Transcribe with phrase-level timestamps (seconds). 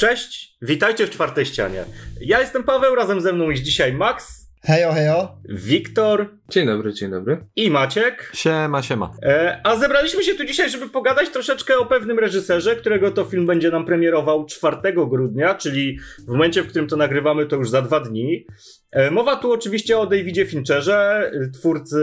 [0.00, 1.84] Cześć, witajcie w czwartej ścianie.
[2.20, 4.46] Ja jestem Paweł, razem ze mną jest dzisiaj Max.
[4.62, 5.36] Hejo, hejo.
[5.48, 6.28] Wiktor.
[6.48, 7.46] Dzień dobry, dzień dobry.
[7.56, 8.30] I Maciek.
[8.34, 9.12] Siema, siema.
[9.22, 13.46] E, a zebraliśmy się tu dzisiaj, żeby pogadać troszeczkę o pewnym reżyserze, którego to film
[13.46, 14.76] będzie nam premierował 4
[15.10, 18.46] grudnia, czyli w momencie, w którym to nagrywamy, to już za dwa dni.
[18.90, 22.00] E, mowa tu oczywiście o Davidzie Fincherze, twórcy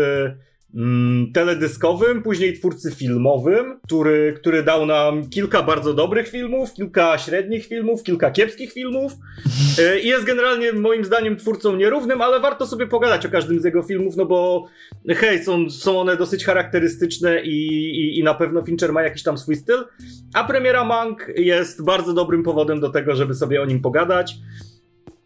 [0.75, 7.65] mm, teledyskowym, później twórcy filmowym, który, który dał nam kilka bardzo dobrych filmów, kilka średnich
[7.65, 9.13] filmów, kilka kiepskich filmów
[9.79, 13.63] e, i jest generalnie moim zdaniem twórcą nierównym, ale warto sobie pogadać o każdym z
[13.63, 14.67] jego filmów, no bo
[15.09, 19.37] hej, są, są one dosyć charakterystyczne i, i, i na pewno Fincher ma jakiś tam
[19.37, 19.85] swój styl,
[20.33, 24.35] a premiera Mank jest bardzo dobrym powodem do tego, żeby sobie o nim pogadać.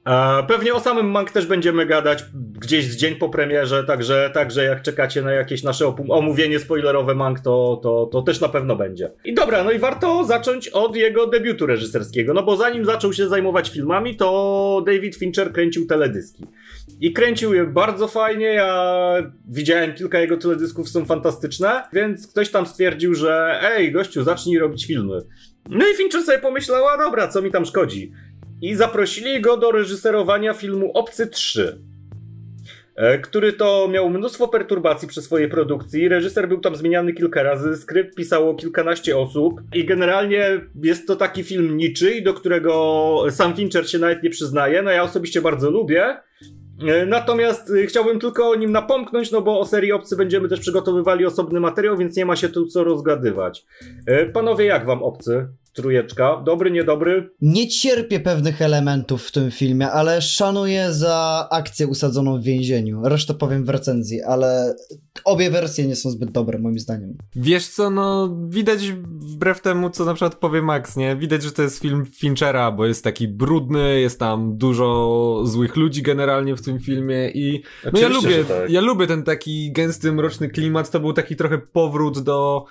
[0.07, 2.25] E, Pewnie o samym Mank też będziemy gadać
[2.59, 7.39] gdzieś z dzień po premierze, także, także jak czekacie na jakieś nasze omówienie spoilerowe Mank,
[7.39, 9.11] to, to, to też na pewno będzie.
[9.25, 13.27] I dobra, no i warto zacząć od jego debiutu reżyserskiego, no bo zanim zaczął się
[13.27, 16.45] zajmować filmami, to David Fincher kręcił teledyski.
[16.99, 19.13] I kręcił je bardzo fajnie, ja
[19.49, 24.85] widziałem kilka jego teledysków, są fantastyczne, więc ktoś tam stwierdził, że ej, gościu, zacznij robić
[24.85, 25.19] filmy.
[25.69, 28.11] No i Fincher sobie pomyślał, a dobra, co mi tam szkodzi
[28.61, 31.77] i zaprosili go do reżyserowania filmu Obcy 3.
[32.95, 36.09] e, Który to miał mnóstwo perturbacji przy swojej produkcji.
[36.09, 41.43] Reżyser był tam zmieniany kilka razy, skrypt pisało kilkanaście osób i generalnie jest to taki
[41.43, 44.81] film niczyj, do którego sam Fincher się nawet nie przyznaje.
[44.81, 46.17] No ja osobiście bardzo lubię.
[46.87, 50.59] E, Natomiast e, chciałbym tylko o nim napomknąć, no bo o serii Obcy będziemy też
[50.59, 53.65] przygotowywali osobny materiał, więc nie ma się tu co rozgadywać.
[54.33, 55.47] Panowie, jak wam Obcy?
[55.77, 56.41] Trójeczka.
[56.45, 57.29] Dobry, niedobry?
[57.41, 63.01] Nie cierpię pewnych elementów w tym filmie, ale szanuję za akcję usadzoną w więzieniu.
[63.03, 64.75] Resztę powiem w recenzji, ale
[65.25, 67.17] obie wersje nie są zbyt dobre moim zdaniem.
[67.35, 68.91] Wiesz co, no widać
[69.33, 71.15] wbrew temu, co na przykład powie Max, nie?
[71.15, 76.01] Widać, że to jest film Finchera, bo jest taki brudny, jest tam dużo złych ludzi
[76.01, 78.69] generalnie w tym filmie i no ja lubię, tak.
[78.69, 82.65] ja lubię ten taki gęsty, mroczny klimat, to był taki trochę powrót do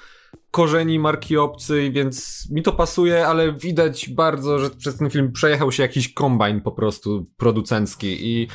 [0.56, 5.72] korzeni marki obcej, więc mi to pasuje, ale widać bardzo, że przez ten film przejechał
[5.72, 8.48] się jakiś kombajn po prostu producencki i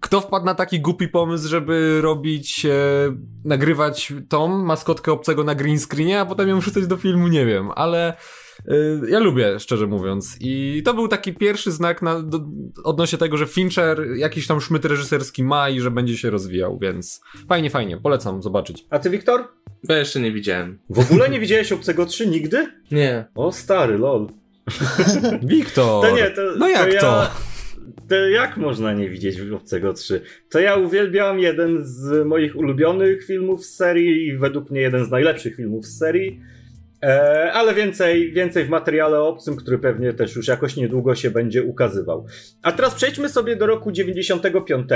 [0.00, 2.70] kto wpadł na taki głupi pomysł, żeby robić, e,
[3.44, 7.70] nagrywać Tom, maskotkę obcego na green screenie, a potem ją wrzucać do filmu, nie wiem,
[7.74, 8.16] ale
[8.68, 8.74] e,
[9.08, 10.36] ja lubię, szczerze mówiąc.
[10.40, 12.40] I to był taki pierwszy znak na, do,
[12.84, 17.20] odnośnie tego, że Fincher jakiś tam szmyt reżyserski ma i że będzie się rozwijał, więc
[17.48, 18.86] fajnie, fajnie, polecam zobaczyć.
[18.90, 19.48] A ty, Wiktor?
[19.84, 20.78] Bo ja jeszcze nie widziałem.
[20.90, 22.66] W ogóle nie widziałeś Obcego 3 nigdy?
[22.90, 23.24] Nie.
[23.34, 24.28] O stary, lol.
[25.42, 26.02] Wiktor!
[26.02, 27.30] To nie, to, No jak ja, to?
[28.08, 30.20] To jak można nie widzieć Obcego 3?
[30.50, 35.10] To ja uwielbiam jeden z moich ulubionych filmów z serii i według mnie jeden z
[35.10, 36.40] najlepszych filmów z serii.
[37.02, 41.62] E, ale więcej, więcej w materiale obcym, który pewnie też już jakoś niedługo się będzie
[41.62, 42.26] ukazywał.
[42.62, 44.88] A teraz przejdźmy sobie do roku 95,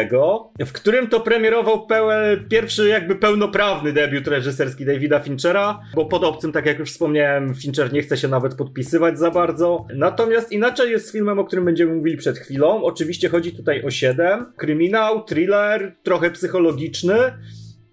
[0.66, 6.52] w którym to premierował pełen, pierwszy jakby pełnoprawny debiut reżyserski Davida Finchera, bo pod obcym,
[6.52, 9.86] tak jak już wspomniałem, Fincher nie chce się nawet podpisywać za bardzo.
[9.94, 12.82] Natomiast inaczej jest z filmem, o którym będziemy mówili przed chwilą.
[12.84, 14.52] Oczywiście chodzi tutaj o 7.
[14.56, 17.14] Kryminał, thriller, trochę psychologiczny.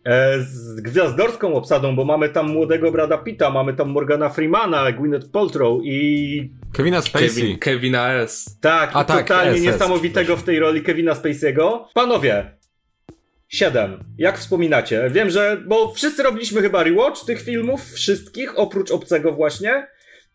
[0.05, 5.31] E, z gwiazdorską obsadą, bo mamy tam młodego Brada Pitta, mamy tam Morgana Freemana, Gwyneth
[5.31, 7.29] Paltrow i Kevina Spacey.
[7.29, 8.57] Kevin, Kevina S.
[8.61, 11.79] tak, A tak, totalnie niesamowitego w tej roli Kevina Spacey'ego.
[11.93, 12.51] Panowie,
[13.47, 14.03] 7.
[14.17, 15.09] Jak wspominacie?
[15.09, 19.87] Wiem, że, bo wszyscy robiliśmy chyba rewatch tych filmów, wszystkich, oprócz Obcego właśnie.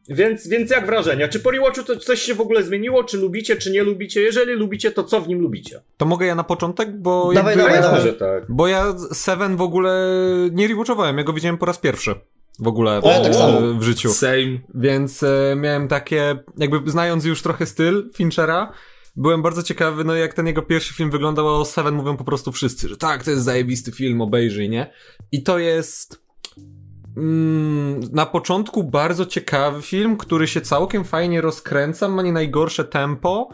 [0.09, 1.29] Więc, więc jak wrażenia?
[1.29, 3.05] Czy po rewatchu to coś się w ogóle zmieniło?
[3.05, 4.23] Czy lubicie, czy nie lubicie?
[4.23, 5.81] Jeżeli lubicie, to co w nim lubicie?
[5.97, 7.65] To mogę ja na początek, bo Dawaj, jakby...
[7.65, 7.99] dawaj, dawaj.
[7.99, 8.45] Może tak.
[8.49, 10.11] Bo ja Seven w ogóle
[10.53, 12.15] nie rewatchowałem, ja go widziałem po raz pierwszy.
[12.59, 13.61] W ogóle O, ja tak e, samo.
[13.75, 14.13] w życiu.
[14.13, 14.59] Same.
[14.75, 18.73] Więc e, miałem takie, jakby znając już trochę styl Finchera,
[19.17, 22.25] byłem bardzo ciekawy, no jak ten jego pierwszy film wyglądał, a o Seven mówią po
[22.25, 24.93] prostu wszyscy, że tak, to jest zajebisty film, obejrzyj, nie?
[25.33, 26.24] I to jest
[28.13, 33.49] na początku bardzo ciekawy film, który się całkiem fajnie rozkręca, ma nie najgorsze tempo,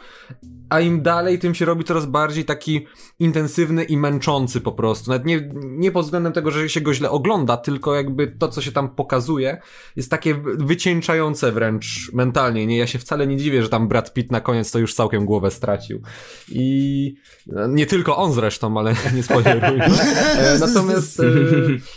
[0.70, 2.86] a im dalej, tym się robi coraz bardziej taki
[3.18, 5.10] intensywny i męczący po prostu.
[5.10, 8.62] Nawet nie, nie pod względem tego, że się go źle ogląda, tylko jakby to, co
[8.62, 9.60] się tam pokazuje,
[9.96, 12.66] jest takie wycieńczające wręcz mentalnie.
[12.66, 15.24] Nie, ja się wcale nie dziwię, że tam Brad Pitt na koniec to już całkiem
[15.24, 16.02] głowę stracił.
[16.48, 17.14] I
[17.46, 19.90] no, nie tylko on zresztą, ale nie spoilerujmy.
[20.40, 21.24] E, Natomiast e,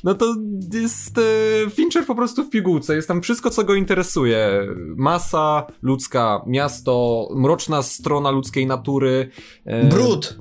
[0.04, 0.36] no to
[0.74, 2.96] jest e, Fincher po prostu w pigułce.
[2.96, 4.68] Jest tam wszystko, co go interesuje.
[4.96, 9.30] Masa ludzka, miasto, mroczna strona ludzkiej natury.
[9.66, 10.38] e, Brud!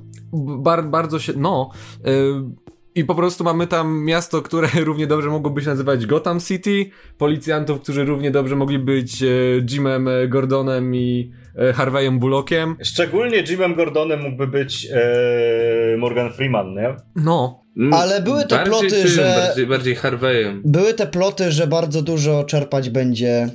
[0.57, 1.69] Bar, bardzo się, no.
[2.07, 2.09] y,
[2.95, 6.85] I po prostu mamy tam miasto, które równie dobrze mogłoby się nazywać Gotham City,
[7.17, 9.27] policjantów, którzy równie dobrze mogli być e,
[9.71, 12.75] Jimem e, Gordonem i e, Harveyem Bullockiem.
[12.83, 16.95] Szczególnie Jimem Gordonem mógłby być e, Morgan Freeman, nie?
[17.15, 20.61] No, Mm, Ale były te bardziej ploty, tym, że- Bardziej, bardziej Harveyem.
[20.65, 23.49] Były te ploty, że bardzo dużo czerpać będzie e,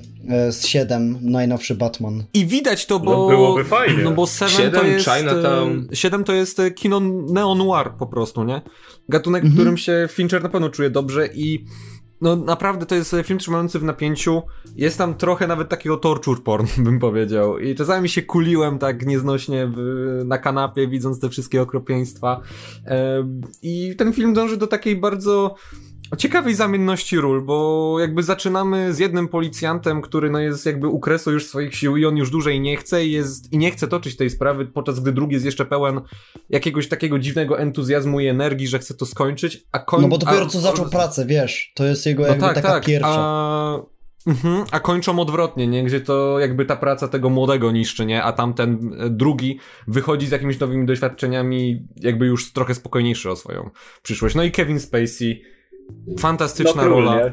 [0.52, 2.24] z 7, najnowszy Batman.
[2.34, 3.10] I widać to, bo.
[3.12, 4.02] No, byłoby fajnie.
[4.04, 5.08] No bo Seven to Siedem, jest.
[5.10, 5.88] Chinatown.
[5.92, 7.00] e, Siedem to jest e, kino
[7.32, 8.62] neo-noir po prostu, nie?
[9.08, 9.54] Gatunek, w Mhm.
[9.60, 11.64] którym się Fincher na pewno czuje dobrze i.
[12.20, 14.42] No naprawdę to jest film trzymający w napięciu.
[14.76, 17.58] Jest tam trochę nawet takiego torture porn, bym powiedział.
[17.58, 19.78] I czasami się kuliłem tak nieznośnie w,
[20.24, 22.40] na kanapie, widząc te wszystkie okropieństwa.
[23.62, 25.54] I ten film dąży do takiej bardzo
[26.16, 31.32] ciekawej zamienności ról, bo jakby zaczynamy z jednym policjantem, który no jest jakby u kresu
[31.32, 34.16] już swoich sił i on już dłużej nie chce i, jest, i nie chce toczyć
[34.16, 36.00] tej sprawy, podczas gdy drugi jest jeszcze pełen
[36.50, 40.02] jakiegoś takiego dziwnego entuzjazmu i energii, że chce to skończyć, a koń...
[40.02, 42.68] No bo dopiero a- co zaczął pracę, wiesz, to jest jego no jakby tak, taka
[42.68, 43.16] tak, pierwsza.
[43.18, 43.78] A...
[44.26, 45.84] Mhm, a kończą odwrotnie, nie?
[45.84, 48.22] Gdzie to jakby ta praca tego młodego niszczy, nie?
[48.22, 53.70] A tamten e, drugi wychodzi z jakimiś nowymi doświadczeniami, jakby już trochę spokojniejszy o swoją
[54.02, 54.34] przyszłość.
[54.34, 55.42] No i Kevin Spacey,
[56.18, 57.16] fantastyczna No, król, rola.
[57.16, 57.32] nie?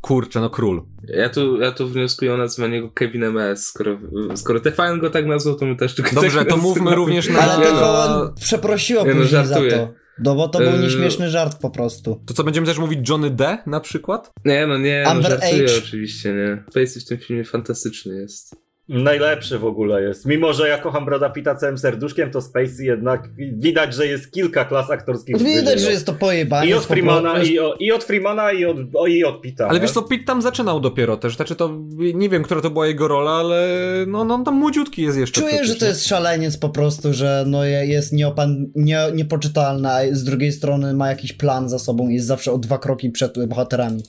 [0.00, 0.82] Kurczę, no król.
[1.08, 3.66] Ja tu, ja tu wnioskuję o nazwanie go Kevinem S.
[3.66, 3.98] Skoro,
[4.34, 7.38] skoro TVN go tak nazwał, to my też tylko Dobrze, tak to mówmy również na-
[7.40, 7.78] Ale TVN
[8.10, 8.32] no.
[8.40, 9.94] przeprosiło Nie no, później za to.
[10.24, 10.78] No bo to był Yy.
[10.78, 12.20] nieśmieszny żart po prostu.
[12.26, 14.32] To co, będziemy też mówić Johnny D na przykład?
[14.44, 15.74] Nie, no nie, no Amber żartuję H.
[15.78, 16.64] oczywiście, nie.
[16.70, 18.56] Spacey w tym filmie fantastyczny jest.
[18.88, 20.26] Najlepszy w ogóle jest.
[20.26, 24.64] Mimo, że ja kocham Brada Pitta całym serduszkiem, to Spacey jednak widać, że jest kilka
[24.64, 25.38] klas aktorskich.
[25.38, 26.70] Widać, że jest to pojebanie.
[26.70, 29.64] I od Freemana, i, o, i od Freemana, i od, o, i od Pitta.
[29.68, 29.80] Ale nie?
[29.82, 31.78] wiesz co, Pitt tam zaczynał dopiero też, znaczy to,
[32.14, 33.68] nie wiem, która to była jego rola, ale
[34.06, 35.40] no, no tam młodziutki jest jeszcze.
[35.40, 40.00] Czuję, że to jest szaleniec po prostu, że no je- jest nieopan, nie, niepoczytalny, a
[40.12, 43.46] z drugiej strony ma jakiś plan za sobą i jest zawsze o dwa kroki przed
[43.46, 44.02] bohaterami.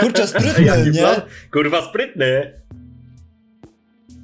[0.00, 1.00] Kurczę, sprytny, nie?
[1.00, 1.20] plan?
[1.52, 2.60] Kurwa sprytny.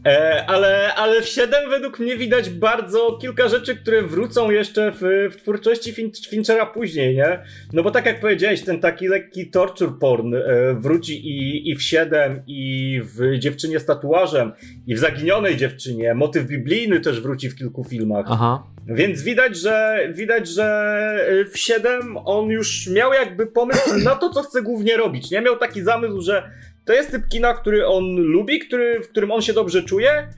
[0.06, 5.30] E, ale, ale w 7 według mnie widać bardzo kilka rzeczy, które wrócą jeszcze w,
[5.32, 7.38] w twórczości fin Finchera później, nie?
[7.72, 10.40] No bo tak jak powiedziałeś, ten taki lekki torture porn e,
[10.74, 14.52] wróci i, i w 7, i w Dziewczynie z tatuażem,
[14.86, 16.14] i w Zaginionej Dziewczynie.
[16.14, 18.26] Motyw biblijny też wróci w kilku filmach.
[18.28, 18.62] Aha.
[18.86, 24.30] Więc widać, że widać, że y, w 7 on już miał jakby pomysł na to,
[24.30, 25.30] co chce głównie robić.
[25.30, 26.50] Nie miał taki zamysł, że
[26.84, 30.28] to jest typ kina, który on lubi, który, w którym on się dobrze czuje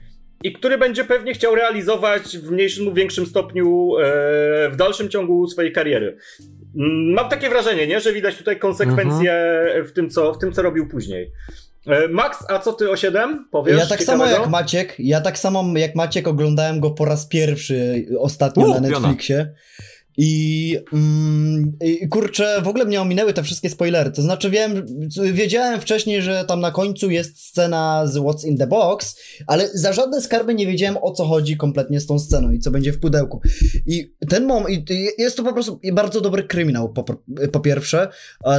[0.43, 4.03] i który będzie pewnie chciał realizować w mniejszym lub większym stopniu e,
[4.69, 6.17] w dalszym ciągu swojej kariery.
[6.77, 7.99] Mm, Mam takie wrażenie, nie?
[7.99, 9.33] że widać tutaj konsekwencje
[9.87, 11.31] w, tym, co, w tym, co robił później.
[11.87, 13.77] E, Max, a co ty o 7 powiesz?
[13.77, 14.41] Ja tak samo ciekawego?
[14.41, 18.89] jak Maciek, ja tak samo jak Maciek oglądałem go po raz pierwszy ostatnio U, na
[18.89, 19.13] piona.
[20.17, 24.11] I, mm, I kurczę, w ogóle mnie ominęły te wszystkie spoilery.
[24.11, 24.85] To znaczy, wiem,
[25.33, 29.15] wiedziałem wcześniej, że tam na końcu jest scena z What's in the Box,
[29.47, 32.71] ale za żadne skarby nie wiedziałem o co chodzi kompletnie z tą sceną i co
[32.71, 33.41] będzie w pudełku.
[33.85, 37.03] I ten moment, jest to po prostu bardzo dobry kryminał, po,
[37.51, 38.07] po pierwsze.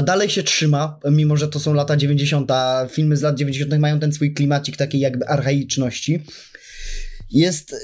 [0.05, 2.51] Dalej się trzyma, mimo że to są lata 90.
[2.51, 3.79] a Filmy z lat 90.
[3.79, 6.23] mają ten swój klimacik takiej jakby archaiczności.
[7.31, 7.75] Jest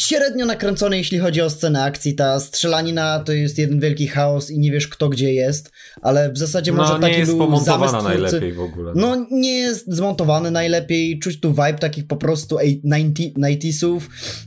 [0.00, 2.14] średnio nakręcony, jeśli chodzi o scenę akcji.
[2.14, 5.70] Ta strzelanina to jest jeden wielki chaos i nie wiesz kto gdzie jest,
[6.02, 8.04] ale w zasadzie może No taki nie jest był twórcy.
[8.04, 8.92] najlepiej w ogóle.
[8.96, 14.00] No nie jest zmontowany najlepiej, czuć tu vibe takich po prostu 90, 90sów.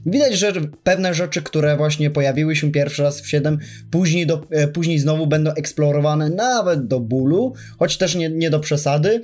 [0.06, 3.60] Widać, że pewne rzeczy, które właśnie pojawiły się pierwszy raz w 7,
[3.92, 8.60] później, do, e, później znowu będą eksplorowane nawet do bólu, choć też nie, nie do
[8.60, 9.22] przesady.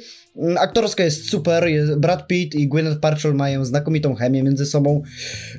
[0.59, 5.01] Aktorska jest super, Brad Pitt i Gwyneth Paltrow mają znakomitą chemię między sobą.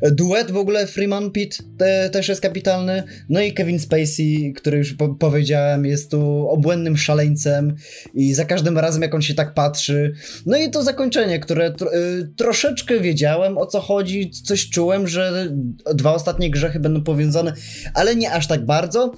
[0.02, 3.02] Duet w ogóle Freeman Pitt te, też jest kapitalny.
[3.28, 7.74] No i Kevin Spacey, który już po, powiedziałem, jest tu obłędnym szaleńcem
[8.14, 10.12] i za każdym razem jak on się tak patrzy.
[10.46, 15.52] No i to zakończenie, które tro, y, troszeczkę wiedziałem o co chodzi, coś czułem, że
[15.94, 17.52] dwa ostatnie grzechy będą powiązane,
[17.94, 19.12] ale nie aż tak bardzo.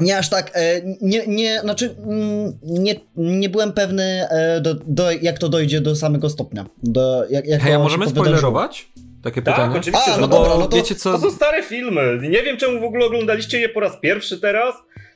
[0.00, 5.10] Nie aż tak, e, nie, nie, znaczy, mm, nie, nie byłem pewny, e, do, do,
[5.10, 6.66] jak to dojdzie do samego stopnia.
[6.82, 8.88] Do, jak, jak Hej, a możemy spoilerować?
[9.22, 9.78] Takie Tak, pytanie.
[9.78, 10.38] oczywiście, A, że no tak.
[10.38, 11.12] dobra, no to- wiecie co?
[11.12, 12.18] To są stare filmy.
[12.22, 14.74] Nie wiem, czemu w ogóle oglądaliście je po raz pierwszy teraz.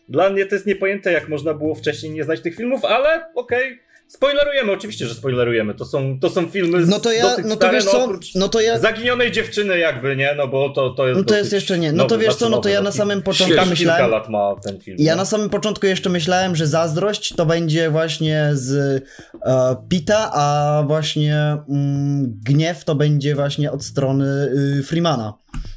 [0.09, 3.81] Dla mnie to jest niepojęte, jak można było wcześniej nie znać tych filmów, ale okej.
[4.11, 5.75] Spoilerujemy, oczywiście, że spoilerujemy.
[5.75, 7.91] To są, to są filmy z No to ja, dosyć no to stare, wiesz no
[7.91, 10.35] co, no to ja, Zaginionej dziewczyny jakby, nie?
[10.37, 12.57] No bo to, to jest no to jest jeszcze nie, no to wiesz co, no
[12.57, 14.97] to znaczy ja nowy, na no, samym początku Kilka, kilka myślałem, lat ma ten film.
[15.01, 15.17] Ja nie?
[15.17, 19.03] na samym początku jeszcze myślałem, że zazdrość to będzie właśnie z
[19.43, 21.37] e, Pita, a właśnie
[21.69, 25.35] mm, gniew to będzie właśnie od strony y, Freemana.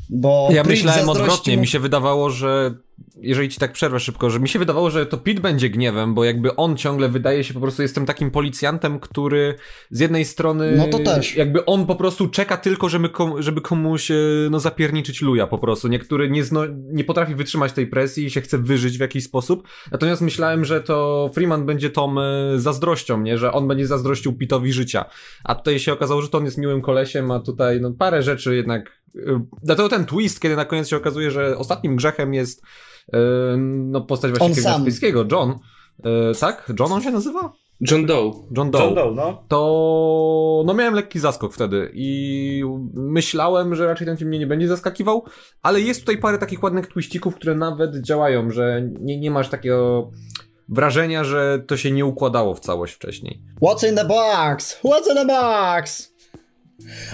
[0.09, 2.73] Bo Ja myślałem odwrotnie, mu- mi się wydawało, że
[3.21, 6.23] jeżeli ci tak przerwę szybko, że mi się wydawało, że to Pete będzie gniewem, bo
[6.23, 9.55] jakby on ciągle wydaje się po prostu, jestem takim policjantem, który
[9.89, 10.75] z jednej strony...
[10.77, 11.35] No to też.
[11.35, 14.15] Jakby on po prostu czeka tylko, żeby, kom, żeby komuś e,
[14.51, 15.87] no zapierniczyć luja po prostu.
[15.87, 19.67] Niektóry nie, zno, nie potrafi wytrzymać tej presji i się chce wyżyć w jakiś sposób.
[19.91, 23.37] Natomiast myślałem, że to Freeman będzie tą e, zazdrością, nie?
[23.37, 25.05] Że on będzie zazdrościł Pitowi życia.
[25.43, 28.55] A tutaj się okazało, że to on jest miłym kolesiem, a tutaj no parę rzeczy
[28.55, 29.02] jednak...
[29.15, 32.61] e, Dlatego ten twist, kiedy na koniec się okazuje, że ostatnim grzechem jest
[33.13, 33.17] e,
[33.57, 34.63] no postać właśnie.
[34.63, 35.59] Spacey'ego, John.
[36.03, 36.73] E, tak?
[36.79, 37.53] John on się nazywa?
[37.91, 38.31] John Doe.
[38.57, 38.83] John Doe.
[38.83, 39.43] John Doe, no.
[39.47, 44.67] To no miałem lekki zaskok wtedy i myślałem, że raczej ten film mnie nie będzie
[44.67, 45.25] zaskakiwał,
[45.61, 50.11] ale jest tutaj parę takich ładnych twiścików, które nawet działają, że nie, nie masz takiego
[50.69, 53.41] wrażenia, że to się nie układało w całość wcześniej.
[53.61, 54.79] What's in the box?
[54.83, 56.12] What's in the box?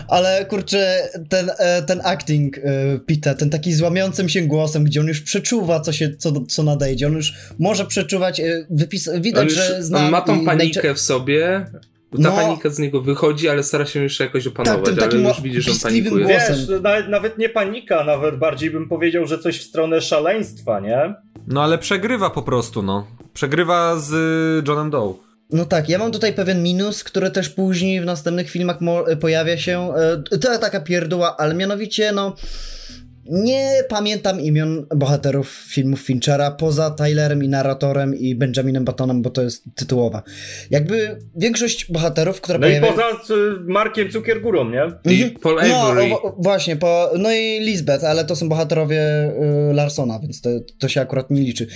[0.07, 2.61] Ale kurczę, ten, e, ten acting e,
[3.05, 7.07] Pita, ten taki złamiącym się głosem, gdzie on już przeczuwa, co się, co, co nadejdzie.
[7.07, 9.99] On już może przeczuwać, e, wypis, On, widać, już, że zna...
[9.99, 11.65] on ma tą panikę w sobie.
[12.11, 12.31] Ta No.
[12.31, 15.65] panika z niego wychodzi, ale stara się jeszcze jakoś opanować, tym takim ale już widzisz,
[15.65, 16.25] że on panikuje.
[16.25, 16.55] głosem.
[16.57, 21.13] Wiesz, nawet, nawet nie panika, nawet bardziej bym powiedział, że coś w stronę szaleństwa, nie?
[21.47, 23.07] No ale przegrywa po prostu, no.
[23.33, 25.13] Przegrywa z y, Johnem Doe.
[25.51, 28.77] No tak, ja mam tutaj pewien minus, który też później w następnych filmach
[29.19, 29.93] pojawia się.
[30.31, 32.35] E, To taka pierdóła, ale mianowicie, no.
[33.31, 39.41] Nie pamiętam imion bohaterów filmów Finchera, poza Tylerem i narratorem i Benjaminem Batonem, bo to
[39.41, 40.23] jest tytułowa.
[40.71, 42.93] Jakby większość bohaterów, które No i pojawiają...
[42.93, 45.11] poza y, Markiem Cukiergórą, nie?
[45.13, 45.39] I Mhm.
[45.41, 46.13] Paul No, Avery.
[46.13, 49.01] o, właśnie, po, no i Lisbeth, ale to są bohaterowie
[49.69, 51.67] y, Larsona, więc to, to się akurat nie liczy.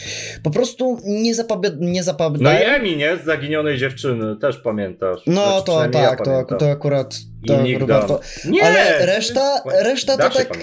[0.43, 2.03] Po prostu nie, zapobie- nie
[2.43, 2.55] No i.
[2.63, 3.17] Emi, nie?
[3.17, 5.19] Z Zaginionej Dziewczyny, też pamiętasz.
[5.27, 7.15] No Znaczy, to tak, ja to, to akurat...
[7.47, 8.17] To Nick akurat Dunn.
[8.17, 8.63] to, Nie!
[8.63, 10.57] ale reszta, reszta to tak.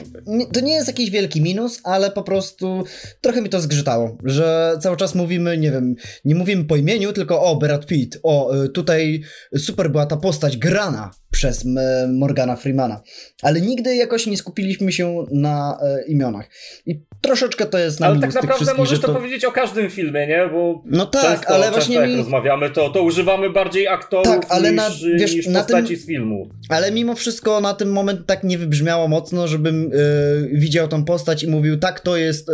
[0.53, 2.85] to nie jest jakiś wielki minus, ale po prostu
[3.21, 5.95] trochę mi to zgrzytało, że cały czas mówimy, nie wiem,
[6.25, 9.23] nie mówimy po imieniu, tylko o Brad Pitt, o y, tutaj
[9.57, 11.65] super była ta postać grana przez
[12.09, 13.01] Morgana Freemana,
[13.43, 16.49] ale nigdy jakoś nie skupiliśmy się na e, imionach.
[16.87, 19.09] I troszeczkę to jest na Ale tak naprawdę możesz że to...
[19.09, 19.15] to...
[19.15, 20.49] powiedzieć o każdym filmie, nie?
[20.53, 22.17] Bo No tak, często, ale często właśnie jak mi...
[22.17, 25.97] rozmawiamy, to, to używamy bardziej aktorów Tak, ale niż, na- wiesz, niż na postaci tym-
[25.97, 26.49] z filmu.
[26.69, 31.43] Ale mimo wszystko na ten moment tak nie wybrzmiało mocno, żebym e, widział tą postać
[31.43, 32.53] i mówił, tak, to jest e,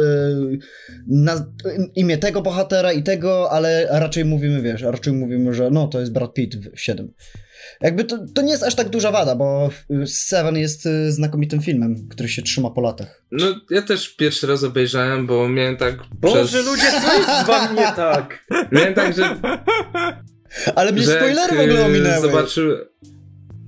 [1.07, 1.47] na,
[1.95, 6.13] imię tego bohatera i tego, ale raczej mówimy, wiesz, raczej mówimy, że no, to jest
[6.13, 7.13] Brad Pitt w 7.
[7.81, 9.71] Jakby to, to nie jest aż tak duża wada, bo
[10.03, 13.23] e, Seven jest e, znakomitym filmem, który się trzyma po latach.
[13.33, 16.67] No, ja też pierwszy raz obejrzałem, bo miałem tak Boże, przez...
[16.67, 18.47] ludzie, co jest z wami nie tak?
[18.73, 19.37] Miałem tak, że...
[20.75, 22.21] Ale mnie że jak, spoilery w ogóle e, ominęły.
[22.21, 22.73] Zobaczył...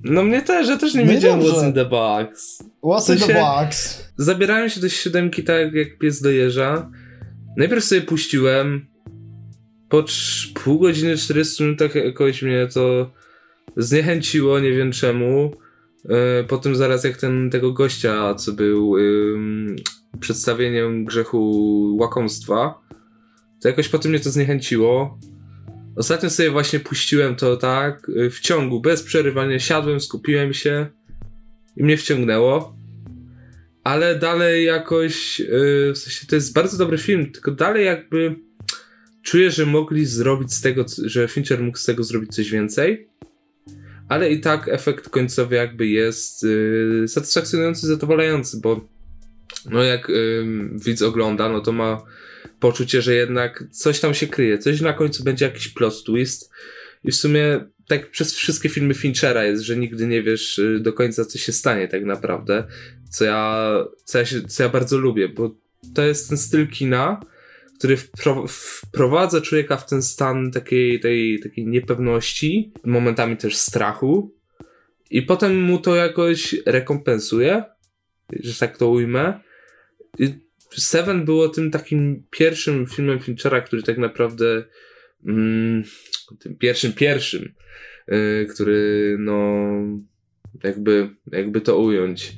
[0.03, 1.55] No mnie też, ja też nie i wiedziałem dobrze.
[1.55, 2.63] what's in the box.
[2.83, 4.03] What's W in the box?
[4.17, 6.91] Zabierałem się do siódemki tak jak pies do jeża.
[7.57, 8.87] Najpierw sobie puściłem.
[9.89, 10.03] Po
[10.53, 13.11] pół godziny, 40 minutach jakoś mnie to
[13.77, 15.51] zniechęciło, nie wiem czemu.
[16.09, 19.75] E, Potem zaraz jak ten tego gościa, co był ym,
[20.19, 22.79] przedstawieniem grzechu łakomstwa,
[23.61, 25.19] to jakoś potem mnie to zniechęciło.
[25.95, 30.87] Ostatnio sobie właśnie puściłem to tak, y, w ciągu, bez przerywania, siadłem, skupiłem się
[31.77, 32.79] i mnie wciągnęło
[33.83, 38.35] ale dalej jakoś, yy, w sensie to jest bardzo dobry film, tylko dalej jakby
[39.23, 43.08] czuję, że mogli zrobić z tego, że Fincher mógł z tego zrobić coś więcej,
[44.09, 48.87] ale i tak efekt końcowy jakby jest yy, satysfakcjonujący, zadowalający, bo
[49.69, 50.45] no jak yy,
[50.85, 52.01] widz ogląda, no to ma
[52.59, 56.51] poczucie, że jednak coś tam się kryje, coś na końcu będzie jakiś plot twist.
[57.03, 60.93] I w sumie tak przez wszystkie filmy Finchera jest, że nigdy nie wiesz yy, do
[60.93, 62.63] końca, co się stanie tak naprawdę
[63.09, 63.73] co ja,
[64.03, 65.55] co ja, się, co ja bardzo lubię, bo
[65.93, 67.21] to jest ten styl kina,
[67.79, 74.35] który wpro, wprowadza człowieka w ten stan takiej, tej, takiej niepewności, momentami też strachu,
[75.09, 77.63] i potem mu to jakoś rekompensuje,
[78.39, 79.39] że tak to ujmę.
[80.69, 84.63] Seven było tym takim pierwszym filmem Finchera, który tak naprawdę
[85.25, 85.83] mm,
[86.39, 87.53] tym pierwszym, pierwszym,
[88.07, 89.63] yy, który no
[90.63, 92.33] jakby, jakby to ująć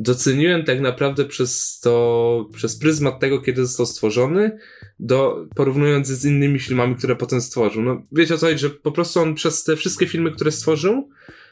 [0.00, 4.58] doceniłem tak naprawdę przez to, przez pryzmat tego, kiedy został stworzony,
[5.00, 7.82] do, porównując z innymi filmami, które potem stworzył.
[7.82, 11.08] No, wiecie o co chodzi, że po prostu on przez te wszystkie filmy, które stworzył,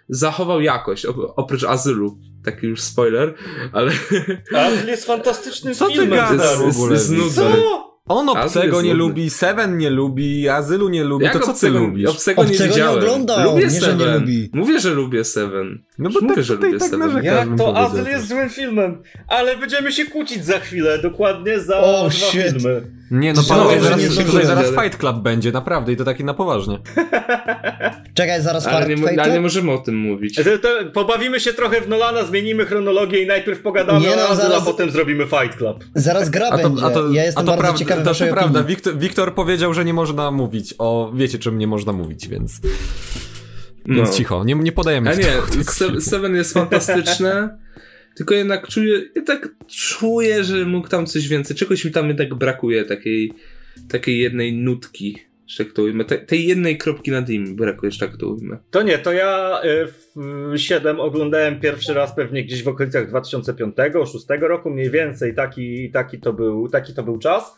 [0.09, 2.19] zachował jakość, op- oprócz Azylu.
[2.45, 3.35] Taki już spoiler,
[3.73, 3.93] ale
[4.57, 6.11] Azyl jest fantastycznym Co ty filmem.
[6.11, 6.73] gadasz stary.
[6.73, 6.93] w ogóle?
[6.93, 7.31] jest nudny.
[7.33, 7.86] Co?
[8.09, 11.79] On obcego nie lubi, Seven nie lubi, Azylu nie lubi, Jak to co ty obcego,
[11.79, 12.09] lubisz?
[12.11, 12.99] Obcego, nie Obcego nie widziałem.
[12.99, 14.21] oglądał, lubię nie, że nie Seven.
[14.21, 14.51] lubi.
[14.53, 15.83] Mówię, że lubię Seven.
[15.99, 17.25] No bo mówię, tak że lubię tak Seven.
[17.25, 22.09] Jak to Azyl jest złym filmem, ale będziemy się kłócić za chwilę, dokładnie za Oh,
[22.11, 22.43] dwa shit.
[22.43, 22.96] filmy.
[23.11, 26.35] Nie, no panowie, zaraz, nie tutaj zaraz Fight Club będzie, naprawdę, i to taki na
[26.35, 26.79] poważnie.
[28.15, 29.23] Czekaj, zaraz Ale nie, Fate?
[29.23, 30.35] ale nie możemy o tym mówić.
[30.35, 34.35] To, to, pobawimy się trochę w Nolana, zmienimy chronologię i najpierw pogadamy Nie no, o
[34.35, 35.85] zaraz- a potem zrobimy Fight Club.
[35.95, 36.85] Zaraz gra A to, będzie.
[36.85, 38.63] a to, ja jestem a to bardzo prawda, ciekawy to, prawda.
[38.63, 41.13] Wiktor, Wiktor powiedział, że nie można mówić o...
[41.15, 42.61] Wiecie, czym nie można mówić, więc...
[43.87, 43.97] No.
[43.97, 45.33] Więc cicho, nie, nie podajemy A nie.
[46.01, 47.59] Seven jest fantastyczne,
[48.17, 52.35] tylko jednak czuję, ja tak czuję, że mógł tam coś więcej, czegoś mi tam jednak
[52.35, 53.33] brakuje, takiej,
[53.89, 57.99] takiej jednej nutki, że tak to ujmę, Te, tej jednej kropki nad im brakuje, że
[57.99, 58.59] tak to ujmę.
[58.71, 64.41] To nie, to ja y, w 7 oglądałem pierwszy raz pewnie gdzieś w okolicach 2005-2006
[64.41, 67.55] roku, mniej więcej taki, taki, to był, taki to był czas,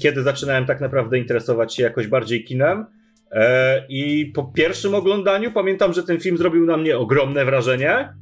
[0.00, 2.86] kiedy zaczynałem tak naprawdę interesować się jakoś bardziej kinem.
[3.30, 8.14] E, I po pierwszym oglądaniu pamiętam, że ten film zrobił na mnie ogromne wrażenie.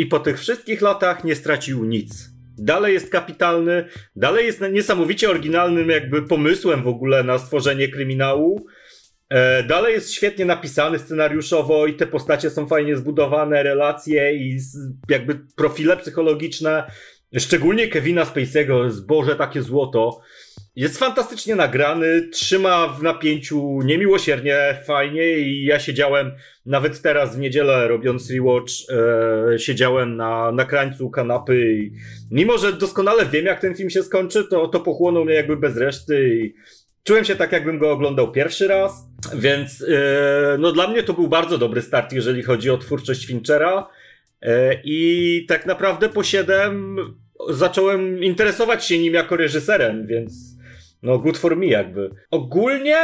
[0.00, 2.30] I po tych wszystkich latach nie stracił nic.
[2.58, 3.84] Dalej jest kapitalny,
[4.16, 8.66] dalej jest niesamowicie oryginalnym jakby pomysłem w ogóle na stworzenie kryminału.
[9.28, 14.58] E, Dalej jest świetnie napisany scenariuszowo i te postacie są fajnie zbudowane, relacje i
[15.08, 16.90] jakby profile psychologiczne.
[17.38, 20.20] Szczególnie Kevina Spacey'ego, zboże takie złoto.
[20.76, 26.32] Jest fantastycznie nagrany, trzyma w napięciu niemiłosiernie, fajnie i ja siedziałem
[26.66, 28.72] nawet teraz w niedzielę robiąc rewatch,
[29.54, 31.92] e, siedziałem na, na krańcu kanapy i
[32.30, 35.76] mimo, że doskonale wiem jak ten film się skończy, to, to pochłonął mnie jakby bez
[35.76, 36.54] reszty i
[37.04, 41.28] Czułem się tak, jakbym go oglądał pierwszy raz, więc e, no dla mnie to był
[41.28, 43.88] bardzo dobry start, jeżeli chodzi o twórczość Finchera.
[44.42, 46.96] E, I tak naprawdę po 7
[47.50, 50.59] zacząłem interesować się nim jako reżyserem, więc
[51.02, 52.10] no good for me jakby.
[52.30, 52.96] Ogólnie,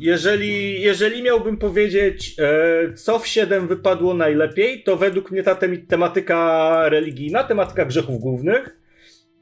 [0.00, 5.86] jeżeli, jeżeli miałbym powiedzieć, e, co w 7 wypadło najlepiej, to według mnie ta tem-
[5.86, 8.76] tematyka religijna, tematyka grzechów głównych,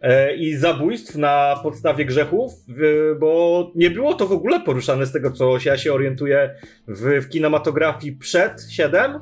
[0.01, 5.13] e, i zabójstw na podstawie grzechów, w- bo nie było to w ogóle poruszane z
[5.13, 6.55] tego, co ja się orientuję
[6.89, 9.13] w, w kinematografii przed 7.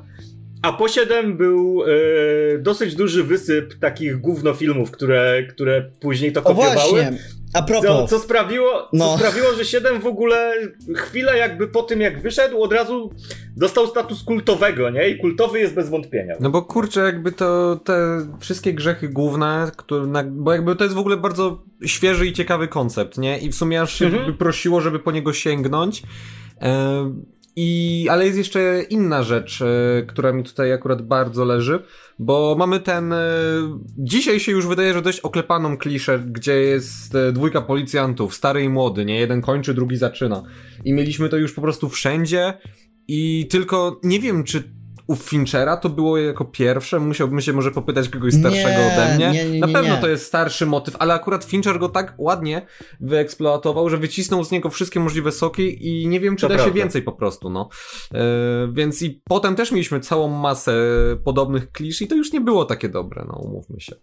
[0.67, 6.43] A po 7 był e, dosyć duży wysyp takich gównofilmów, które, które później to O
[6.43, 6.75] kopiowały.
[6.75, 7.17] właśnie,
[7.53, 9.17] a Co, propos, co, sprawiło, co No.
[9.17, 10.53] sprawiło, że 7 w ogóle
[10.95, 13.11] chwilę jakby po tym jak wyszedł, od razu
[13.57, 15.09] dostał status kultowego, nie?
[15.09, 16.35] I kultowy jest bez wątpienia.
[16.39, 20.99] No bo kurczę, jakby to te wszystkie grzechy główne, które, bo jakby to jest w
[20.99, 23.37] ogóle bardzo świeży i ciekawy koncept, nie?
[23.39, 24.37] I w sumie aż się Mhm.
[24.37, 26.03] prosiło, żeby po niego sięgnąć.
[26.61, 27.13] E,
[27.59, 31.83] i, ale jest jeszcze inna rzecz, e, która mi tutaj akurat bardzo leży,
[32.19, 33.13] bo mamy ten.
[33.13, 33.19] E,
[33.97, 38.69] dzisiaj się już wydaje, że dość oklepaną kliszę, gdzie jest e, dwójka policjantów, stary i
[38.69, 39.19] młody, nie?
[39.19, 40.43] Jeden kończy, drugi zaczyna.
[40.85, 42.53] I mieliśmy to już po prostu wszędzie.
[43.07, 44.63] I tylko nie wiem, czy
[45.07, 46.99] u Finchera to było jako pierwsze.
[46.99, 49.31] Musiałbym się może popytać kogoś starszego Nie, ode mnie.
[49.31, 50.01] nie, nie, Na pewno nie.
[50.01, 52.65] to jest starszy motyw, ale akurat Fincher go tak ładnie
[52.99, 56.63] wyeksploatował, że wycisnął z niego wszystkie możliwe soki i nie wiem, czy To da się
[56.63, 56.79] prawda.
[56.79, 57.69] więcej po prostu, no.
[58.13, 58.19] E,
[58.73, 60.73] więc i potem też mieliśmy całą masę
[61.23, 63.95] podobnych klisz i to już nie było takie dobre, no umówmy się.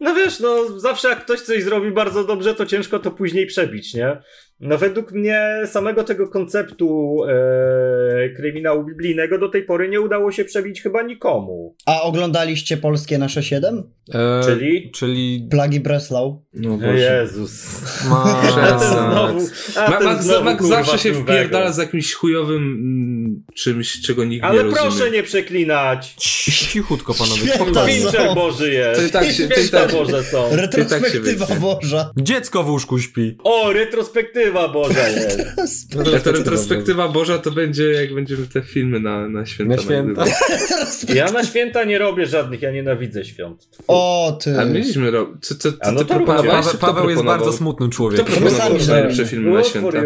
[0.00, 3.94] No wiesz, no zawsze jak ktoś coś zrobi bardzo dobrze, to ciężko to później przebić,
[3.94, 4.22] nie?
[4.64, 10.44] No według mnie samego tego konceptu e, kryminału biblijnego do tej pory nie udało się
[10.44, 11.74] przebić chyba nikomu.
[11.86, 13.82] a oglądaliście polskie nasze 7?
[14.14, 14.90] E, Czyli?
[14.90, 16.42] Czyli Plagi Breslau.
[16.54, 17.20] No O Boże.
[17.22, 17.80] Jezus.
[18.10, 18.42] ma...
[18.62, 19.40] A ten znowu,
[19.76, 24.00] a Ma, ten Max, znowu, Max kurwa, zawsze się wpierdala z jakimś chujowym mm, czymś,
[24.00, 24.80] czego nikt nie Ale rozumie.
[24.82, 26.14] proszę nie przeklinać.
[26.18, 29.12] Cichutko, panowie, za- Fincher Boży jest.
[29.12, 30.48] tak się, Święta tak, Boże są.
[30.56, 31.60] Retrospektywa wytnie.
[31.60, 32.10] Boża.
[32.16, 33.36] Dziecko w łóżku śpi.
[33.44, 35.94] O, retrospektywa Boża jest.
[35.94, 39.82] No Jak to retrospektywa Boża, to będzie jak będziemy te filmy na, na święta Na
[39.82, 40.24] święta.
[41.14, 43.70] Ja na święta nie robię żadnych, ja nienawidzę świąt.
[43.70, 43.82] Tfu.
[43.88, 44.58] O ty.
[44.60, 45.46] A mieliśmy robić.
[45.46, 46.20] Co, co, co, no to?
[46.20, 47.24] Paweł, Paweł jest proponował?
[47.24, 48.26] bardzo smutnym człowiekiem.
[48.26, 49.98] Kto My sami najlepsze filmy na święta?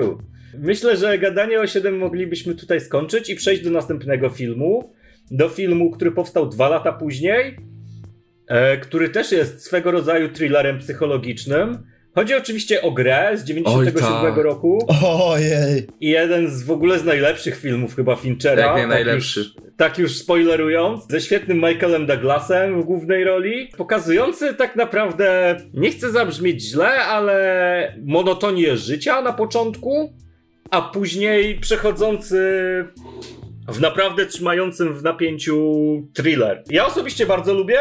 [0.58, 4.94] Myślę, że gadanie o 7 moglibyśmy tutaj skończyć i przejść do następnego filmu.
[5.30, 7.56] Do filmu, który powstał dwa lata później,
[8.48, 11.78] e, który też jest swego rodzaju thrillerem psychologicznym.
[12.16, 14.44] Chodzi oczywiście o grę z 97 Oj, tak.
[14.44, 15.86] roku Ojej.
[16.00, 18.62] i jeden z w ogóle z najlepszych filmów chyba Finchera.
[18.66, 19.40] Jak nie tak najlepszy.
[19.40, 25.90] Już, tak już spoilerując, ze świetnym Michaelem Douglasem w głównej roli, pokazujący tak naprawdę, nie
[25.90, 30.12] chcę zabrzmieć źle, ale monotonię życia na początku,
[30.70, 32.38] a później przechodzący
[33.68, 35.76] w naprawdę trzymającym w napięciu
[36.14, 36.62] thriller.
[36.70, 37.78] Ja osobiście bardzo lubię,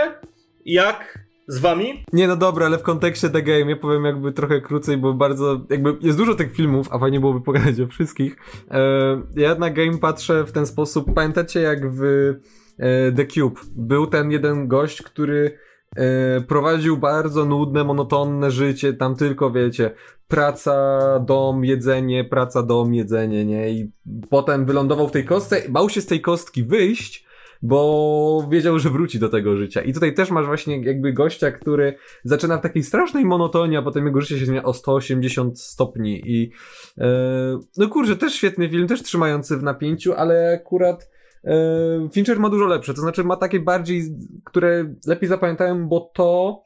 [0.66, 2.04] jak z wami?
[2.14, 5.62] Nie, no dobra, ale w kontekście The Game ja powiem jakby trochę krócej, bo bardzo,
[5.70, 8.38] jakby jest dużo tych filmów, a fajnie byłoby pogadać o wszystkich.
[8.72, 12.04] E, ja na Game patrzę w ten sposób, pamiętacie jak w
[12.80, 15.58] e, The Cube był ten jeden gość, który
[15.96, 19.92] e, prowadził bardzo nudne, monotonne życie, tam tylko wiecie,
[20.28, 23.70] praca, dom, jedzenie, praca, dom, jedzenie, nie?
[23.70, 23.92] I
[24.30, 27.25] potem wylądował w tej kostce, bał się z tej kostki wyjść,
[27.62, 29.82] bo wiedział, że wróci do tego życia.
[29.82, 34.06] I tutaj też masz właśnie jakby gościa, który zaczyna w takiej strasznej monotonii, a potem
[34.06, 36.52] jego życie się zmienia o 180 stopni i
[36.98, 41.10] e, no kurczę, też świetny film, też trzymający w napięciu, ale akurat
[41.44, 44.04] e, Fincher ma dużo lepsze, to znaczy ma takie bardziej,
[44.44, 46.64] które lepiej zapamiętałem, bo to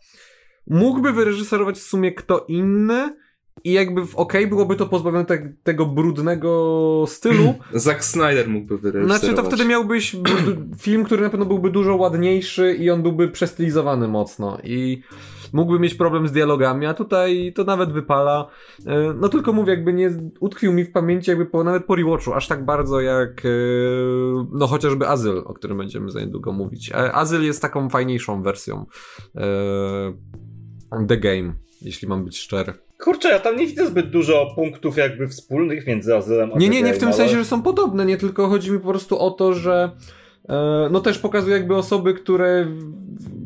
[0.68, 3.16] mógłby wyreżyserować w sumie kto inny,
[3.64, 7.54] i jakby w OK byłoby to pozbawione te, tego brudnego stylu.
[7.74, 9.22] Zack Snyder mógłby wyreżyserować.
[9.22, 10.16] Znaczy to wtedy miałbyś
[10.82, 15.02] film, który na pewno byłby dużo ładniejszy i on byłby przestylizowany mocno i
[15.54, 18.48] mógłby mieć problem z dialogami, a tutaj to nawet wypala.
[18.86, 22.34] E, no tylko mówię, jakby nie utkwił mi w pamięci jakby po, nawet po rewatchu,
[22.34, 23.50] aż tak bardzo jak e,
[24.52, 26.92] no chociażby Azyl, o którym będziemy za niedługo mówić.
[26.92, 28.86] E, Azyl jest taką fajniejszą wersją
[31.08, 32.89] The Game, jeśli mam być szczery.
[33.00, 36.82] Kurczę, ja tam nie widzę zbyt dużo punktów jakby wspólnych między Azylem a Nie, nie,
[36.82, 37.18] nie w tym ale...
[37.18, 39.92] sensie, że są podobne, nie tylko chodzi mi po prostu o to, że
[40.50, 42.68] e, no też pokazuje jakby osoby, które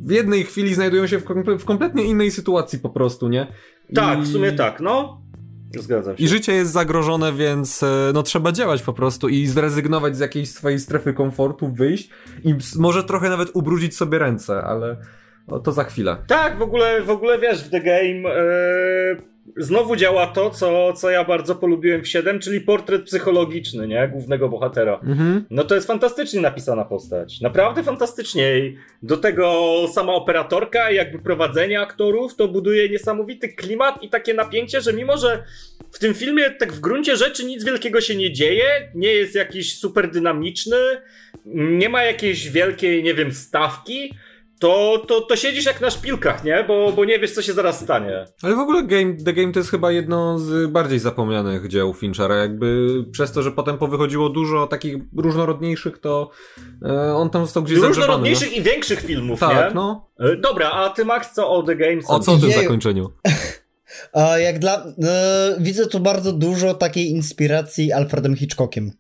[0.06, 3.48] w jednej chwili znajdują się w, komple w kompletnie innej sytuacji po prostu, nie?
[3.90, 3.94] I...
[3.94, 5.22] Tak, w sumie tak, no.
[5.80, 6.24] Zgadzam się.
[6.24, 10.50] I życie jest zagrożone, więc e, no trzeba działać po prostu i zrezygnować z jakiejś
[10.50, 12.10] swojej strefy komfortu, wyjść
[12.44, 14.98] i może trochę nawet ubrudzić sobie ręce, ale
[15.64, 16.18] to za chwilę.
[16.28, 21.10] Tak, w ogóle, w ogóle wiesz, w The Game yy znowu działa to, co, co
[21.10, 24.08] ja bardzo polubiłem w 7, czyli portret psychologiczny, nie?
[24.08, 25.00] Głównego bohatera.
[25.04, 25.46] Mhm.
[25.50, 27.42] No to jest fantastycznie napisana postać.
[27.42, 28.74] Naprawdę fantastycznie.
[29.04, 34.82] Do tego sama operatorka i jakby prowadzenie aktorów to buduje niesamowity klimat i takie napięcie,
[34.82, 35.44] że mimo, że
[35.92, 39.80] w tym filmie tak w gruncie rzeczy nic wielkiego się nie dzieje, nie jest jakiś
[39.80, 40.78] super dynamiczny,
[41.46, 44.14] nie ma jakiejś wielkiej, nie wiem, stawki,
[44.64, 46.64] to, to, to siedzisz jak na szpilkach, nie?
[46.68, 48.26] Bo, bo nie wiesz, co się zaraz stanie.
[48.42, 52.36] Ale w ogóle game, The Game to jest chyba jedno z bardziej zapomnianych dzieł Finchera.
[52.36, 56.30] Jakby przez to, że potem powychodziło dużo takich różnorodniejszych, to
[56.86, 58.58] e, on tam został gdzieś Różnorodniejszych no.
[58.58, 59.76] i większych filmów, tak, nie?
[59.76, 60.10] no.
[60.20, 62.02] E, dobra, a ty Max, co o The Game?
[62.08, 63.10] O co w tym zakończeniu?
[64.46, 64.86] jak dla...
[65.04, 68.92] E, widzę tu bardzo dużo takiej inspiracji Alfredem Hitchcockiem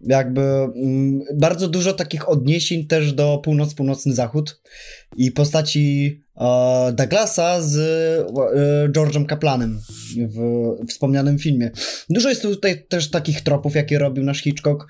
[0.00, 4.60] jakby mm, bardzo dużo takich odniesień też do północ-północny zachód
[5.16, 9.80] i postaci e, Douglasa z e, George'em Kaplanem
[10.16, 10.38] w
[10.88, 11.70] wspomnianym filmie.
[12.10, 14.86] Dużo jest tutaj też takich tropów, jakie robił nasz Hitchcock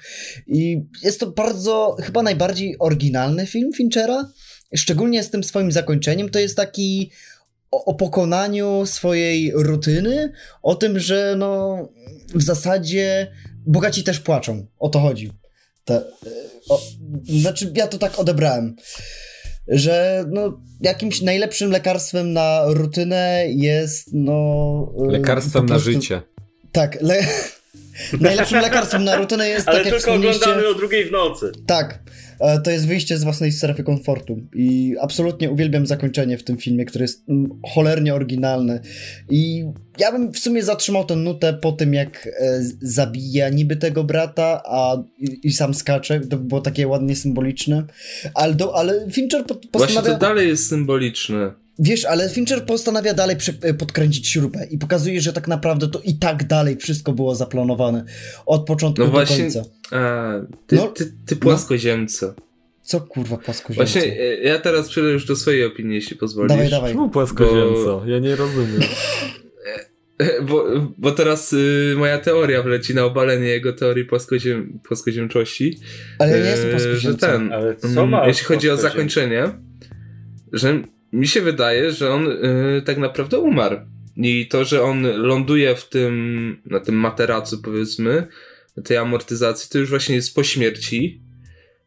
[0.47, 4.33] i jest to bardzo, chyba najbardziej oryginalny film Finchera,
[4.75, 6.29] szczególnie z tym swoim zakończeniem.
[6.29, 7.11] To jest taki
[7.71, 11.79] o, o, pokonaniu swojej rutyny, o tym, że no
[12.35, 13.33] w zasadzie
[13.69, 14.67] bogaci też płaczą.
[14.79, 15.33] O to chodzi.
[15.85, 16.03] Te,
[16.69, 16.83] o,
[17.25, 18.77] znaczy, ja to tak odebrałem.
[19.69, 24.93] Że no, jakimś najlepszym lekarstwem na rutynę jest no.
[25.09, 26.23] Y, lekarstwem prostu, na życie.
[26.73, 27.27] Tak, le,
[28.21, 31.53] najlepszym lekarstwem na rutynę jest Ale tak tylko oglądamy o drugiej w nocy.
[31.67, 31.99] Tak.
[32.41, 34.41] E, to jest wyjście z własnej strefy komfortu.
[34.55, 38.81] I absolutnie uwielbiam zakończenie w tym filmie, które jest mm, cholernie oryginalne.
[39.31, 39.65] I
[39.99, 44.63] ja bym w sumie zatrzymał tę nutę po tym, jak e, zabija niby tego brata,
[44.65, 46.21] a i, i sam skacze.
[46.21, 47.85] To było takie ładnie symboliczne.
[48.35, 50.01] Ale, do, ale Fincher postanawia...
[50.01, 51.68] Właśnie to dalej jest symboliczne.
[51.79, 56.15] Wiesz, ale Fincher postanawia dalej e, podkręcić śrubę i pokazuje, że tak naprawdę to i
[56.15, 58.05] tak dalej wszystko było zaplanowane
[58.47, 59.71] od początku no właśnie, do końca.
[59.91, 60.33] A,
[60.67, 61.41] ty, no, ty, ty no.
[61.41, 62.27] płaskoziemco.
[62.27, 62.43] No.
[62.83, 63.93] Co kurwa płaskoziemco?
[63.93, 66.49] Właśnie e, ja teraz przejdę już do swojej opinii, jeśli pozwolisz.
[66.49, 66.93] Dawaj, dawaj.
[66.93, 68.01] Czemu płaskoziemco?
[68.01, 68.07] Bo...
[68.07, 68.81] Ja nie rozumiem.
[70.43, 70.65] Bo,
[70.99, 75.79] bo teraz y, moja teoria wleci na obalenie jego teorii płaskoziem, płaskoziemczości.
[76.19, 77.11] Ale ja nie jestem płaskoziemcą.
[77.11, 79.45] Że ten, Ale co ma jeśli chodzi o zakończenie,
[80.53, 83.77] że mi się wydaje, że on y, tak naprawdę umarł.
[84.17, 88.27] I to, że on ląduje w tym, na tym materacu powiedzmy,
[88.85, 91.21] tej amortyzacji, to już właśnie jest po śmierci,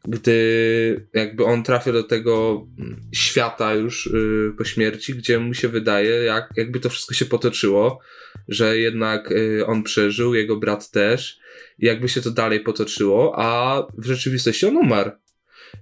[0.07, 2.67] gdy jakby on trafia do tego
[3.11, 7.99] świata już y, po śmierci, gdzie mu się wydaje, jak, jakby to wszystko się potoczyło,
[8.47, 11.39] że jednak y, on przeżył, jego brat też,
[11.79, 15.11] jakby się to dalej potoczyło, a w rzeczywistości on umarł.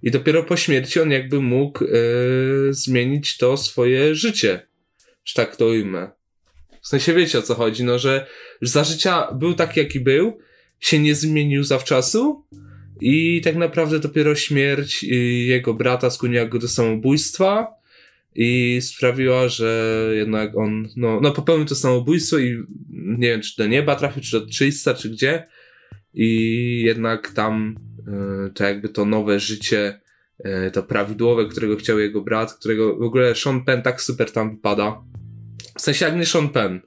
[0.03, 4.67] I dopiero po śmierci on jakby mógł yy, zmienić to swoje życie.
[5.25, 6.11] Że tak to ujmę.
[6.81, 8.25] W sensie wiecie o co chodzi, no że
[8.61, 10.37] za życia był taki jaki był,
[10.79, 12.45] się nie zmienił zawczasu
[13.01, 15.03] i tak naprawdę dopiero śmierć
[15.45, 17.67] jego brata skłoniła go do samobójstwa
[18.35, 23.67] i sprawiła, że jednak on no, no popełnił to samobójstwo i nie wiem, czy do
[23.67, 25.47] nieba trafił, czy do czysta, czy gdzie
[26.13, 27.75] i jednak tam
[28.53, 29.99] to jakby to nowe życie
[30.45, 34.51] y, to prawidłowe, którego chciał jego brat, którego w ogóle Sean Penn tak super tam
[34.51, 35.01] wypada.
[35.77, 36.79] W sensie jak nie Sean Penn.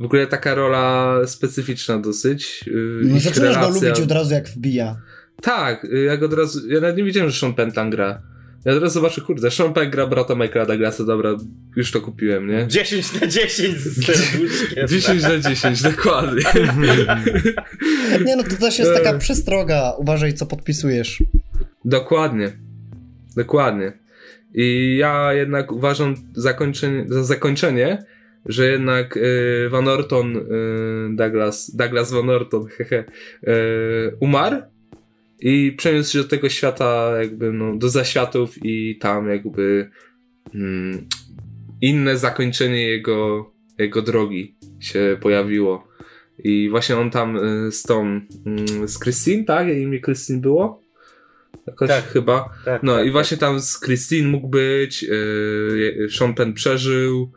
[0.00, 2.64] W ogóle taka rola specyficzna dosyć.
[2.68, 4.96] y, No, zaczynasz go relacja- lubić od razu jak wbija.
[5.42, 6.68] tak, jak od razu.
[6.68, 8.22] Ja nawet nie wiedziałem, że Sean Penn tam gra.
[8.64, 11.36] Ja teraz zobaczę, kurde, Sean Penn gra brata Michaela Douglasa, dobra,
[11.76, 12.66] już to kupiłem, nie?
[12.68, 14.88] 10 na 10 z serduszkiem.
[15.00, 16.42] 10 na 10, dokładnie.
[18.26, 19.92] Nie no, to też jest taka przestroga.
[19.98, 21.22] Uważaj, co podpisujesz.
[21.84, 22.52] dokładnie.
[23.36, 23.92] Dokładnie.
[24.54, 28.04] I ja jednak uważam zakończenie, za zakończenie,
[28.46, 30.40] że jednak y, Van Orton, y,
[31.16, 33.04] Douglas, Douglas Van Orton, hehe,
[33.48, 34.62] y, umarł
[35.42, 39.90] i przeniósł się do tego świata, jakby, no, do zaświatów i tam jakby
[40.54, 41.08] mm,
[41.80, 45.88] inne zakończenie jego, jego drogi się pojawiło.
[46.38, 48.00] I właśnie on tam y, z tą,
[48.46, 49.68] mm, z Christine, tak?
[49.68, 50.82] Jej imię Christine było?
[51.66, 52.04] Jakoś Tak.
[52.04, 52.48] chyba.
[52.64, 57.32] Tak, No tak, i właśnie tam z Christine mógł być, yy, Sean Penn przeżył,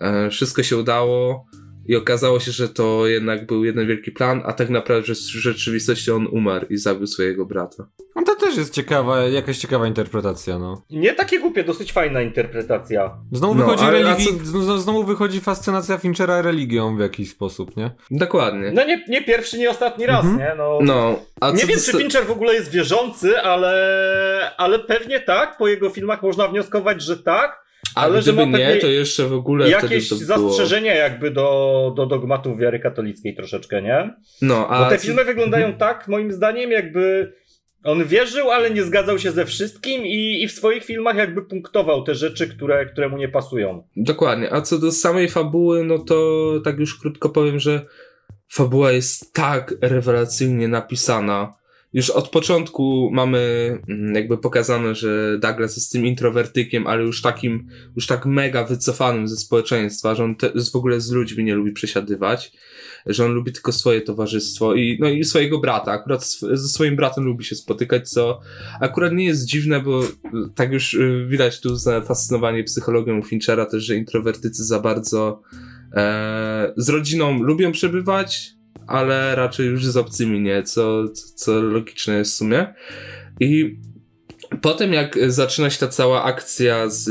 [0.00, 1.45] yy, wszystko się udało
[1.88, 5.18] i okazało się, że to jednak był jeden wielki plan, a tak naprawdę że w
[5.18, 7.86] rzeczywistości on umarł i zabił swojego brata.
[8.16, 10.82] No to też jest ciekawa, jakaś ciekawa interpretacja, no.
[10.90, 13.16] Nie takie głupie, dosyć fajna interpretacja.
[13.32, 14.26] Znowu No, wychodzi religi...
[14.52, 17.90] co- znowu- wychodzi fascynacja Finchera religią w jakiś sposób, nie?
[18.10, 18.72] Dokładnie.
[18.74, 20.38] No nie, nie pierwszy, nie ostatni raz, Mhm.
[20.38, 20.54] nie?
[20.58, 25.56] No, No, a nie wiem, czy Fincher w ogóle jest wierzący, ale, ale pewnie tak.
[25.58, 27.65] Po jego filmach można wnioskować, że tak.
[27.96, 30.48] Ale że gdyby ma nie, to jeszcze w ogóle Jakieś wtedy to było...
[30.48, 34.14] zastrzeżenia jakby do, do dogmatów wiary katolickiej troszeczkę, nie?
[34.42, 37.32] No, a Bo te filmy wyglądają tak, moim zdaniem, jakby
[37.84, 42.02] on wierzył, ale nie zgadzał się ze wszystkim i, i w swoich filmach jakby punktował
[42.02, 43.82] te rzeczy, które, które mu nie pasują.
[43.96, 44.52] Dokładnie.
[44.52, 47.86] A co do samej fabuły, no to tak już krótko powiem, że
[48.48, 51.54] fabuła jest tak rewelacyjnie napisana.
[51.96, 53.38] Już od początku mamy
[53.88, 59.28] mm, jakby pokazane, że Douglas jest tym introwertykiem, ale już takim, już tak mega wycofanym
[59.28, 62.52] ze społeczeństwa, że on te, w ogóle z ludźmi nie lubi przesiadywać,
[63.06, 65.92] że on lubi tylko swoje towarzystwo i, no i swojego brata.
[65.92, 68.40] Akurat sw- ze swoim bratem lubi się spotykać, co
[68.80, 70.08] akurat nie jest dziwne, bo y,
[70.54, 75.42] tak już y, widać tu zafascynowanie psychologią Finchera też, że introwertycy za bardzo
[75.92, 78.55] e, z rodziną lubią przebywać,
[78.86, 82.74] ale raczej już z obcymi nie, co, co, logiczne jest w sumie.
[83.40, 83.76] I
[84.60, 87.08] potem jak zaczyna się ta cała akcja z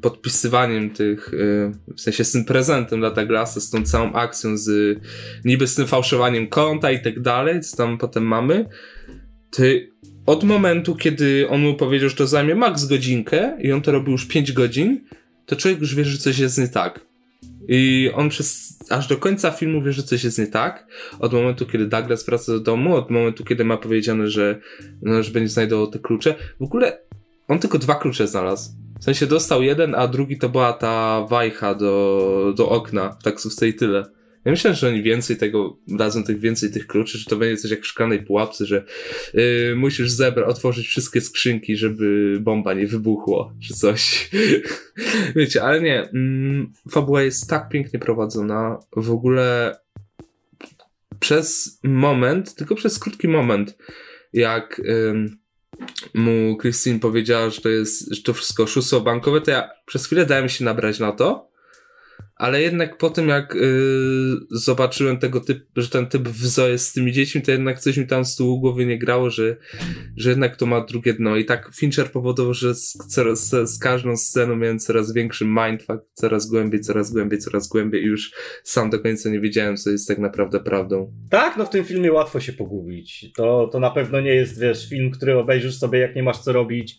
[0.00, 4.98] podpisywaniem tych, y, w sensie z tym prezentem dla Douglasa, z tą całą akcją z
[5.44, 8.68] niby z tym fałszowaniem konta i tak dalej, co tam potem mamy,
[9.50, 9.92] ty
[10.26, 14.12] od momentu, kiedy on mu powiedział, że to zajmie max godzinkę i on to robił
[14.12, 15.00] już 5 godzin,
[15.46, 17.00] to człowiek już wie, że coś jest nie tak.
[17.68, 20.86] I on przez aż do końca filmu wie, że coś jest nie tak.
[21.20, 24.60] Od momentu, kiedy Douglas wraca do domu, od momentu, kiedy ma powiedziane, że,
[25.02, 26.34] no, że będzie znajdował te klucze.
[26.60, 26.98] W ogóle
[27.48, 28.70] on tylko dwa klucze znalazł.
[29.00, 33.68] W sensie dostał jeden, a drugi to była ta wajcha do, do okna w taksówce
[33.68, 34.04] i tyle.
[34.44, 37.70] Ja myślałem, że oni więcej tego, dadzą tych więcej tych kluczy, że to będzie coś
[37.70, 38.84] jak w szklanej pułapce, że
[39.34, 44.30] yy, musisz zebra, otworzyć wszystkie skrzynki, żeby bomba nie wybuchło, czy coś.
[45.36, 46.02] Wiecie, ale nie.
[46.02, 48.78] Mm, fabuła jest tak pięknie prowadzona.
[48.96, 49.76] W ogóle
[51.20, 53.76] przez moment, tylko przez krótki moment,
[54.32, 55.38] jak ym,
[56.14, 60.26] mu Christine powiedziała, że to jest, że to wszystko oszustwo bankowe, to ja przez chwilę
[60.26, 61.51] dałem się nabrać na to.
[62.42, 66.86] Ale jednak po tym, jak yy, zobaczyłem tego typu, że ten typ w zoo jest
[66.86, 69.56] z tymi dziećmi, to jednak coś mi tam z tyłu głowy nie grało, że,
[70.16, 71.36] że jednak to ma drugie dno.
[71.36, 76.46] I tak Fincher powodował, że z, coraz, z każdą sceną miałem coraz większy mindfuck, coraz
[76.46, 78.32] głębiej, coraz głębiej, coraz głębiej i już
[78.64, 81.12] sam do końca nie wiedziałem, co jest tak naprawdę prawdą.
[81.30, 83.32] Tak, no w tym filmie łatwo się pogubić.
[83.36, 86.52] To, to na pewno nie jest, wiesz, film, który obejrzysz sobie, jak nie masz co
[86.52, 86.98] robić,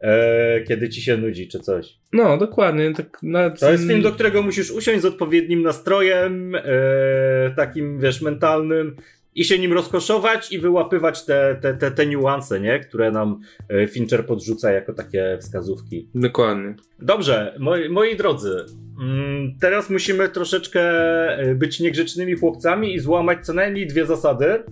[0.00, 1.94] e, kiedy ci się nudzi, czy coś.
[2.12, 2.94] No, dokładnie.
[2.94, 6.60] Tak nawet, To jest film, do którego musisz usiąść z odpowiednim nastrojem, e,
[7.56, 8.96] takim, wiesz, mentalnym
[9.34, 12.80] i się nim rozkoszować i wyłapywać te, te, te, te niuanse, nie?
[12.80, 16.08] Które nam e, Fincher podrzuca jako takie wskazówki.
[16.14, 16.74] Dokładnie.
[16.98, 18.64] Dobrze, moi, moi drodzy,
[19.02, 20.82] mm, teraz musimy troszeczkę
[21.38, 24.62] e, być niegrzecznymi chłopcami i złamać co najmniej dwie zasady.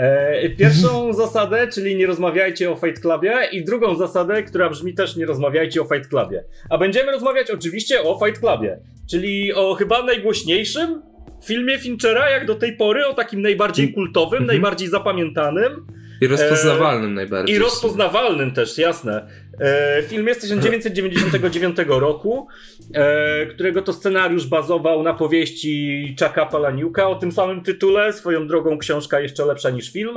[0.00, 5.16] E, Pierwszą zasadę, czyli nie rozmawiajcie o Fight Clubie i drugą zasadę, która brzmi też
[5.16, 6.44] nie rozmawiajcie o Fight Clubie.
[6.70, 8.78] A będziemy rozmawiać oczywiście o Fight Clubie,
[9.10, 11.02] czyli o chyba najgłośniejszym
[11.44, 15.86] filmie Finchera jak do tej pory, o takim najbardziej kultowym, najbardziej zapamiętanym.
[16.20, 17.56] I rozpoznawalnym e, najbardziej.
[17.56, 19.26] I rozpoznawalnym też, jasne.
[19.60, 22.48] E, film jest z 1999 roku,
[22.94, 28.12] e, którego to scenariusz bazował na powieści Chucka Palaniuka o tym samym tytule.
[28.12, 30.16] Swoją drogą książka jeszcze lepsza niż film.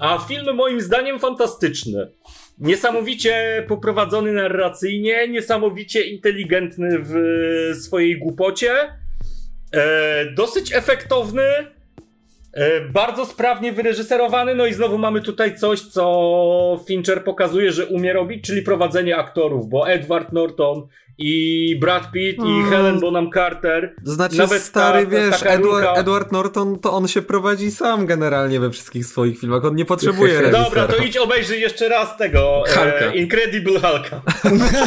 [0.00, 2.10] A film moim zdaniem fantastyczny.
[2.58, 7.14] Niesamowicie poprowadzony narracyjnie, niesamowicie inteligentny w
[7.82, 8.72] swojej głupocie.
[9.72, 11.42] E, dosyć efektowny,
[12.92, 18.44] bardzo sprawnie wyreżyserowany, no i znowu mamy tutaj coś, co Fincher pokazuje, że umie robić,
[18.44, 20.86] czyli prowadzenie aktorów, bo Edward Norton
[21.22, 22.70] i Brad Pitt i hmm.
[22.70, 23.94] Helen Bonham Carter.
[24.02, 28.70] Znaczy, Nawet stary, ta, wiesz, Edward, Edward, Norton to on się prowadzi sam generalnie we
[28.70, 29.64] wszystkich swoich filmach.
[29.64, 30.64] On nie potrzebuje reżysera.
[30.64, 34.22] Dobra, to idź obejrzyj jeszcze raz tego e, Incredible Hulka.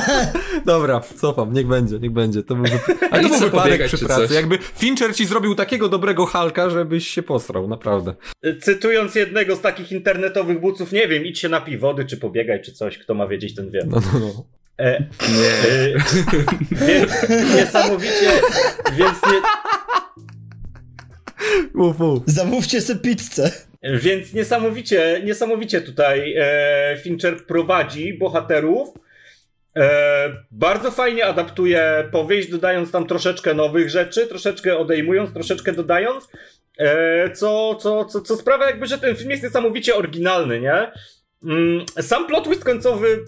[0.66, 2.44] Dobra, cofam, niech będzie, niech będzie.
[2.44, 2.66] To był,
[3.12, 4.34] ale to był wypadek przy pracy.
[4.34, 8.16] Jakby Fincher ci zrobił takiego dobrego Hulka, żebyś się posrał, naprawdę.
[8.62, 12.72] Cytując jednego z takich internetowych buców, nie wiem, idź się napij wody, czy pobiegaj, czy
[12.72, 13.84] coś, kto ma wiedzieć, ten wie.
[13.88, 14.55] No, no, no.
[14.80, 15.50] E, nie.
[15.72, 17.12] E, więc
[17.56, 18.32] niesamowicie,
[18.98, 19.42] więc nie...
[21.82, 22.24] Uf, uf.
[22.26, 23.52] Zamówcie sobie pizzę.
[23.84, 28.90] Więc niesamowicie, niesamowicie tutaj e, Fincher prowadzi bohaterów.
[29.76, 36.28] E, bardzo fajnie adaptuje powieść, dodając tam troszeczkę nowych rzeczy, troszeczkę odejmując, troszeczkę dodając.
[36.78, 40.92] E, co, co, co, co sprawia jakby, że ten film jest niesamowicie oryginalny, nie?
[41.44, 43.26] Mm, sam plot twist końcowy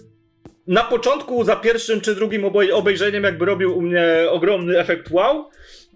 [0.68, 5.48] na początku za pierwszym czy drugim obejrzeniem jakby robił u mnie ogromny efekt wow.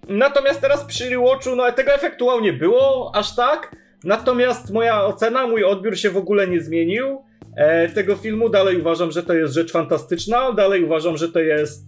[0.08, 3.76] Natomiast teraz przy rewatchu, no tego efektu wow nie było aż tak.
[4.04, 7.22] Natomiast moja ocena, mój odbiór się w ogóle nie zmienił.
[7.56, 10.52] E, tego filmu dalej uważam, że to jest rzecz fantastyczna.
[10.52, 11.85] Dalej uważam, że to jest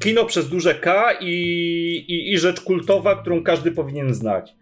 [0.00, 1.32] kino przez duże K i,
[2.08, 4.54] i, i rzecz kultowa, którą każdy powinien znać.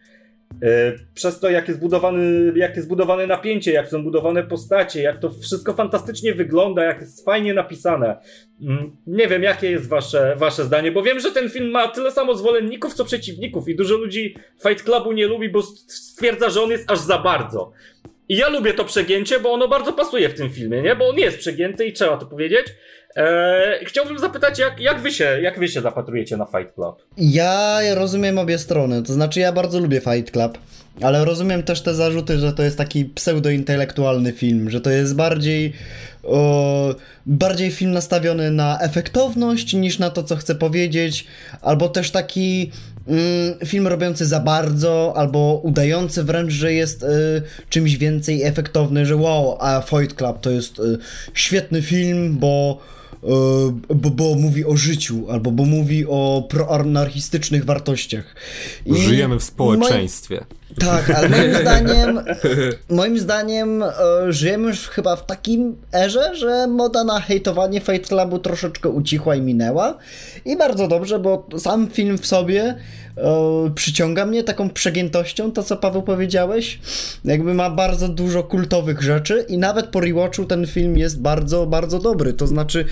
[0.63, 5.21] E, przez to, jak jest, budowany, jak jest budowane napięcie, jak są budowane postacie, jak
[5.21, 8.17] to wszystko fantastycznie wygląda, jak jest fajnie napisane.
[8.63, 12.11] Mm, nie wiem, jakie jest wasze, wasze zdanie, bo wiem, że ten film ma tyle
[12.11, 16.71] samo zwolenników, co przeciwników i dużo ludzi Fight Clubu nie lubi, bo stwierdza, że on
[16.71, 17.73] jest aż za bardzo.
[18.29, 20.97] I ja lubię to przegięcie, bo ono bardzo pasuje w tym filmie, nie?
[20.97, 22.67] Bo on jest przegięty i trzeba to powiedzieć.
[23.17, 27.03] Eee, chciałbym zapytać, jak, jak, wy się, jak wy się zapatrujecie na Fight Club?
[27.19, 30.59] Ja rozumiem obie strony, to znaczy ja bardzo lubię Fight Club,
[31.03, 35.73] ale rozumiem też te zarzuty, że to jest taki pseudointelektualny film, że to jest bardziej
[36.23, 36.95] o,
[37.27, 41.27] bardziej film nastawiony na efektowność niż na to, co chce powiedzieć,
[41.63, 42.73] albo też taki
[43.09, 47.07] mm, film robiący za bardzo, albo udający wręcz, że jest y,
[47.71, 50.99] czymś więcej efektowny, że wow, a Fight Club to jest y,
[51.35, 52.81] świetny film, bo
[53.95, 58.35] bo, bo mówi o życiu, albo bo mówi o proanarchistycznych wartościach.
[58.87, 60.45] I Żyjemy w społeczeństwie.
[60.75, 62.21] Tak, ale moim zdaniem,
[62.89, 63.93] moim zdaniem e,
[64.29, 69.41] żyjemy już chyba w takim erze, że moda na hejtowanie Fight Clubu troszeczkę ucichła i
[69.41, 69.99] minęła.
[70.45, 72.75] I bardzo dobrze, bo sam film w sobie
[73.17, 76.81] e, przyciąga mnie taką przegiętością, to co Paweł powiedziałeś.
[77.25, 81.99] Jakby ma bardzo dużo kultowych rzeczy i nawet po rewatchu ten film jest bardzo, bardzo
[81.99, 82.33] dobry.
[82.33, 82.85] To znaczy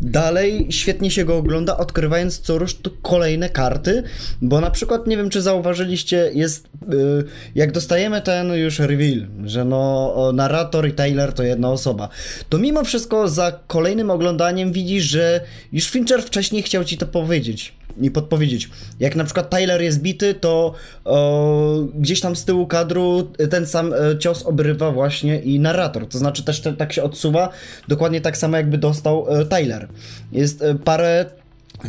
[0.00, 4.02] dalej świetnie się go ogląda, odkrywając co rusz kolejne karty,
[4.42, 7.17] bo na przykład, nie wiem czy zauważyliście, jest y,
[7.54, 12.08] jak dostajemy ten już reveal, że no narrator i Taylor to jedna osoba,
[12.48, 15.40] to mimo wszystko za kolejnym oglądaniem widzisz, że
[15.72, 18.70] już Fincher wcześniej chciał ci to powiedzieć i podpowiedzieć.
[19.00, 23.92] Jak na przykład Tyler jest bity, to o, gdzieś tam z tyłu kadru ten sam
[23.92, 26.08] e, cios obrywa właśnie i narrator.
[26.08, 27.48] To znaczy też te, tak się odsuwa,
[27.88, 29.88] dokładnie tak samo jakby dostał e, Tyler.
[30.32, 31.24] Jest e, parę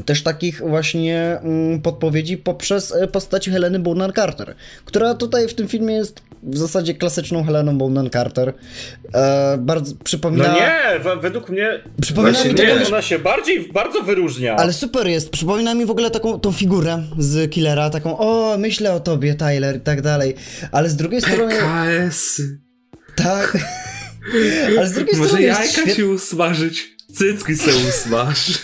[0.05, 5.67] też takich właśnie mm, podpowiedzi poprzez e, postać Heleny Bonham Carter, która tutaj w tym
[5.67, 8.53] filmie jest w zasadzie klasyczną Heleną Bonham Carter.
[9.13, 10.47] E, bardzo przypomina...
[10.47, 14.55] No nie, według mnie przypomina mi nie, ona się bardziej, bardzo wyróżnia.
[14.55, 18.93] Ale super jest, przypomina mi w ogóle taką tą figurę z Killera, taką o, myślę
[18.93, 20.35] o tobie, Tyler i tak dalej,
[20.71, 21.55] ale z drugiej strony...
[21.55, 22.41] PKS.
[23.15, 23.57] Tak.
[24.77, 25.95] ale z drugiej Może strony jajka świet...
[25.95, 26.98] się usmażyć.
[27.13, 28.61] Cycki se usmaż.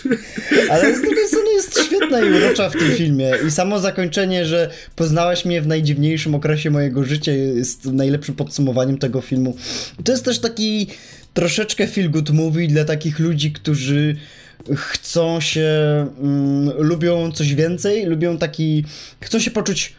[0.70, 3.32] Ale z drugiej strony jest świetna i urocza w tym filmie.
[3.48, 9.22] I samo zakończenie, że poznałaś mnie w najdziwniejszym okresie mojego życia jest najlepszym podsumowaniem tego
[9.22, 9.56] filmu.
[10.04, 10.88] To jest też taki
[11.34, 14.16] troszeczkę feel good movie dla takich ludzi, którzy
[14.76, 15.70] chcą się,
[16.22, 18.86] mm, lubią coś więcej, lubią taki,
[19.22, 19.94] chcą się poczuć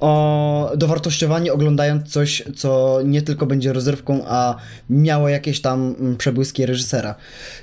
[0.00, 4.56] o dowartościowanie oglądając coś, co nie tylko będzie rozrywką, a
[4.90, 7.14] miało jakieś tam mm, przebłyski reżysera.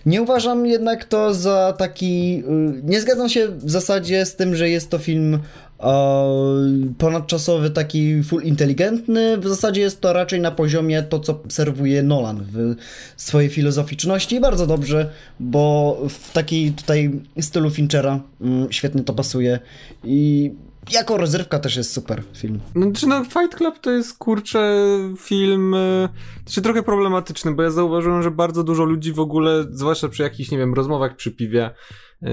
[0.05, 2.43] Nie uważam jednak to za taki...
[2.79, 5.39] Y, nie zgadzam się w zasadzie z tym, że jest to film
[6.97, 9.37] ponadczasowy, taki full inteligentny.
[9.37, 12.75] W zasadzie jest to raczej na poziomie to, co serwuje Nolan w
[13.17, 15.09] swojej filozoficzności i bardzo dobrze,
[15.39, 17.11] bo w takiej tutaj
[17.41, 19.59] stylu Finchera mm, świetnie to pasuje
[20.03, 20.51] i
[20.91, 22.59] jako rozrywka też jest super film.
[22.75, 24.75] No, czy no, Fight Club to jest kurczę
[25.17, 26.09] film y,
[26.55, 30.51] to trochę problematyczny, bo ja zauważyłem, że bardzo dużo ludzi w ogóle, zwłaszcza przy jakichś,
[30.51, 31.69] nie wiem, rozmowach przy piwie,
[32.23, 32.27] y,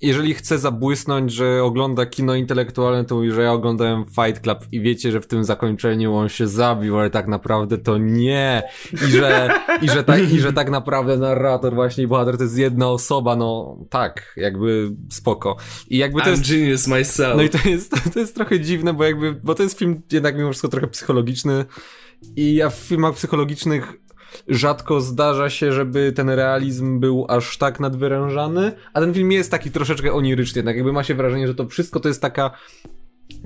[0.00, 4.80] jeżeli chce zabłysnąć, że ogląda kino intelektualne, to mówi, że ja oglądałem Fight Club i
[4.80, 8.62] wiecie, że w tym zakończeniu on się zabił, ale tak naprawdę to nie.
[8.92, 9.48] I że,
[9.82, 13.36] i że, tak, i że tak naprawdę narrator właśnie i bohater to jest jedna osoba,
[13.36, 15.56] no tak, jakby spoko.
[15.88, 16.50] I jakby to I'm jest...
[16.50, 17.36] genius myself.
[17.36, 20.36] No i to jest, to jest trochę dziwne, bo jakby, bo to jest film jednak
[20.36, 21.64] mimo wszystko trochę psychologiczny
[22.36, 24.05] i ja w filmach psychologicznych
[24.48, 29.70] rzadko zdarza się, żeby ten realizm był aż tak nadwyrężany, a ten film jest taki
[29.70, 32.50] troszeczkę oniryczny, jednak jakby ma się wrażenie, że to wszystko to jest taka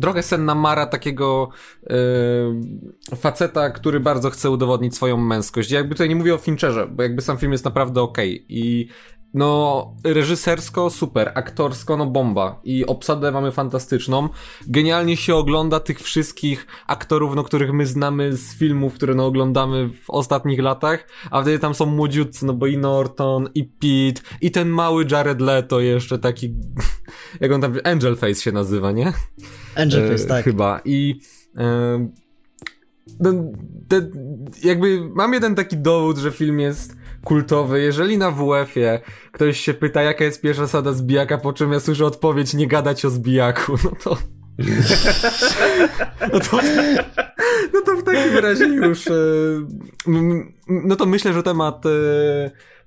[0.01, 1.49] trochę senna mara takiego
[1.83, 5.71] yy, faceta, który bardzo chce udowodnić swoją męskość.
[5.71, 8.47] Ja jakby tutaj nie mówię o Fincherze, bo jakby sam film jest naprawdę okej okay.
[8.49, 8.89] i
[9.35, 14.29] no, reżysersko super, aktorsko no bomba i obsadę mamy fantastyczną.
[14.67, 19.89] Genialnie się ogląda tych wszystkich aktorów, no, których my znamy z filmów, które no oglądamy
[19.89, 24.51] w ostatnich latach, a wtedy tam są młodziutcy, no bo i Norton, i Pete, i
[24.51, 26.55] ten mały Jared Leto jeszcze taki,
[27.41, 29.13] jak on tam, Angel Face się nazywa, nie?
[29.75, 30.45] Angel Face, e, tak.
[30.45, 30.81] Chyba.
[30.85, 31.21] I
[31.57, 32.09] e,
[33.21, 33.33] no,
[33.89, 34.11] te,
[34.65, 37.81] jakby mam jeden taki dowód, że film jest kultowy.
[37.81, 39.01] Jeżeli na WF-ie
[39.33, 43.05] ktoś się pyta, jaka jest pierwsza zasada zbijaka, po czym ja słyszę odpowiedź, nie gadać
[43.05, 44.17] o zbijaku, no to...
[46.33, 46.61] no to...
[47.75, 49.07] No to w takim razie już...
[49.07, 49.13] E,
[50.69, 51.91] no to myślę, że temat e,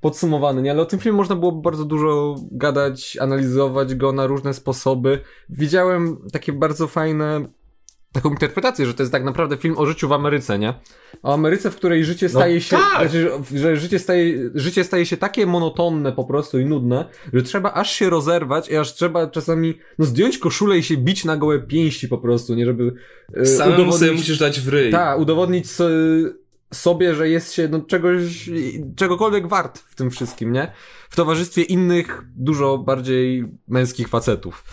[0.01, 0.71] podsumowany, nie?
[0.71, 5.19] Ale o tym filmie można było bardzo dużo gadać, analizować go na różne sposoby.
[5.49, 7.45] Widziałem takie bardzo fajne
[8.13, 10.73] taką interpretację, że to jest tak naprawdę film o życiu w Ameryce, nie?
[11.23, 13.09] O Ameryce, w której życie no staje no, się, tak.
[13.09, 17.73] znaczy, że życie staje, życie staje się takie monotonne po prostu i nudne, że trzeba
[17.73, 21.59] aż się rozerwać i aż trzeba czasami no, zdjąć koszulę i się bić na gołe
[21.59, 22.65] pięści po prostu, nie?
[22.65, 22.93] Żeby
[23.35, 23.99] e, Samemu udowodnić...
[23.99, 24.91] sobie musisz dać w ryj.
[24.91, 25.65] Tak, udowodnić
[26.73, 28.49] sobie, że jest się no, czegoś,
[28.95, 30.71] czegokolwiek wart w tym wszystkim, nie?
[31.09, 34.63] W towarzystwie innych, dużo bardziej męskich facetów.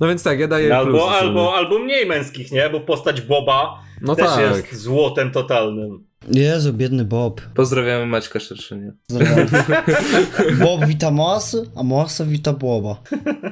[0.00, 2.70] No więc tak, ja daję albo, albo, albo mniej męskich, nie?
[2.70, 4.56] Bo postać Boba no też tak.
[4.56, 6.04] jest złotem totalnym.
[6.32, 7.40] Jezu, biedny Bob.
[7.54, 8.92] Pozdrawiamy Maćka Szerszynie.
[10.62, 13.02] Bob wita Moasy, a Moasa wita Boba.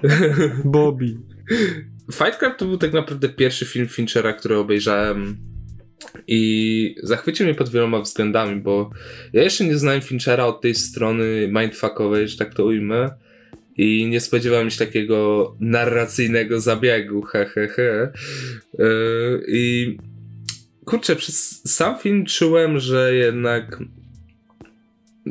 [0.65, 1.19] Bobby.
[2.13, 5.37] Fight Club to był tak naprawdę pierwszy film Finchera, który obejrzałem
[6.27, 8.91] i zachwycił mnie pod wieloma względami, bo
[9.33, 13.11] ja jeszcze nie znałem Finchera od tej strony mindfuckowej, że tak to ujmę
[13.79, 18.13] i nie spodziewałem się takiego narracyjnego zabiegu, he, he, he.
[18.79, 19.97] Yy, I
[20.85, 23.79] kurczę, przez sam film czułem, że jednak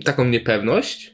[0.04, 1.14] taką niepewność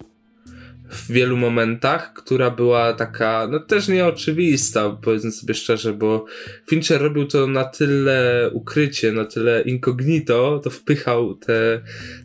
[0.94, 6.26] w wielu momentach, która była taka, no też nieoczywista, powiedzmy sobie szczerze, bo
[6.70, 11.82] Fincher robił to na tyle ukrycie, na tyle incognito, to wpychał te,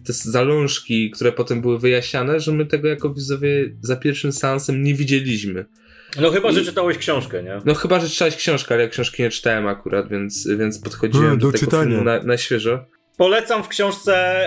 [0.06, 4.94] te zalążki, które potem były wyjaśniane, że my tego jako widzowie za pierwszym seansem nie
[4.94, 5.64] widzieliśmy.
[6.20, 7.60] No chyba, że czytałeś książkę, nie?
[7.64, 11.38] No chyba, że czytałeś książkę, ale ja książki nie czytałem akurat, więc, więc podchodziłem hmm,
[11.38, 12.84] do, do tego filmu na, na świeżo.
[13.16, 14.44] Polecam w książce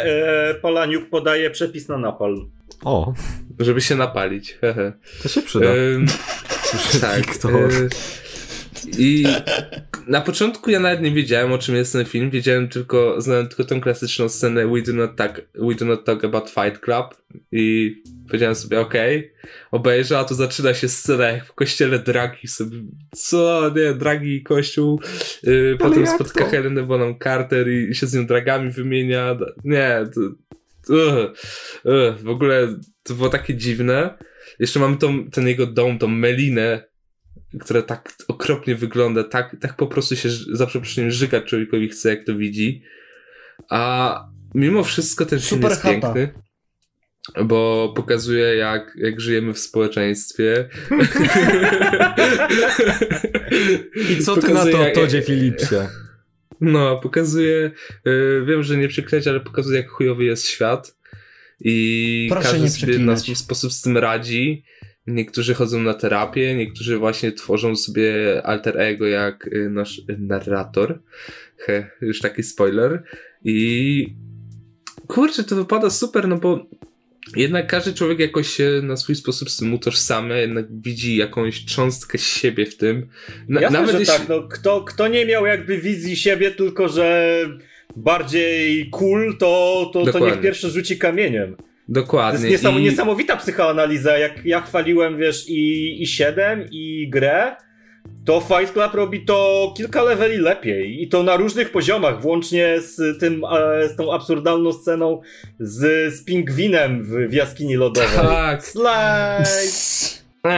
[0.54, 2.52] yy, Pola Niuk podaje przepis na napalm.
[2.84, 3.14] O.
[3.62, 4.58] Żeby się napalić.
[5.24, 5.68] To się przyda.
[7.02, 7.46] tak.
[7.46, 7.90] Y,
[8.98, 9.26] I
[10.08, 12.30] na początku ja nawet nie wiedziałem, o czym jest ten film.
[12.30, 16.26] Wiedziałem tylko, znałem tylko tę klasyczną scenę We do not talk, we do not talk
[16.26, 17.06] about Fight Club.
[17.52, 17.96] I
[18.28, 19.52] powiedziałem sobie, okej, okay.
[19.72, 22.78] obejrzę, a tu zaczyna się scena jak w kościele Dragi sobie,
[23.16, 25.02] co, nie, Dragi i kościół,
[25.44, 30.22] yy, potem spotka Helenę Bonham Carter i, i się z nią dragami wymienia, nie, to,
[30.94, 31.32] uh,
[31.84, 32.68] uh, w ogóle
[33.04, 34.18] to było takie dziwne.
[34.60, 36.84] Jeszcze mamy tą, ten jego dom, tą melinę,
[37.60, 42.26] która tak okropnie wygląda, tak, tak po prostu się za przeproszeniem żyga człowiekowi chce, jak
[42.26, 42.84] to widzi.
[43.70, 44.24] A
[44.54, 45.92] mimo wszystko ten film jest chata.
[45.92, 46.34] piękny.
[47.46, 50.70] Bo pokazuje, jak, jak żyjemy w społeczeństwie.
[54.10, 55.76] I co ty pokazuje, na to, Todzie Filipsie?
[56.62, 57.72] No, pokazuje,
[58.06, 60.98] yy, wiem, że nie przekleć, ale pokazuje, jak chujowy jest świat.
[61.64, 64.64] I Proszę każdy sobie na swój sposób z tym radzi.
[65.08, 71.02] Niektórzy chodzą na terapię, niektórzy właśnie tworzą sobie alter ego jak y, nasz narrator.
[71.58, 73.04] He, już taki spoiler.
[73.44, 74.16] I
[75.08, 76.70] kurczę, to wypada super, no bo
[77.36, 82.18] jednak każdy człowiek jakoś się na swój sposób z tym utożsamia, jednak widzi jakąś cząstkę
[82.18, 83.08] siebie w tym.
[83.48, 84.18] Na, Jasne, nawet że jeśli...
[84.18, 87.46] tak, no, kto, kto nie miał jakby wizji siebie, tylko że
[87.96, 91.56] bardziej cool, to, to, to niech pierwszy rzuci kamieniem.
[91.88, 92.40] Dokładnie.
[92.40, 92.84] To jest niesam I...
[92.84, 94.18] niesamowita psychoanaliza.
[94.18, 97.56] Jak ja chwaliłem, wiesz, i, i 7, i grę,
[98.26, 103.20] to Fight Club robi to kilka leveli lepiej i to na różnych poziomach, włącznie z
[103.20, 105.22] tym, e, z tą absurdalną sceną
[105.60, 108.10] z, z pingwinem w, w jaskini lodowej.
[108.16, 108.66] Tak.
[108.66, 110.22] Slide!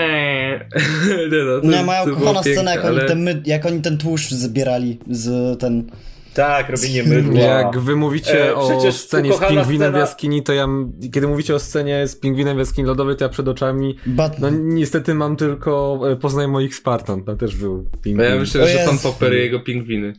[1.31, 2.99] nie, no, to, moja ukochana scena, jak, ale...
[3.01, 5.91] oni ten, jak oni ten tłuszcz zbierali z ten
[6.33, 7.39] tak, robienie mydła.
[7.59, 9.91] Jak wy mówicie e, o scenie z pingwinem scena...
[9.91, 10.67] w jaskini, to ja,
[11.13, 14.39] kiedy mówicie o scenie z pingwinem w jaskini lodowej, to ja przed oczami, But...
[14.39, 18.25] no niestety mam tylko e, Poznaj moich Spartan, tam też był pingwin.
[18.25, 20.13] Ja myślę, że pan Popper i jego pingwiny.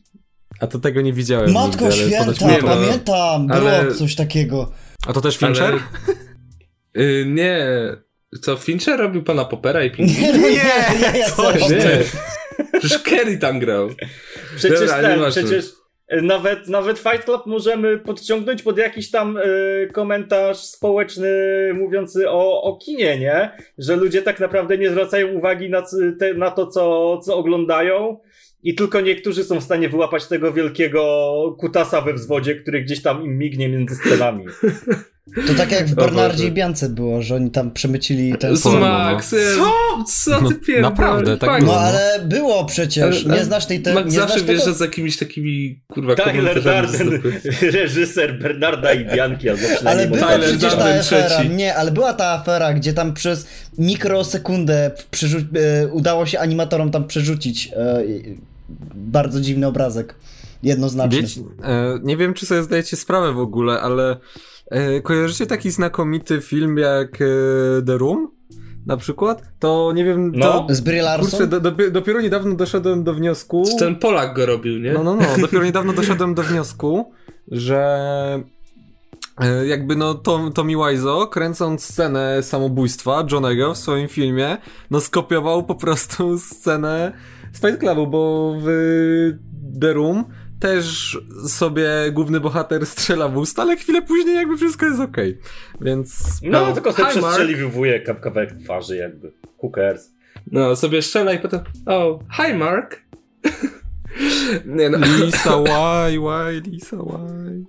[0.61, 3.95] A to tego nie widziałem Matko nigdy, święta, nie, no, pamiętam, było ale...
[3.95, 4.73] coś takiego.
[5.07, 5.75] A to też Fincher?
[6.95, 7.05] Ale...
[7.07, 7.67] Yy, nie,
[8.41, 10.33] co Fincher robił pana Poppera i pingwiny?
[10.33, 11.99] Nie, nie, nie, ja coś nie.
[12.79, 13.89] Przecież Kerry tam grał.
[14.57, 15.65] Przecież Dobra, ten, przecież
[16.23, 21.31] nawet, nawet Fight Club możemy podciągnąć pod jakiś tam y, komentarz społeczny
[21.75, 23.51] mówiący o, o kinie, nie?
[23.79, 25.83] Że ludzie tak naprawdę nie zwracają uwagi na,
[26.19, 28.21] te, na to, co, co oglądają
[28.63, 33.25] i tylko niektórzy są w stanie wyłapać tego wielkiego kutasa we wzwodzie, który gdzieś tam
[33.25, 34.45] im mignie między scenami.
[35.47, 38.81] To tak jak w Bernardzie i Biance było, że oni tam przemycili ten film.
[38.81, 40.05] Max, co?
[40.07, 40.81] Co ty no?
[40.81, 41.75] Naprawdę, tak było.
[41.75, 43.83] No ale było przecież, nie znasz tej...
[43.83, 47.23] Te, Max nie zawsze wjeżdża z jakimiś takimi, kurwa, Tyler Darden,
[47.73, 51.49] reżyser Bernarda i Bianki, albo Ale była Tyler przecież ta afera, trzeci.
[51.49, 53.47] nie, ale była ta afera, gdzie tam przez
[53.79, 54.91] mikrosekundę
[55.55, 58.03] e, udało się animatorom tam przerzucić e,
[58.95, 60.15] bardzo dziwny obrazek.
[60.63, 61.23] Jednoznacznie.
[61.23, 64.17] Wiecie, e, nie wiem, czy sobie zdajecie sprawę w ogóle, ale
[65.03, 67.27] kojarzycie taki znakomity film jak e,
[67.87, 68.35] The Room?
[68.87, 69.43] Na przykład?
[69.59, 70.33] To nie wiem.
[70.35, 71.49] No, z Brie Larson?
[71.49, 73.65] do, do, dopiero niedawno doszedłem do wniosku.
[73.79, 74.93] Ten Polak go robił, nie?
[74.93, 75.25] No, no, no.
[75.41, 77.13] Dopiero niedawno doszedłem do wniosku,
[77.49, 78.43] że
[79.41, 84.57] e, jakby no Tom, Tommy Wiseau kręcąc scenę samobójstwa Johnego w swoim filmie,
[84.91, 87.13] no skopiował po prostu scenę
[87.53, 88.67] z Fight Clubu, bo w
[89.81, 90.25] The Room
[90.61, 95.31] też sobie główny bohater strzela w usta, ale chwilę później jakby wszystko jest okej.
[95.31, 95.87] Okay.
[95.87, 96.41] Więc...
[96.43, 99.33] No, no tylko sobie przestrzeli wujek kawałek twarzy jakby.
[99.63, 100.15] Who cares?
[100.53, 103.03] No, sobie strzela i potem oh, hi Mark.
[104.67, 104.99] Nie no.
[104.99, 107.65] Lisa, why, why, Lisa, why?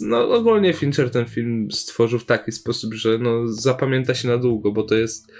[0.00, 4.72] No ogólnie Fincher ten film stworzył w taki sposób, że no zapamięta się na długo,
[4.72, 5.32] bo to jest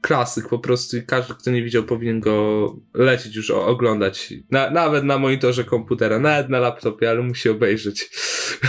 [0.00, 4.34] klasyk po prostu i każdy, kto nie widział, powinien go lecieć już oglądać.
[4.50, 8.10] Na, nawet na monitorze komputera, nawet na laptopie, ale musi obejrzeć.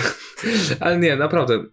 [0.80, 1.63] ale nie, naprawdę.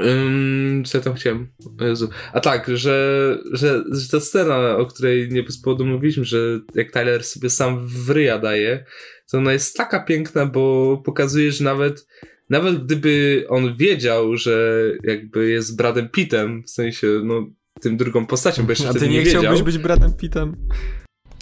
[0.00, 1.48] Um, co ja tam chciałem?
[1.80, 2.08] Jezu.
[2.32, 6.90] A tak, że, że, że ta scena, o której nie bez powodu mówiliśmy, że jak
[6.90, 8.84] Tyler sobie sam w ryja daje,
[9.30, 12.06] to ona jest taka piękna, bo pokazuje, że nawet
[12.50, 17.50] nawet gdyby on wiedział, że jakby jest Bradem Pittem, w sensie, no
[17.80, 20.56] tym drugą postacią, bo jeszcze A ty nie, nie chciałbyś być Bradem Pittem?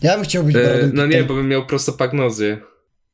[0.02, 0.96] Ja bym chciał być Bradem Pittem.
[0.96, 2.60] No nie, bo bym miał prostopagnozję.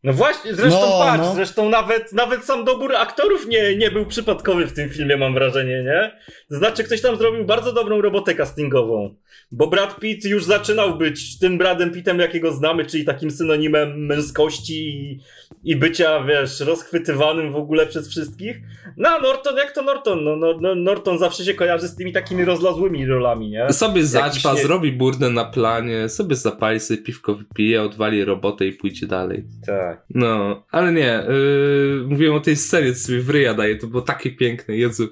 [0.04, 1.34] No właśnie, zresztą no, patrz, no.
[1.34, 5.82] zresztą nawet, nawet sam dobór aktorów nie, nie był przypadkowy w tym filmie, mam wrażenie,
[5.82, 6.18] nie?
[6.48, 9.14] Znaczy, ktoś tam zrobił bardzo dobrą robotę castingową.
[9.52, 14.88] Bo Brad Pitt już zaczynał być tym Bradem Pittem, jakiego znamy, czyli takim synonimem męskości
[14.88, 15.20] i,
[15.64, 18.56] i bycia, wiesz, rozchwytywanym w ogóle przez wszystkich.
[18.96, 20.24] No, Norton, jak to Norton?
[20.24, 23.72] No, no, no Norton zawsze się kojarzy z tymi takimi rozlazłymi rolami, nie?
[23.72, 24.62] Sobie zaćpa, nie...
[24.62, 29.44] zrobi burdę na planie, sobie zapali, sobie piwko wypije, odwali robotę i pójdzie dalej.
[29.66, 30.04] Tak.
[30.14, 34.02] No, ale nie, yy, mówiłem o tej scenie, co sobie w ryja daje, to było
[34.02, 35.08] takie piękne, Jezu.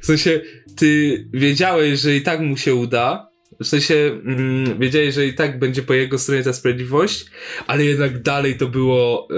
[0.00, 0.40] W sensie,
[0.76, 3.29] ty wiedziałeś, że i tak mu się uda,
[3.60, 7.26] w sensie mm, wiedzieli, że i tak będzie po jego stronie ta sprawiedliwość,
[7.66, 9.28] ale jednak dalej to było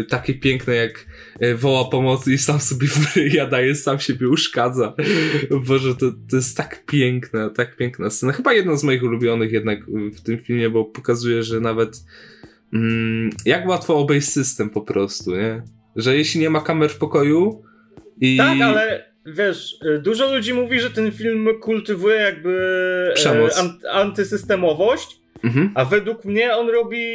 [0.00, 1.06] y, takie piękne, jak
[1.42, 2.86] y, woła pomocy i sam sobie
[3.36, 4.94] jada jest, sam siebie uszkadza.
[5.66, 8.32] Boże, to, to jest tak piękna, tak piękna scena.
[8.32, 12.04] Chyba jedna z moich ulubionych jednak w tym filmie, bo pokazuje, że nawet
[12.72, 15.62] mm, jak łatwo obejść system po prostu, nie?
[15.96, 17.62] Że jeśli nie ma kamer w pokoju
[18.20, 18.36] i...
[18.36, 22.58] Tak, ale wiesz, y, dużo ludzi mówi, że ten film kultywuje jakby
[23.26, 25.70] e, antysystemowość, mhm.
[25.74, 27.06] a według mnie on robi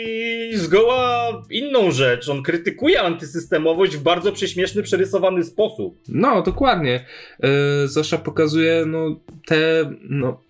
[0.53, 2.29] zgoła inną rzecz.
[2.29, 5.97] On krytykuje antysystemowość w bardzo prześmieszny, przerysowany sposób.
[6.07, 7.05] No, dokładnie.
[7.39, 10.41] Yy, pokazuje no, te, no,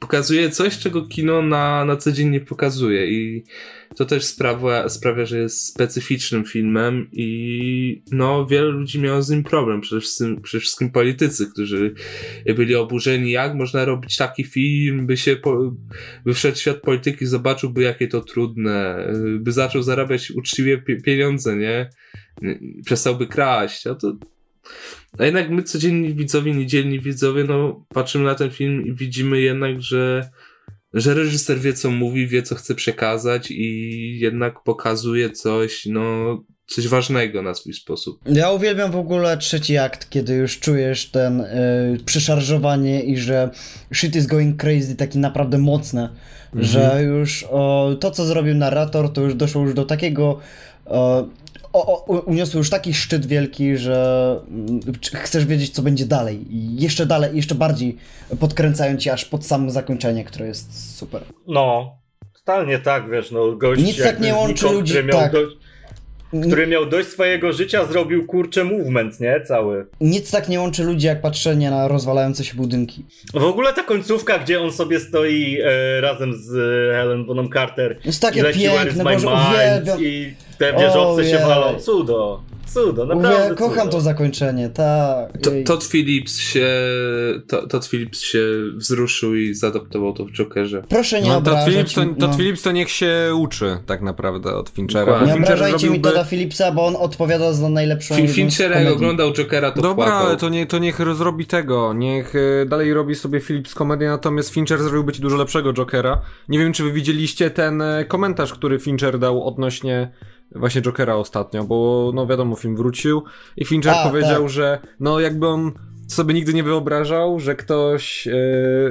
[0.00, 3.44] pokazuje coś, czego kino na, na co dzień nie pokazuje i
[4.00, 9.42] to też sprawia, sprawia, że jest specyficznym filmem i no, wiele ludzi miało z nim
[9.42, 9.80] problem.
[9.80, 11.94] Przede wszystkim, przede wszystkim politycy, którzy
[12.56, 15.74] byli oburzeni, jak można robić taki film, by się, po,
[16.24, 19.08] by wszedł w świat polityki, zobaczyłby jakie to trudne,
[19.40, 21.90] by zaczął zarabiać uczciwie pieniądze, nie?
[22.84, 24.16] Przestałby kraść, a to
[25.18, 29.82] a jednak my codzienni widzowie, niedzielni widzowie, no patrzymy na ten film i widzimy jednak,
[29.82, 30.30] że
[30.94, 36.36] że reżyser wie, co mówi, wie, co chce przekazać i jednak pokazuje coś, no,
[36.66, 38.20] coś ważnego na swój sposób.
[38.26, 43.50] Ja uwielbiam w ogóle trzeci akt, kiedy już czujesz ten y, przeszarżowanie i że
[43.94, 46.08] shit is going crazy, taki naprawdę mocne,
[46.54, 46.64] mhm.
[46.64, 50.38] że już o, to, co zrobił narrator, to już doszło już do takiego
[50.86, 51.28] o,
[51.72, 54.80] o, o, uniosły już taki szczyt wielki, że mm,
[55.14, 56.54] chcesz wiedzieć, co będzie dalej.
[56.54, 57.96] I jeszcze dalej, jeszcze bardziej
[58.40, 61.22] podkręcają ci aż pod samo zakończenie, które jest super.
[61.46, 61.96] No,
[62.38, 65.32] totalnie tak, wiesz, no gość Nic tak nie łączy ludzi, tak.
[65.32, 65.56] dość,
[66.42, 69.40] który miał dość swojego życia, zrobił kurcze movement, nie?
[69.40, 69.86] Cały.
[70.00, 73.04] Nic tak nie łączy ludzi, jak patrzenie na rozwalające się budynki.
[73.34, 77.96] W ogóle ta końcówka, gdzie on sobie stoi e, razem z e, Helen Bonham Carter.
[78.04, 80.02] Jest takie piękne, może uwielbiam.
[80.04, 81.78] I te wieżowce się walą.
[81.80, 82.42] Cudo.
[82.74, 83.92] Cudo, naprawdę Mówię, kocham cudo.
[83.92, 85.38] to zakończenie, tak.
[85.42, 86.68] To, Todd Phillips się
[87.46, 88.40] to, Todd Phillips się
[88.76, 90.82] wzruszył i zaadoptował to w Jokerze.
[90.88, 91.64] Proszę nie no, obrażać.
[91.64, 92.14] Todd Phillips to, no.
[92.26, 95.24] Todd Phillips to niech się uczy tak naprawdę od Finchera.
[95.24, 96.08] Nie obrażajcie zrobiłby...
[96.08, 100.04] mi Todda Phillipsa, bo on odpowiada za najlepszą Fin Fincher jak oglądał Jokera to Dobra,
[100.04, 100.26] płakał.
[100.26, 101.92] ale to, nie, to niech zrobi tego.
[101.92, 106.20] Niech e, dalej robi sobie Phillips komedię, natomiast Fincher zrobiłby ci dużo lepszego Jokera.
[106.48, 110.10] Nie wiem, czy wy widzieliście ten e, komentarz, który Fincher dał odnośnie
[110.54, 113.22] właśnie Jokera ostatnio, bo no wiadomo, film wrócił
[113.56, 114.50] i Fincher A, powiedział, tak.
[114.50, 115.72] że no jakby on
[116.08, 118.32] sobie nigdy nie wyobrażał, że ktoś e,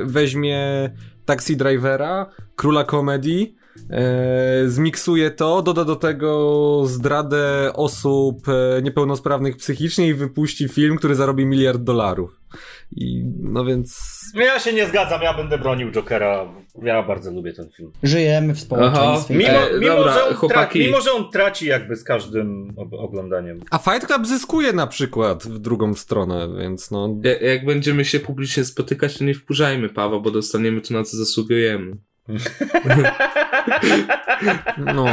[0.04, 0.90] weźmie
[1.26, 3.56] Taxi Drivera, króla komedii,
[3.90, 11.16] e, zmiksuje to, doda do tego zdradę osób e, niepełnosprawnych psychicznie i wypuści film, który
[11.16, 12.39] zarobi miliard dolarów.
[12.92, 14.00] I no więc.
[14.36, 16.54] No ja się nie zgadzam, ja będę bronił Jokera.
[16.84, 17.92] Ja bardzo lubię ten film.
[18.04, 19.36] Żyjemy w społeczeństwie.
[19.36, 23.60] Mimo, e, mimo, dobra, że on traci, mimo, że on traci jakby z każdym oglądaniem.
[23.72, 27.16] A Fight Club zyskuje na przykład w drugą stronę, więc no.
[27.24, 31.18] Jak, jak będziemy się publicznie spotykać, to nie wkurzajmy Paweł, bo dostaniemy to na co
[31.18, 31.98] zasługujemy.
[34.78, 35.06] No.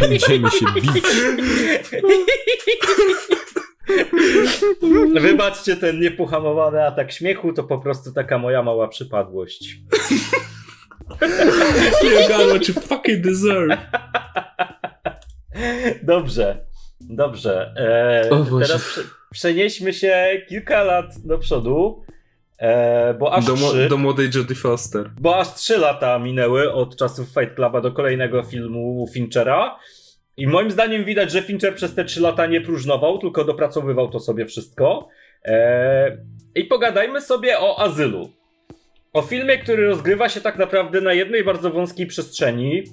[0.00, 0.90] Będziemy się bić.
[5.20, 9.76] Wybaczcie ten niepohamowany atak śmiechu, to po prostu taka moja mała przypadłość.
[12.02, 13.78] you got what you fucking deserve.
[16.02, 16.66] Dobrze,
[17.00, 17.74] dobrze.
[17.76, 18.30] E,
[18.60, 22.04] teraz przenieśmy się kilka lat do przodu.
[22.58, 25.10] E, bo aż do, trzy, do młodej Jodie Foster.
[25.20, 29.78] Bo aż trzy lata minęły od czasów Fight Cluba do kolejnego filmu Finchera.
[30.38, 34.20] I moim zdaniem widać, że Fincher przez te trzy lata nie próżnował, tylko dopracowywał to
[34.20, 35.08] sobie wszystko.
[35.44, 36.16] E,
[36.54, 38.30] I pogadajmy sobie o Azylu.
[39.12, 42.84] O filmie, który rozgrywa się tak naprawdę na jednej bardzo wąskiej przestrzeni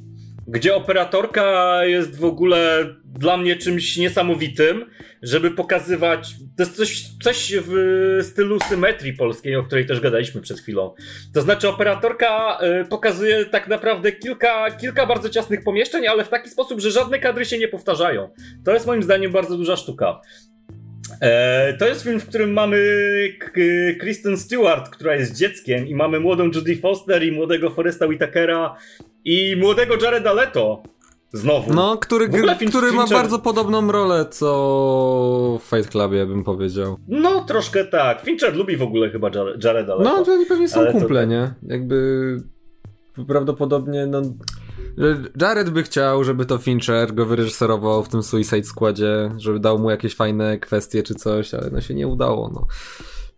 [0.47, 4.85] gdzie operatorka jest w ogóle dla mnie czymś niesamowitym,
[5.21, 6.35] żeby pokazywać.
[6.57, 7.73] To jest coś, coś w
[8.23, 10.93] stylu symetrii polskiej, o której też gadaliśmy przed chwilą.
[11.33, 16.49] To znaczy, operatorka y, pokazuje tak naprawdę kilka, kilka bardzo ciasnych pomieszczeń, ale w taki
[16.49, 18.29] sposób, że żadne kadry się nie powtarzają.
[18.65, 20.21] To jest moim zdaniem bardzo duża sztuka.
[21.21, 22.77] E, to jest film, w którym mamy
[23.99, 28.75] Kristen Stewart, która jest dzieckiem, i mamy młodą Judy Foster i młodego Foresta Whitakera
[29.25, 30.83] i młodego Jareda Leto.
[31.33, 31.73] Znowu.
[31.73, 36.97] No, który, film, który ma bardzo podobną rolę co w Fight Clubie, bym powiedział.
[37.07, 38.21] No, troszkę tak.
[38.21, 39.29] Fincher lubi w ogóle chyba
[39.63, 40.03] Jareda Leto.
[40.03, 41.25] No, to oni pewnie są kumple, to...
[41.25, 41.53] nie?
[41.63, 42.37] Jakby
[43.27, 44.21] prawdopodobnie, no...
[45.41, 49.89] Jared by chciał, żeby to Fincher go wyreżyserował w tym Suicide Squadzie, żeby dał mu
[49.89, 52.67] jakieś fajne kwestie czy coś, ale no się nie udało, no.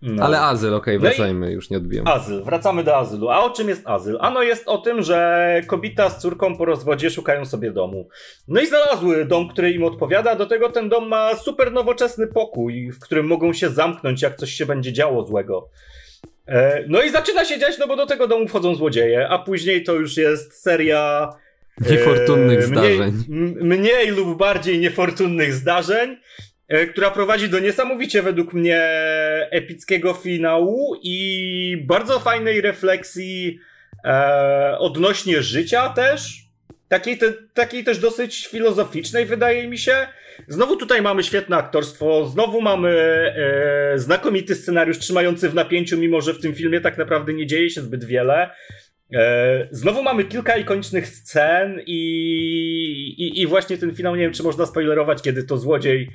[0.01, 0.23] No.
[0.23, 2.11] Ale azyl, okej, okay, wracajmy, no już nie odbijamy.
[2.11, 3.29] Azyl, wracamy do azylu.
[3.29, 4.17] A o czym jest azyl?
[4.21, 8.09] Ano jest o tym, że kobieta z córką po rozwodzie szukają sobie domu.
[8.47, 10.35] No i znalazły dom, który im odpowiada.
[10.35, 14.51] Do tego ten dom ma super nowoczesny pokój, w którym mogą się zamknąć, jak coś
[14.51, 15.69] się będzie działo złego.
[16.47, 19.83] E, no i zaczyna się dziać, no bo do tego domu wchodzą złodzieje, a później
[19.83, 21.29] to już jest seria
[21.81, 23.23] Niefortunnych e, zdarzeń.
[23.27, 26.17] Mniej, mniej lub bardziej niefortunnych zdarzeń,
[26.67, 28.81] e, która prowadzi do niesamowicie według mnie
[29.51, 33.59] epickiego finału i bardzo fajnej refleksji
[34.05, 36.47] e, odnośnie życia też.
[36.87, 40.07] Takiej, te, takiej też dosyć filozoficznej, wydaje mi się.
[40.47, 42.89] Znowu tutaj mamy świetne aktorstwo, znowu mamy
[43.93, 47.69] e, znakomity scenariusz trzymający w napięciu, mimo że w tym filmie tak naprawdę nie dzieje
[47.69, 48.49] się zbyt wiele.
[49.13, 51.99] E, znowu mamy kilka ikonicznych scen i,
[53.17, 56.09] i, i właśnie ten finał, nie wiem czy można spoilerować, kiedy to złodziej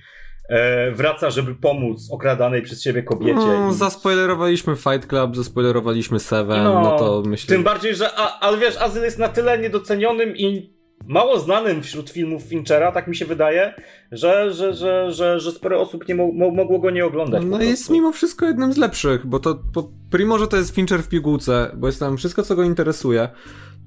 [0.49, 3.35] e, wraca, żeby pomóc okradanej przez siebie kobiecie.
[3.35, 3.75] No, i...
[3.75, 7.55] zaspoilerowaliśmy Fight Club, zaspoilerowaliśmy Seven, no, no to myślę...
[7.55, 10.73] Tym bardziej, że, a, ale wiesz, Azyl jest na tyle niedocenionym i
[11.07, 13.75] mało znanym wśród filmów Finchera, tak mi się wydaje,
[14.13, 17.43] że, że, że, że, że sporo osób nie mo mogło go nie oglądać.
[17.47, 21.03] No jest mimo wszystko jednym z lepszych, bo to po, primo, że to jest Fincher
[21.03, 23.29] w pigułce, bo jest tam wszystko, co go interesuje,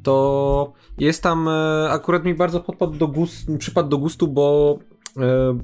[0.04, 4.78] to jest tam, e, akurat mi bardzo podpadł do gustu, przypadł do gustu, bo
[5.18, 5.58] e,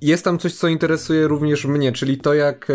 [0.00, 2.74] jest tam coś, co interesuje również mnie, czyli to, jak e,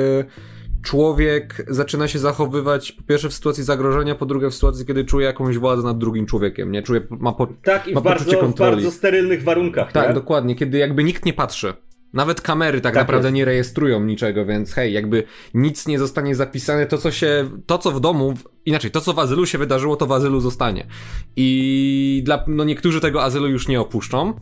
[0.83, 5.25] człowiek zaczyna się zachowywać po pierwsze w sytuacji zagrożenia, po drugie w sytuacji, kiedy czuje
[5.25, 6.83] jakąś władzę nad drugim człowiekiem, nie?
[6.83, 10.13] Czuje, ma po, tak, i ma w bardzo, w bardzo sterylnych warunkach, Tak, nie?
[10.13, 11.73] dokładnie, kiedy jakby nikt nie patrzy.
[12.13, 13.35] Nawet kamery tak, tak naprawdę jest.
[13.35, 15.23] nie rejestrują niczego, więc hej, jakby
[15.53, 18.33] nic nie zostanie zapisane, to co się, to co w domu,
[18.65, 20.87] inaczej, to co w azylu się wydarzyło, to w azylu zostanie.
[21.35, 24.33] I dla, no niektórzy tego azylu już nie opuszczą,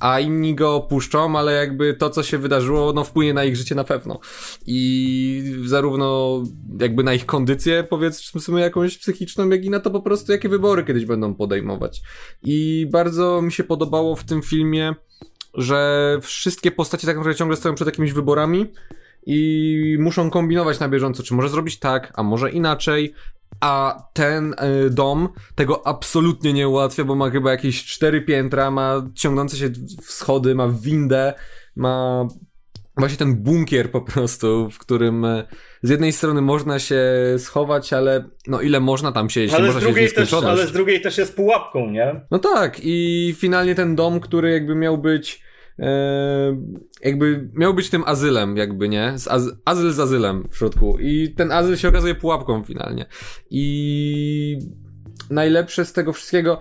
[0.00, 3.74] a inni go opuszczą, ale jakby to, co się wydarzyło, no wpłynie na ich życie
[3.74, 4.20] na pewno.
[4.66, 6.42] I zarówno
[6.80, 10.84] jakby na ich kondycję, powiedzmy jakąś psychiczną, jak i na to po prostu, jakie wybory
[10.84, 12.02] kiedyś będą podejmować.
[12.42, 14.94] I bardzo mi się podobało w tym filmie,
[15.54, 18.66] że wszystkie postacie tak naprawdę ciągle stoją przed jakimiś wyborami
[19.26, 23.14] i muszą kombinować na bieżąco, czy może zrobić tak, a może inaczej,
[23.60, 24.54] a ten
[24.86, 29.70] y, dom tego absolutnie nie ułatwia, bo ma chyba jakieś cztery piętra, ma ciągnące się
[30.02, 31.34] schody, ma windę,
[31.76, 32.28] ma
[32.98, 35.44] właśnie ten bunkier po prostu, w którym e,
[35.82, 37.04] z jednej strony można się
[37.38, 41.00] schować, ale no ile można tam siedzieć, ale można z drugiej też, Ale z drugiej
[41.00, 42.20] też jest pułapką, nie?
[42.30, 45.47] No tak i finalnie ten dom, który jakby miał być
[47.00, 49.12] jakby miał być tym azylem, jakby, nie?
[49.16, 50.98] Z az azyl z azylem w środku.
[51.00, 53.06] I ten azyl się okazuje pułapką finalnie.
[53.50, 54.58] I
[55.30, 56.60] najlepsze z tego wszystkiego,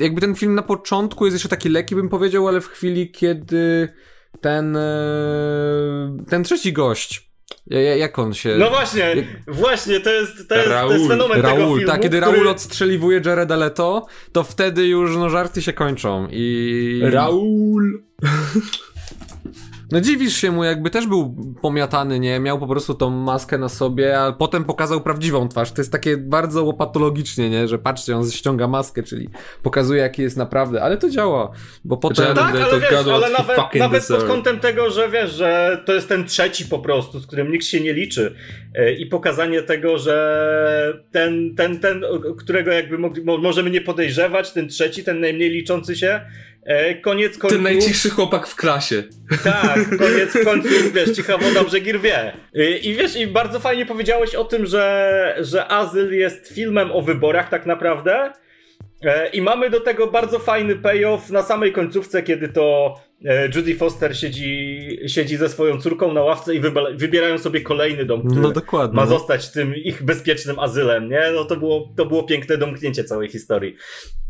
[0.00, 3.88] jakby ten film na początku jest jeszcze taki lekki, bym powiedział, ale w chwili, kiedy
[4.40, 7.29] ten, e, ten trzeci gość,
[7.98, 8.56] jak on się.
[8.58, 9.26] No właśnie, jak...
[9.46, 11.86] właśnie, to jest, to jest, Raul, to jest fenomen Raul, tego filmu.
[11.86, 12.36] Tak, kiedy który...
[12.36, 17.00] Raul odstrzeliwuje Jareda Leto, to wtedy już no, żarty się kończą i.
[17.04, 18.02] Raul!
[19.92, 22.40] No dziwisz się mu, jakby też był pomiatany, nie?
[22.40, 25.72] Miał po prostu tą maskę na sobie, a potem pokazał prawdziwą twarz.
[25.72, 27.68] To jest takie bardzo łopatologicznie, nie?
[27.68, 29.28] Że patrzcie, on ściąga maskę, czyli
[29.62, 31.52] pokazuje, jaki jest naprawdę, ale to działa,
[31.84, 32.34] bo potem...
[32.34, 36.24] Tak, ale, wiesz, ale nawet, nawet pod kątem tego, że wiesz, że to jest ten
[36.24, 38.34] trzeci po prostu, z którym nikt się nie liczy
[38.74, 42.02] e, i pokazanie tego, że ten, ten, ten,
[42.38, 42.98] którego jakby
[43.38, 46.20] możemy nie podejrzewać, ten trzeci, ten najmniej liczący się,
[47.02, 47.58] koniec końców...
[47.58, 49.02] Ten najcichszy chłopak w klasie.
[49.44, 52.32] Tak, koniec końców, wiesz, cicha woda brzegir wie.
[52.54, 57.02] I, I wiesz, i bardzo fajnie powiedziałeś o tym, że, że Azyl jest filmem o
[57.02, 58.32] wyborach tak naprawdę.
[59.04, 63.09] E, I mamy do tego bardzo fajny payoff na samej końcówce, kiedy to e,
[63.54, 66.60] Judy Foster siedzi, siedzi ze swoją córką na ławce i
[66.94, 68.96] wybierają sobie kolejny dom, który no dokładnie.
[68.96, 71.22] ma zostać tym ich bezpiecznym azylem, nie?
[71.34, 73.76] No to było, to było piękne domknięcie całej historii.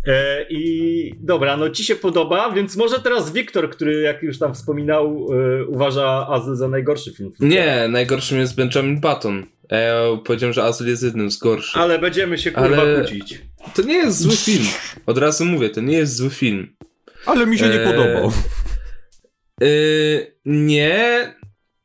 [0.07, 4.55] E, I dobra, no ci się podoba, więc może teraz Wiktor, który jak już tam
[4.55, 5.27] wspominał,
[5.69, 7.33] uważa Azyl za najgorszy film.
[7.41, 9.47] Nie, najgorszym jest Benjamin Button.
[9.71, 11.83] Ja powiedziałem, że Azyl jest jednym z gorszych.
[11.83, 12.95] Ale będziemy się kurwa Ale...
[12.95, 13.41] kłócić.
[13.75, 14.67] To nie jest zły film.
[15.07, 16.69] Od razu mówię, to nie jest zły film.
[17.27, 17.93] Ale mi się nie e...
[17.93, 18.33] podobał.
[19.63, 19.67] E...
[20.45, 21.35] Nie.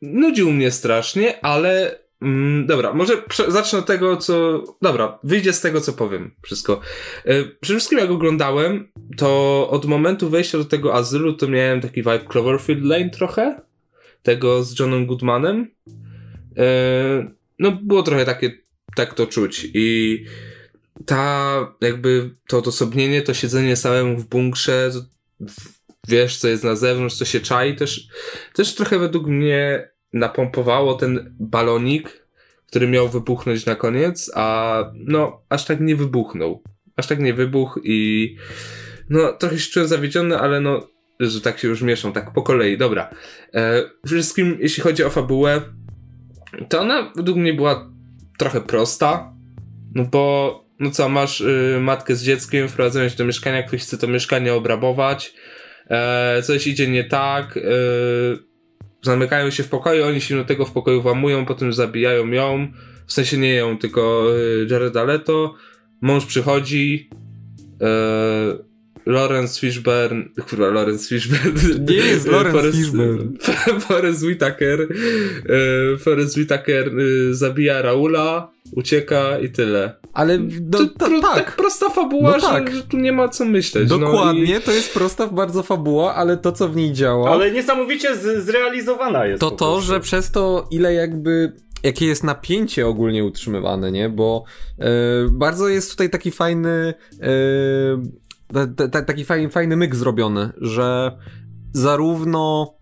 [0.01, 1.99] Nudził mnie strasznie, ale.
[2.21, 3.13] Mm, dobra, może
[3.47, 4.63] zacznę od tego, co.
[4.81, 6.31] Dobra, wyjdzie z tego, co powiem.
[6.41, 6.81] Wszystko.
[7.25, 7.43] E...
[7.43, 12.25] Przede wszystkim, jak oglądałem, to od momentu wejścia do tego azylu, to miałem taki vibe
[12.29, 13.61] Cloverfield Lane trochę.
[14.23, 15.71] Tego z Johnem Goodmanem.
[16.57, 18.51] E, no, było trochę takie.
[18.95, 19.67] Tak to czuć.
[19.73, 20.25] I
[21.05, 24.91] ta jakby to odosobnienie, to siedzenie samemu w bunkrze,
[26.07, 28.07] wiesz co jest na zewnątrz, co się czai, też,
[28.53, 32.25] też trochę według mnie napompowało ten balonik,
[32.67, 36.63] który miał wybuchnąć na koniec, a no aż tak nie wybuchnął.
[36.95, 38.37] Aż tak nie wybuchł i
[39.09, 40.87] no trochę się czułem zawiedziony, ale no
[41.19, 43.09] że tak się już mieszą, tak po kolei, dobra.
[43.53, 45.61] E, wszystkim, jeśli chodzi o fabułę,
[46.69, 47.91] to ona według mnie była
[48.37, 49.33] trochę prosta,
[49.95, 53.97] no bo no co, masz y, matkę z dzieckiem, wprowadzają się do mieszkania, ktoś chce
[53.97, 55.33] to mieszkanie obrabować,
[55.89, 57.61] e, coś idzie nie tak, e,
[59.01, 62.67] zamykają się w pokoju, oni się do tego w pokoju włamują, potem zabijają ją,
[63.07, 65.55] w sensie nie ją, tylko y, Jareda Leto,
[66.01, 67.09] mąż przychodzi,
[67.81, 67.87] e,
[69.05, 71.85] Lawrence Fishburne, kurwa, Lawrence Fishburne.
[71.89, 73.31] Nie jest Lawrence Forrest- Fishburne.
[73.87, 79.95] Forrest Whitaker, e, Forrest Whitaker e, zabija Raula, ucieka i tyle.
[80.13, 81.35] Ale no, to, to, tak.
[81.35, 82.69] tak prosta fabuła, No tak.
[82.71, 83.89] że, że tu nie ma co myśleć.
[83.89, 88.15] Dokładnie, No to jest prosta bardzo fabuła, ale to co w niej działa, Ale niesamowicie
[88.15, 89.39] z, zrealizowana jest.
[89.41, 91.53] to to, że przez to ile jakby
[91.83, 94.09] jakie jest napięcie ogólnie utrzymywane, nie?
[94.09, 94.43] Bo
[94.79, 94.85] e,
[95.31, 97.27] bardzo jest tutaj taki fajny e,
[98.55, 101.11] ta- ta- ta- taki fajny, fajny myk zrobiony, że
[101.73, 102.73] zarówno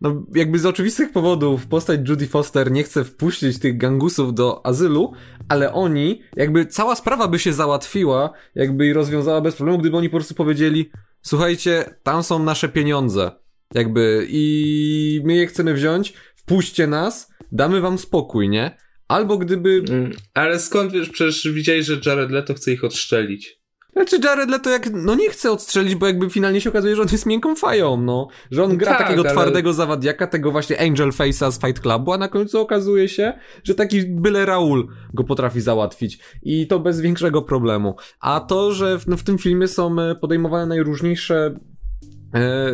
[0.00, 5.12] no, jakby z oczywistych powodów postać Judy Foster nie chce wpuścić tych gangusów do azylu,
[5.48, 10.08] ale oni, jakby cała sprawa by się załatwiła, jakby i rozwiązała bez problemu, gdyby oni
[10.08, 10.90] po prostu powiedzieli,
[11.22, 13.30] słuchajcie, tam są nasze pieniądze,
[13.74, 18.76] jakby i my je chcemy wziąć, wpuśćcie nas, damy wam spokój, nie?
[19.08, 23.59] Albo gdyby Mm, Ale skąd wiesz, przecież widziałeś, że Jared Leto chce ich odstrzelić.
[23.92, 27.08] Znaczy Jared Leto jak, no nie chce odstrzelić, bo jakby finalnie się okazuje, że on
[27.12, 28.28] jest miękką fają, no.
[28.50, 32.12] Że on gra Tak, takiego ale- twardego zawadiaka, tego właśnie Angel Face'a z Fight Clubu,
[32.12, 33.32] a na końcu okazuje się,
[33.64, 36.18] że taki byle Raul go potrafi załatwić.
[36.42, 37.94] I to bez większego problemu.
[38.20, 41.54] A to, że w, no, w tym filmie są e, podejmowane najróżniejsze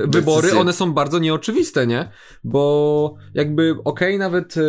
[0.06, 0.60] wybory, Decyzje.
[0.60, 2.08] one są bardzo nieoczywiste, nie?
[2.44, 4.56] Bo jakby okej, nawet...
[4.56, 4.62] E,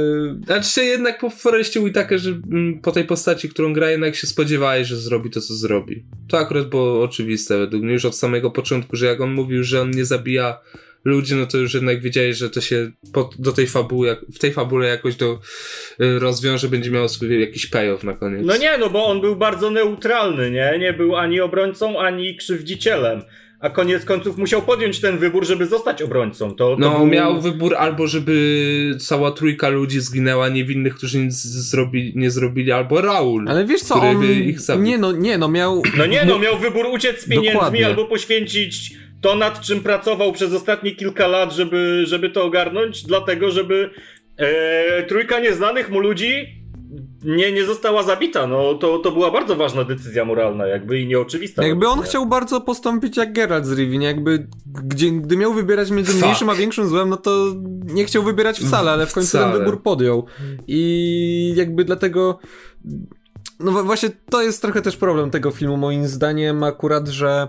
[0.46, 4.88] Znaczy się jednak po Forestie Whitakerze, mm, po tej postaci, którą gra, jednak się spodziewałeś,
[4.88, 6.06] że zrobi to, co zrobi.
[6.28, 9.82] To akurat było oczywiste według mnie już od samego początku, że jak on mówił, że
[9.82, 10.60] on nie zabija
[11.06, 14.40] ludzi, no to już jednak wiedziałeś, że to się po, do tej fabuły, jak, w
[14.40, 15.40] tej fabule jakoś do,
[16.02, 18.42] y, rozwiąże, będzie miało swój jakiś payoff na koniec.
[18.46, 20.78] No nie, no bo on był bardzo neutralny, nie?
[20.80, 23.22] Nie był ani obrońcą, ani krzywdzicielem.
[23.60, 26.50] A koniec końców musiał podjąć ten wybór, żeby zostać obrońcą.
[26.56, 27.08] To, to No, był...
[27.08, 33.02] miał wybór albo, żeby cała trójka ludzi zginęła niewinnych, którzy nic zrobili, nie zrobili, albo
[33.02, 33.50] Raul.
[33.50, 34.24] ale wiesz co, który on...
[34.26, 34.84] ich zabił.
[34.86, 35.82] Nie no, nie no, miał...
[35.98, 37.86] No nie, no miał wybór uciec z pieniędzmi Dokładnie.
[37.86, 43.52] albo poświęcić to, nad czym pracował przez ostatnie kilka lat, żeby, żeby to ogarnąć, dlatego
[43.52, 43.90] żeby
[44.38, 46.57] e, trójka nieznanych mu ludzi
[47.24, 48.48] nie, nie została zabita.
[48.48, 51.68] No to, to była bardzo ważna decyzja moralna, jakby i nieoczywista.
[51.68, 54.48] Jakby on chciał bardzo postąpić jak Geralt z Rivii, jakby
[54.84, 56.24] gdzie, gdy miał wybierać między Fuck.
[56.24, 59.60] mniejszym a większym złem, no to nie chciał wybierać wcale, ale w końcu ten Wcale.
[59.60, 60.26] wybór podjął.
[60.68, 62.40] I jakby dlatego
[63.60, 67.48] no właśnie to jest trochę też problem tego filmu moim zdaniem akurat, że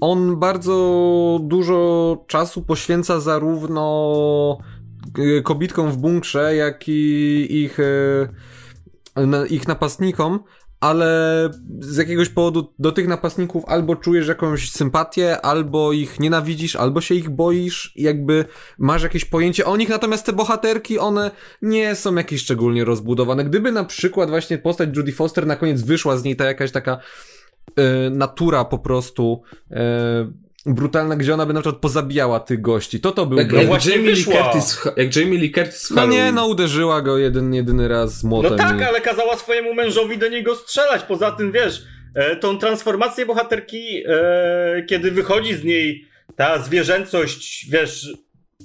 [0.00, 4.58] on bardzo dużo czasu poświęca zarówno
[5.18, 8.28] e, kobitkom w bunkrze, jak i ich e,
[9.50, 10.40] ich napastnikom,
[10.80, 11.50] ale
[11.80, 17.14] z jakiegoś powodu do tych napastników albo czujesz jakąś sympatię, albo ich nienawidzisz, albo się
[17.14, 18.44] ich boisz, jakby
[18.78, 21.30] masz jakieś pojęcie o nich, natomiast te bohaterki, one
[21.62, 23.44] nie są jakieś szczególnie rozbudowane.
[23.44, 26.98] Gdyby na przykład właśnie postać Judy Foster na koniec wyszła z niej ta jakaś taka
[27.76, 33.12] e, natura po prostu e, brutalna, gdzie ona by na przykład pozabijała tych gości, to
[33.12, 33.42] to byłby...
[33.42, 34.42] Jak, No jak, właśnie Jamie Lee wyszła.
[34.42, 38.24] Curtis, w- jak Jamie Lee Curtis no nie, no uderzyła go jeden, jedyny raz z
[38.24, 38.50] młotem.
[38.50, 38.82] No tak, i...
[38.82, 41.02] ale kazała swojemu mężowi do niego strzelać.
[41.02, 41.82] Poza tym, wiesz,
[42.14, 46.04] e, tą transformację bohaterki, e, kiedy wychodzi z niej
[46.36, 48.08] ta zwierzęcość, wiesz,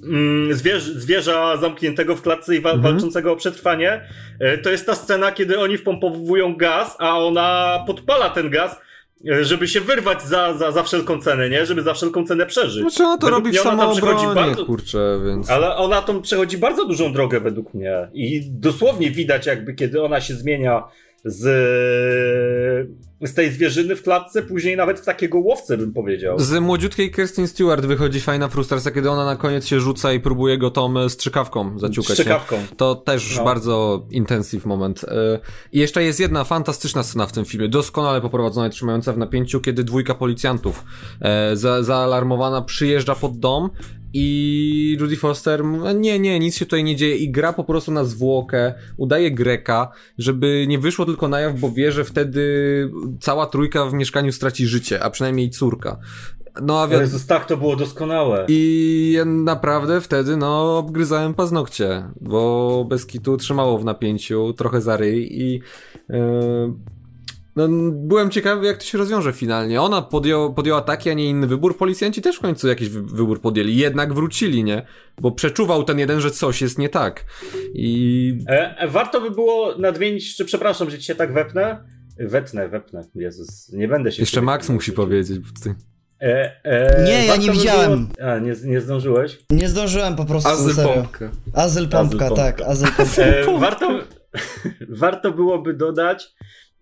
[0.04, 2.94] mm, zwierz, zwierza zamkniętego w klatce i wa- Mhm.
[2.94, 4.02] walczącego o przetrwanie,
[4.40, 8.76] e, to jest ta scena, kiedy oni wpompowują gaz, a ona podpala ten gaz,
[9.42, 11.66] żeby się wyrwać za, za, za wszelką cenę, nie?
[11.66, 12.82] Żeby za wszelką cenę przeżyć.
[12.82, 15.50] Znaczy ona to Według robi w tam samoobronie, bardzo- kurczę, więc...
[15.50, 18.08] Ale ona tą przechodzi bardzo dużą drogę według mnie.
[18.14, 20.84] I dosłownie widać, jakby kiedy ona się zmienia
[21.26, 22.90] z,
[23.22, 26.40] z tej zwierzyny w klatce, później nawet w takiego łowcę, bym powiedział.
[26.40, 30.58] Z młodziutkiej Kirsten Stewart wychodzi fajna frustracja, kiedy ona na koniec się rzuca i próbuje
[30.58, 32.14] go tą e, strzykawką zaciukać.
[32.16, 32.56] Z czekawką.
[32.58, 32.68] Nie?
[32.78, 33.44] To też No.
[33.44, 35.04] bardzo intensyw moment.
[35.04, 35.40] E,
[35.72, 39.62] I jeszcze jest jedna fantastyczna scena w tym filmie, doskonale poprowadzona i trzymająca w napięciu,
[39.62, 40.84] kiedy dwójka policjantów
[41.22, 43.70] e, za, zaalarmowana przyjeżdża pod dom
[44.14, 47.92] i Judy Foster, m- nie, nie, nic się tutaj nie dzieje i gra po prostu
[47.92, 52.44] na zwłokę, udaje Greka, żeby nie wyszło tylko na jaw, bo wie, że wtedy
[53.20, 55.98] cała trójka w mieszkaniu straci życie, a przynajmniej córka.
[56.62, 58.46] No a wiadomo, Jezus, tak, to było doskonałe.
[58.50, 64.98] i ja naprawdę wtedy, no, obgryzałem paznokcie, bo bez kitu trzymało w napięciu, trochę za
[64.98, 65.62] ryj i
[66.10, 66.74] yy,
[67.56, 69.82] no, byłem ciekawy, jak to się rozwiąże finalnie.
[69.82, 71.78] Ona podjął, podjęła taki, a nie inny wybór.
[71.78, 73.76] Policjanci też w końcu jakiś wy wybór podjęli.
[73.76, 74.86] Jednak wrócili, nie?
[75.22, 77.26] Bo przeczuwał ten jeden, że coś jest nie tak.
[77.74, 81.84] I E, e, warto by było nadmienić, czy przepraszam, że ci się tak wepnę.
[82.20, 83.04] Wetnę, wepnę.
[83.16, 84.22] Jezus, nie będę się.
[84.22, 85.40] jeszcze Max musi powiedzieć.
[85.40, 85.76] bo ty-
[86.22, 88.06] E, e, Nie, ja nie by widziałem.
[88.08, 88.30] Było...
[88.32, 89.40] A, nie, nie zdążyłeś?
[89.50, 90.94] Nie zdążyłem po prostu, Azyl serio.
[90.94, 91.30] pompkę.
[91.54, 92.72] Azyl pompka, Azyl tak, pompka.
[92.72, 93.22] azyl pompka.
[93.24, 94.00] E, warto,
[95.02, 96.34] warto byłoby dodać,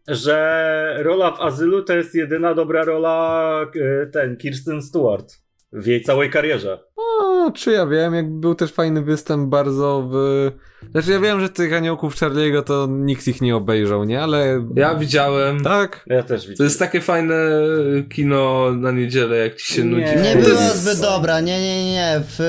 [0.07, 5.33] że rola w Azylu to jest jedyna dobra rola e, ten Kirsten Stewart
[5.73, 6.79] w jej całej karierze.
[6.95, 10.15] O, czy ja wiem, jakby był też fajny występ bardzo w...
[10.91, 14.21] Znaczy ja wiem, że tych aniołków Charlie'ego to nikt ich nie obejrzał, nie?
[14.21, 14.65] Ale...
[14.75, 15.63] Ja widziałem.
[15.63, 16.03] Tak.
[16.07, 16.57] Ja też widzę.
[16.57, 17.35] To jest takie fajne
[18.09, 19.89] kino na niedzielę, jak ci się Nie.
[19.89, 20.15] nudzi.
[20.23, 22.21] Nie jest- zbyt dobra, nie, nie, nie, nie.
[22.37, 22.39] W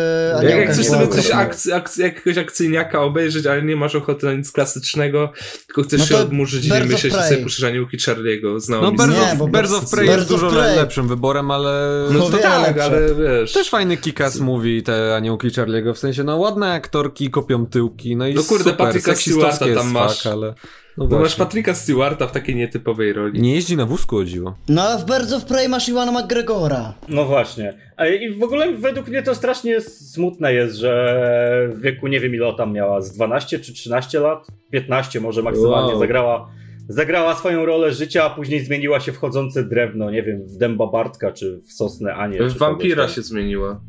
[0.43, 4.33] Jak, jak chcesz sobie coś akcy, akcy, jakiegoś akcyjniaka obejrzeć, ale nie masz ochoty na
[4.35, 5.33] nic klasycznego,
[5.66, 8.61] tylko chcesz No się odmurzyć i Birds of myśleć, sobie puszczasz aniołki Charlie'ego.
[8.61, 10.76] Znało No Nie, bo bardzo Birds- w Prey jest Birds of dużo Prey.
[10.76, 12.05] lepszym wyborem, ale...
[12.11, 12.85] No to wiele tak, lepsze.
[12.85, 13.53] ale wiesz.
[13.53, 18.29] Też fajny kikas mówi te aniołki Charlie'ego, w sensie no ładne aktorki, kopią tyłki, no
[18.29, 20.14] i No kurde, super, Patryka Stewarta tam masz.
[20.23, 20.55] fuck, ale...
[20.99, 23.41] No No masz Patryka Stewarta w takiej nietypowej roli.
[23.41, 24.55] Nie jeździ na wózku o dziwo.
[24.68, 26.95] No a w Birds of Prey masz Iwana McGregora.
[27.09, 27.75] No właśnie.
[27.97, 32.35] A I w ogóle według mnie to strasznie smutne jest, że w wieku nie wiem
[32.35, 34.47] ile ona tam miała, z 12 czy 13 lat?
[34.70, 35.99] 15 może maksymalnie Wow.
[35.99, 36.49] zagrała.
[36.89, 40.87] Zagrała swoją rolę życia, a później zmieniła się w chodzące drewno, nie wiem, w Dęba
[40.87, 42.43] Bartka czy w Sosnę Anię.
[42.43, 43.81] W Wampira się zmieniła.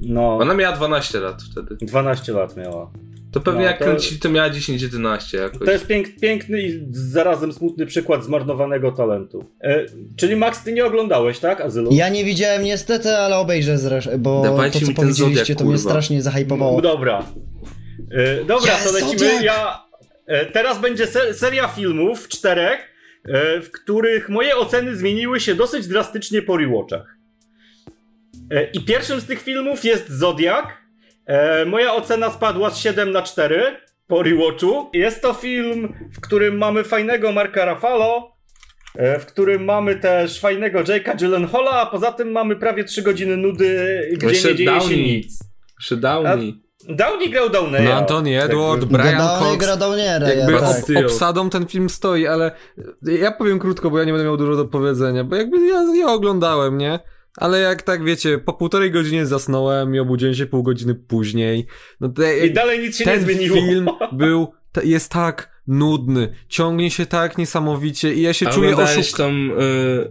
[0.00, 1.76] No, Ona miała 12 lat wtedy.
[1.86, 2.90] 12 lat miała.
[3.36, 5.58] To pewnie No, jak to- kręcili, to miała 10-11 jakoś.
[5.66, 9.44] To jest pięk, piękny i zarazem smutny przykład zmarnowanego talentu.
[9.60, 11.60] E, czyli Max, ty nie oglądałeś, tak?
[11.60, 11.90] Azylu?
[11.92, 15.78] Ja nie widziałem niestety, ale obejrzę zresztą, bo Dawajcie to co powiedzieliście Zodiak, to mnie
[15.78, 16.80] strasznie zahypowało.
[16.80, 17.24] Dobra.
[18.10, 19.44] E, dobra, Yes, to lecimy.
[19.44, 19.84] Ja,
[20.26, 22.80] e, teraz będzie se seria filmów, czterech,
[23.28, 27.16] e, w których moje oceny zmieniły się dosyć drastycznie po rewatchach.
[28.50, 30.85] E, I pierwszym z tych filmów jest Zodiak.
[31.26, 34.90] E, moja ocena spadła z 7 na 4 po rewatchu.
[34.92, 38.32] Jest to film, w którym mamy fajnego Marka Rafalo,
[38.94, 43.36] e, w którym mamy też fajnego Jake'a Gyllenhaala, a poza tym mamy prawie 3 godziny
[43.36, 45.02] nudy, gdzie Jeszcze nie dzieje się Downey.
[45.02, 45.38] nic.
[45.78, 46.60] Przy Downey.
[46.88, 47.84] Downey grał Downeya.
[47.84, 50.76] No Anthony Edward, Jakby- Brian Gadał Cox, gra Downiera, jakby ja, tak.
[50.96, 52.50] ob, obsadą ten film stoi, ale
[53.02, 56.06] ja powiem krótko, bo ja nie będę miał dużo do powiedzenia, bo jakby ja, ja
[56.06, 56.98] oglądałem, nie?
[57.36, 61.66] Ale jak tak wiecie, po półtorej godzinie zasnąłem i obudziłem się pół godziny później.
[62.00, 63.56] No to, I dalej nic się nie ten zmieniło.
[63.56, 68.76] film był, ta- jest tak nudny, ciągnie się tak niesamowicie i ja się A czuję
[68.76, 69.02] oszukany.
[69.16, 69.30] tą,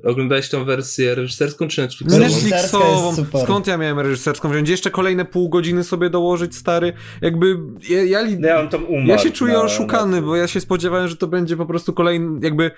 [0.04, 2.24] y, oglądałeś tą wersję reżyserską czy Netflixową?
[2.24, 3.06] Netflixową.
[3.06, 3.42] jest super.
[3.42, 4.70] Skąd ja miałem reżyserską wziąć?
[4.70, 6.94] Jeszcze kolejne pół godziny sobie dołożyć, stary.
[7.22, 7.58] Jakby
[7.90, 10.48] ja, ja, li- Ja, mam tam umarł ja się czuję na- oszukany, na- bo ja
[10.48, 12.72] się spodziewałem, że to będzie po prostu kolejny, jakby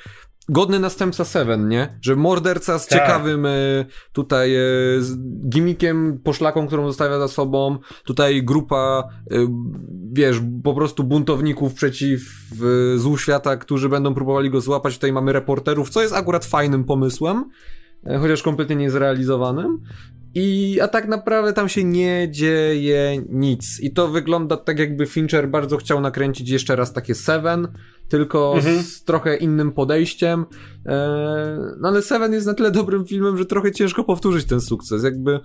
[0.50, 2.00] godny następca Seven, nie?
[2.02, 3.00] Że morderca z Tak.
[3.00, 3.50] ciekawym e,
[4.14, 4.60] tutaj e,
[5.00, 5.18] z
[5.50, 9.36] gimikiem, poszlaką, którą zostawia za sobą, tutaj grupa, e,
[10.14, 12.22] wiesz, po prostu buntowników przeciw
[12.96, 14.94] złu świata, którzy będą próbowali go złapać.
[14.96, 17.50] Tutaj mamy reporterów, co jest akurat fajnym pomysłem,
[18.22, 19.80] chociaż kompletnie niezrealizowanym.
[20.36, 23.80] I, a tak naprawdę tam się nie dzieje nic.
[23.82, 27.68] I to wygląda tak, jakby Fincher bardzo chciał nakręcić jeszcze raz takie Seven,
[28.10, 28.84] tylko Mhm.
[28.84, 30.46] z trochę innym podejściem.
[30.86, 30.96] Eee,
[31.80, 35.04] no ale Seven jest na tyle dobrym filmem, że trochę ciężko powtórzyć ten sukces.
[35.04, 35.40] Jakby.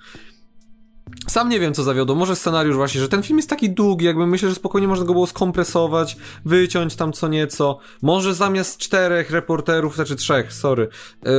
[1.29, 2.17] Sam nie wiem, co zawiodło.
[2.17, 5.13] Może scenariusz właśnie, że ten film jest taki długi, jakby myślę, że spokojnie można go
[5.13, 7.79] było skompresować, wyciąć tam co nieco.
[8.03, 10.89] Może zamiast czterech reporterów, znaczy trzech, sorry,
[11.25, 11.31] yy,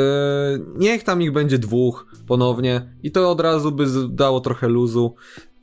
[0.77, 5.15] niech tam ich będzie dwóch ponownie i to od razu by dało trochę luzu.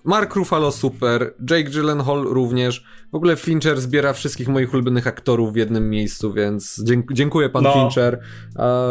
[0.04, 2.84] Mark Ruffalo super, Jake Gyllenhaal również.
[3.12, 7.62] W ogóle Fincher zbiera wszystkich moich ulubionych aktorów w jednym miejscu, więc dzięk- dziękuję pan
[7.64, 7.72] No.
[7.72, 8.20] Fincher.
[8.58, 8.90] A,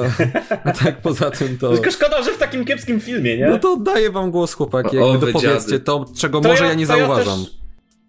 [0.64, 1.74] a tak poza tym to...
[1.74, 3.47] Tylko szkoda, że w takim kiepskim filmie, nie?
[3.47, 4.99] No to oddaję wam głos, chłopaki.
[4.99, 7.39] O, Jakby wy dopowiedzcie to, czego To może ja, nie to zauważam.
[7.39, 7.53] też,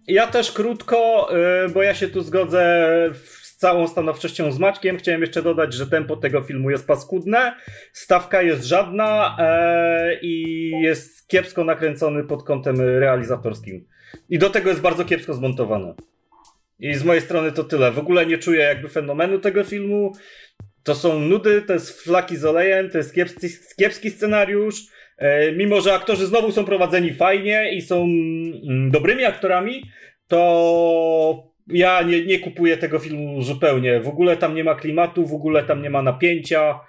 [0.07, 1.27] ja też krótko,
[1.65, 4.97] y, bo ja się tu zgodzę w- całą stanowczością z Maćkiem.
[4.97, 7.55] Chciałem jeszcze dodać, że tempo tego filmu jest paskudne,
[7.93, 13.85] stawka jest żadna e, i jest kiepsko nakręcony pod kątem realizatorskim.
[14.29, 15.93] I do tego jest bardzo kiepsko zmontowany.
[16.79, 17.91] I z mojej strony to tyle.
[17.91, 20.13] W ogóle nie czuję jakby fenomenu tego filmu.
[20.83, 23.47] To są nudy, to jest flaki z olejem, to jest kiepski,
[23.79, 24.75] kiepski scenariusz.
[25.17, 29.83] E, mimo, że aktorzy znowu są prowadzeni fajnie i są mm, dobrymi aktorami,
[30.27, 33.99] to ja nie, nie kupuję tego filmu zupełnie.
[33.99, 36.79] W ogóle tam nie ma klimatu, w ogóle tam nie ma napięcia.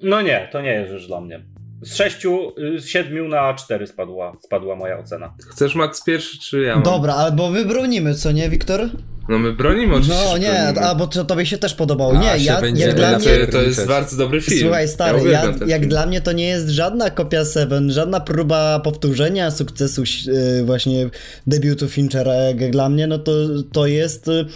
[0.00, 1.40] No nie, to nie jest rzecz dla mnie.
[1.82, 5.34] Z sześciu, y, z siedmiu na cztery spadła, spadła moja ocena.
[5.50, 6.82] Chcesz Max pierwszy, czy ja mam?
[6.82, 8.88] Dobra, albo my bronimy, co nie, Wiktor?
[9.28, 10.24] No my bronimy oczywiście.
[10.30, 12.12] No nie, a bo to tobie się też podobało.
[12.18, 13.46] A, Nie, się ja, jak dla Znaczy, mnie...
[13.46, 14.60] to jest bardzo dobry film.
[14.60, 15.90] Słuchaj stary, ja, ten jak film.
[15.90, 21.10] dla mnie to nie jest żadna kopia Seven, żadna próba powtórzenia sukcesu yy, właśnie
[21.46, 22.34] debiutu Finchera.
[22.34, 23.32] Jak dla mnie no to,
[23.72, 24.46] to jest y,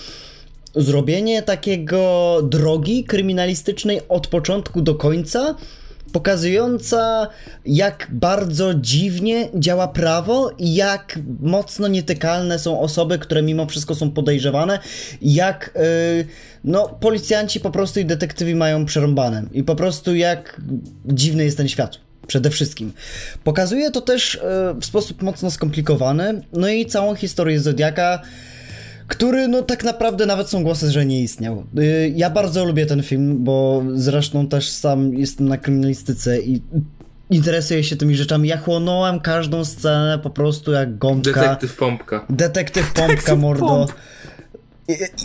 [0.74, 5.54] zrobienie takiego drogi kryminalistycznej od początku do końca,
[6.12, 7.28] pokazująca
[7.66, 14.10] jak bardzo dziwnie działa prawo i jak mocno nietykalne są osoby, które mimo wszystko są
[14.10, 14.78] podejrzewane
[15.22, 16.26] jak yy,
[16.64, 20.60] no policjanci po prostu i detektywi mają przerąbane i po prostu jak
[21.06, 22.92] dziwny jest ten świat przede wszystkim.
[23.44, 28.22] Pokazuje to też e, w sposób mocno skomplikowany, no i całą historię Zodiaka,
[29.10, 31.64] który no tak naprawdę nawet są głosy, że nie istniał.
[31.78, 36.62] E, ja bardzo lubię ten film, bo zresztą też sam jestem na kryminalistyce i
[37.30, 38.48] interesuję się tymi rzeczami.
[38.48, 41.40] Ja chłonąłem każdą scenę po prostu jak gąbka.
[41.40, 42.26] Detektyw Pompka.
[42.30, 43.86] Detektyw Pompka, mordo.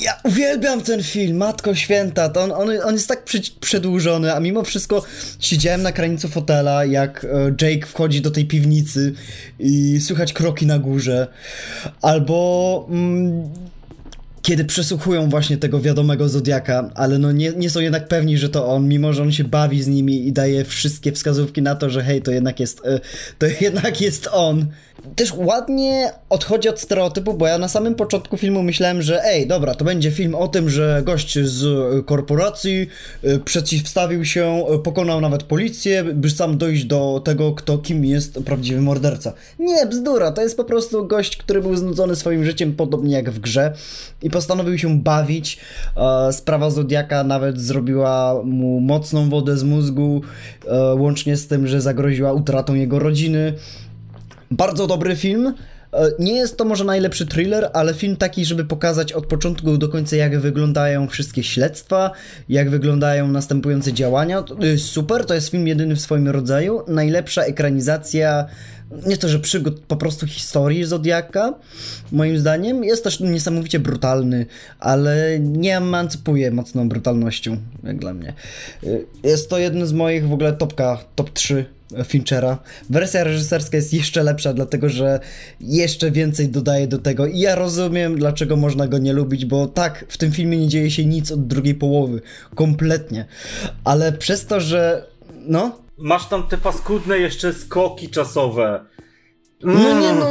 [0.02, 3.24] Ja uwielbiam ten film, Matko Święta, to on, on, on jest tak
[3.60, 5.04] przedłużony, a mimo wszystko
[5.40, 9.14] siedziałem na krańcu fotela, jak e, Jake wchodzi do tej piwnicy
[9.60, 11.28] i słychać kroki na górze.
[12.02, 12.88] Albo...
[12.90, 13.50] Mm,
[14.46, 18.68] kiedy przesłuchują właśnie tego wiadomego Zodiaka, ale no nie, nie są jednak pewni, że to
[18.68, 22.04] on, mimo że on się bawi z nimi i daje wszystkie wskazówki na to, że
[22.04, 23.00] hej, to jednak jest, e,
[23.40, 24.66] to jednak jest on
[25.16, 29.76] też ładnie odchodzi od stereotypu, bo ja na samym początku filmu myślałem, że ej, dobra,
[29.76, 31.66] to będzie film o tym, że gość z
[32.06, 32.88] korporacji
[33.24, 38.34] y, przeciwstawił się, y, pokonał nawet policję, by sam dojść do tego, kto kim jest
[38.34, 39.34] prawdziwy morderca.
[39.60, 43.40] Nie, bzdura, to jest po prostu gość, który był znudzony swoim życiem, podobnie jak w
[43.40, 43.74] grze
[44.22, 45.60] i postanowił się bawić.
[46.32, 50.22] Sprawa Zodiaka nawet zrobiła mu mocną wodę z mózgu,
[50.68, 53.54] e, łącznie z tym, że zagroziła utratą jego rodziny.
[54.52, 55.54] Bardzo dobry film.
[55.94, 59.90] E, nie jest to może najlepszy thriller, ale film taki, żeby pokazać od początku do
[59.90, 62.12] końca, jak wyglądają wszystkie śledztwa,
[62.50, 64.44] jak wyglądają następujące działania.
[64.78, 66.82] Super, to jest film jedyny w swoim rodzaju.
[66.88, 68.46] Najlepsza ekranizacja,
[69.08, 71.54] nie to, że przygód, po prostu historii Zodiaka,
[72.12, 72.84] moim zdaniem.
[72.84, 74.46] Jest też niesamowicie brutalny,
[74.80, 78.34] ale nie emancypuje mocną brutalnością, jak dla mnie.
[78.84, 78.88] E,
[79.30, 81.66] jest to jeden z moich w ogóle topka, top 3
[82.04, 82.58] Finchera.
[82.90, 85.20] Wersja reżyserska jest jeszcze lepsza, dlatego że
[85.62, 90.06] jeszcze więcej dodaje do tego i ja rozumiem, dlaczego można go nie lubić, bo tak,
[90.10, 92.22] w tym filmie nie dzieje się nic od drugiej połowy.
[92.56, 93.26] Kompletnie.
[93.84, 95.08] Ale przez to, że...
[95.48, 95.85] no...
[95.98, 98.86] Masz tam te paskudne jeszcze skoki czasowe.
[99.64, 100.26] No nie, no,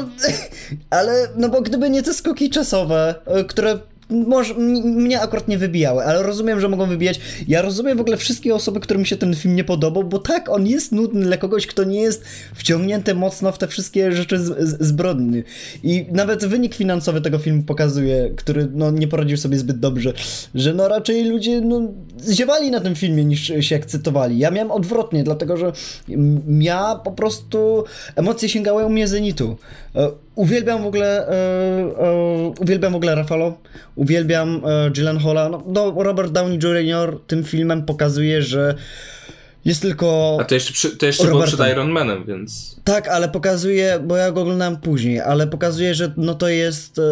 [0.90, 3.78] ale, no bo gdyby nie te skoki czasowe, e, które
[4.10, 7.20] może mnie akurat nie wybijały, ale rozumiem, że mogą wybijać.
[7.48, 10.66] Ja rozumiem w ogóle wszystkie osoby, którym się ten film nie podobał, bo tak, on
[10.66, 12.24] jest nudny dla kogoś, kto nie jest
[12.54, 15.42] wciągnięty mocno w te wszystkie rzeczy z, z, zbrodni.
[15.82, 20.12] I nawet wynik finansowy tego filmu pokazuje, który no, nie poradził sobie zbyt dobrze,
[20.54, 21.80] że no raczej ludzie no,
[22.30, 24.38] ziewali na tym filmie niż się ekscytowali.
[24.38, 25.72] Ja miałem odwrotnie, dlatego że
[26.60, 27.84] ja po prostu
[28.16, 29.56] emocje sięgały u mnie zenitu.
[30.34, 33.58] Uwielbiam w ogóle, e, e, uwielbiam w ogóle Rafalo,
[33.94, 35.48] uwielbiam e, Gyllenhaala.
[35.48, 37.20] No, no, Robert Downey Jr.
[37.26, 38.74] tym filmem pokazuje, że
[39.64, 40.38] jest tylko.
[40.40, 42.76] A to jeszcze, przy, to jeszcze było przed Iron Manem, więc.
[42.84, 47.02] Tak, ale pokazuje, bo ja go oglądałem później, ale pokazuje, że no to jest e,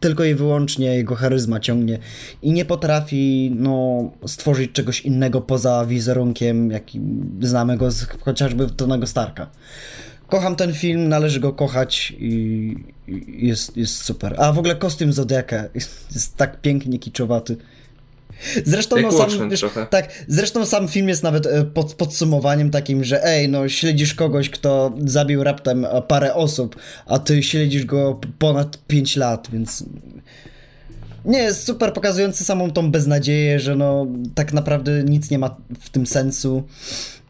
[0.00, 1.98] tylko i wyłącznie jego charyzma ciągnie
[2.42, 7.00] i nie potrafi no, stworzyć czegoś innego poza wizerunkiem, jaki
[7.40, 9.46] znamy go z chociażby Tonego Starka
[10.28, 12.74] kocham ten film, należy go kochać i,
[13.26, 14.34] jest, jest super.
[14.38, 17.56] A w ogóle kostium Zodiaka jest, jest tak pięknie kiczowaty.
[18.64, 23.24] Zresztą, no, sam, wiesz, tak, zresztą sam film jest nawet e, pod, podsumowaniem takim, że
[23.24, 26.76] ej, no śledzisz kogoś, kto zabił raptem e, parę osób,
[27.06, 29.84] a ty śledzisz go ponad 5 lat, więc
[31.24, 35.90] nie, jest super pokazujący samą tą beznadzieję, że no tak naprawdę nic nie ma w
[35.90, 36.64] tym sensu.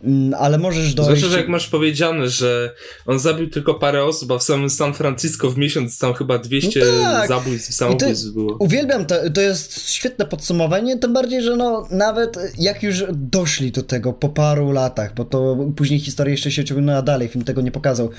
[0.04, 1.10] Mm, ale możesz dojść...
[1.10, 2.74] Zwłaszcza, że jak masz powiedziane, że
[3.06, 6.80] on zabił tylko parę osób, a w samym San Francisco w miesiąc tam chyba 200
[6.80, 7.28] no tak.
[7.28, 8.56] zabójstw i samobójstw było.
[8.58, 13.82] Uwielbiam to, to jest świetne podsumowanie, tym bardziej, że no nawet jak już doszli do
[13.82, 17.70] tego po paru latach, bo to później historia jeszcze się ciągnęła dalej, film tego nie
[17.70, 18.10] pokazał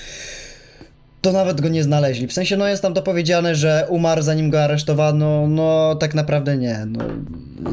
[1.22, 2.28] to nawet go nie znaleźli.
[2.28, 6.58] W sensie, no jest tam to powiedziane, że umarł zanim go aresztowano, no tak naprawdę
[6.58, 6.86] nie.
[6.88, 7.00] No,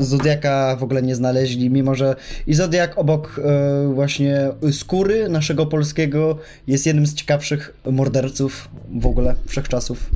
[0.05, 2.16] Zodiaka w ogóle nie znaleźli, mimo że
[2.47, 9.34] i Zodiak obok e, właśnie skóry naszego polskiego jest jednym z ciekawszych morderców w ogóle
[9.47, 10.11] wszechczasów.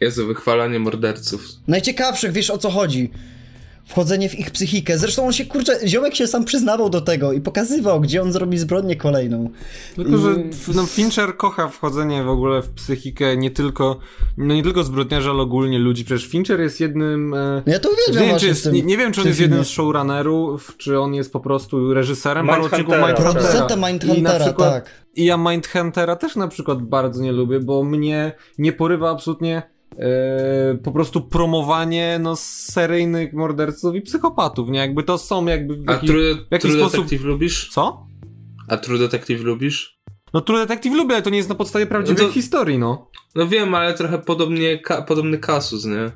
[0.00, 1.44] Jezu, wychwalanie morderców.
[1.68, 3.10] Najciekawszych, wiesz o co chodzi
[3.84, 4.98] wchodzenie w ich psychikę.
[4.98, 8.58] Zresztą on się, kurczę, ziomek się sam przyznawał do tego i pokazywał, gdzie on zrobi
[8.58, 9.50] zbrodnię kolejną.
[9.96, 10.34] Tylko, że
[10.74, 13.98] no, Fincher kocha wchodzenie w ogóle w psychikę nie tylko,
[14.38, 16.04] no nie tylko zbrodniarzy, ale ogólnie ludzi.
[16.04, 17.34] Przecież Fincher jest jednym...
[17.34, 19.64] E, ja to uwielbiam nie, wiem, jest, tym, nie, nie, wiem, czy on jest jednym
[19.64, 23.32] z showrunnerów, czy on jest po prostu reżyserem paru odcinków Mindhuntera.
[23.32, 24.90] Producentem Mindhuntera, przykład, tak.
[25.16, 29.62] I ja Mindhuntera też na przykład bardzo nie lubię, bo mnie nie porywa absolutnie
[29.98, 34.78] Yy, po prostu promowanie no, seryjnych morderców i psychopatów, nie?
[34.78, 36.92] Jakby to są jakby w A jaki, True, w jaki True sposób...
[37.04, 37.68] Detective lubisz?
[37.68, 38.06] Co?
[38.68, 40.00] A True Detective lubisz?
[40.34, 43.10] No True Detective lubię, ale to nie jest na podstawie prawdziwej No to- historii, no.
[43.34, 46.10] No wiem, ale trochę podobnie, ka- podobny kasus, nie?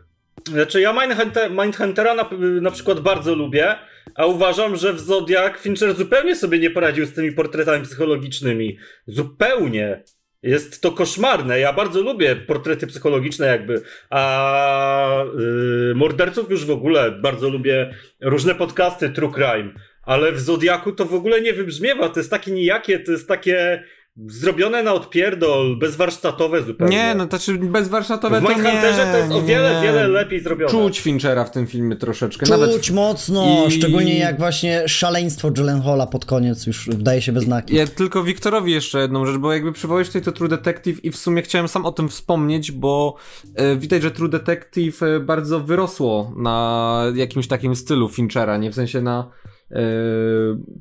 [0.49, 2.31] Znaczy ja Mindhunter, Mindhuntera na,
[2.61, 3.75] na przykład bardzo lubię,
[4.15, 8.77] a uważam, że w Zodiac Fincher zupełnie sobie nie poradził z tymi portretami psychologicznymi.
[9.07, 10.03] Zupełnie.
[10.45, 11.61] Jest to koszmarne.
[11.61, 18.55] Ja bardzo lubię portrety psychologiczne jakby, a yy, morderców już w ogóle bardzo lubię różne
[18.55, 19.73] podcasty True Crime,
[20.03, 22.09] ale w Zodiaku to w ogóle nie wybrzmiewa.
[22.09, 23.83] To jest takie nijakie, to jest takie
[24.17, 26.97] zrobione na odpierdol, bezwarsztatowe zupełnie.
[26.97, 28.55] Nie, no to znaczy bezwarsztatowe w to nie.
[28.57, 29.83] Mindhunterze to jest o wiele, nie.
[29.83, 30.71] wiele lepiej zrobione.
[30.71, 32.47] Czuć Finchera w tym filmie troszeczkę.
[32.47, 37.41] Czuć Nawet mocno, I- szczególnie jak właśnie szaleństwo Gyllenhaala pod koniec już wdaje się we
[37.41, 37.77] znaki.
[37.77, 41.17] Ja tylko Wiktorowi jeszcze jedną rzecz, bo jakby przywołałeś tutaj to True Detective i w
[41.17, 43.17] sumie chciałem sam o tym wspomnieć, bo
[43.55, 48.75] e, widać, że True Detective e, bardzo wyrosło na jakimś takim stylu Finchera, nie w
[48.75, 49.31] sensie na
[49.71, 49.83] e,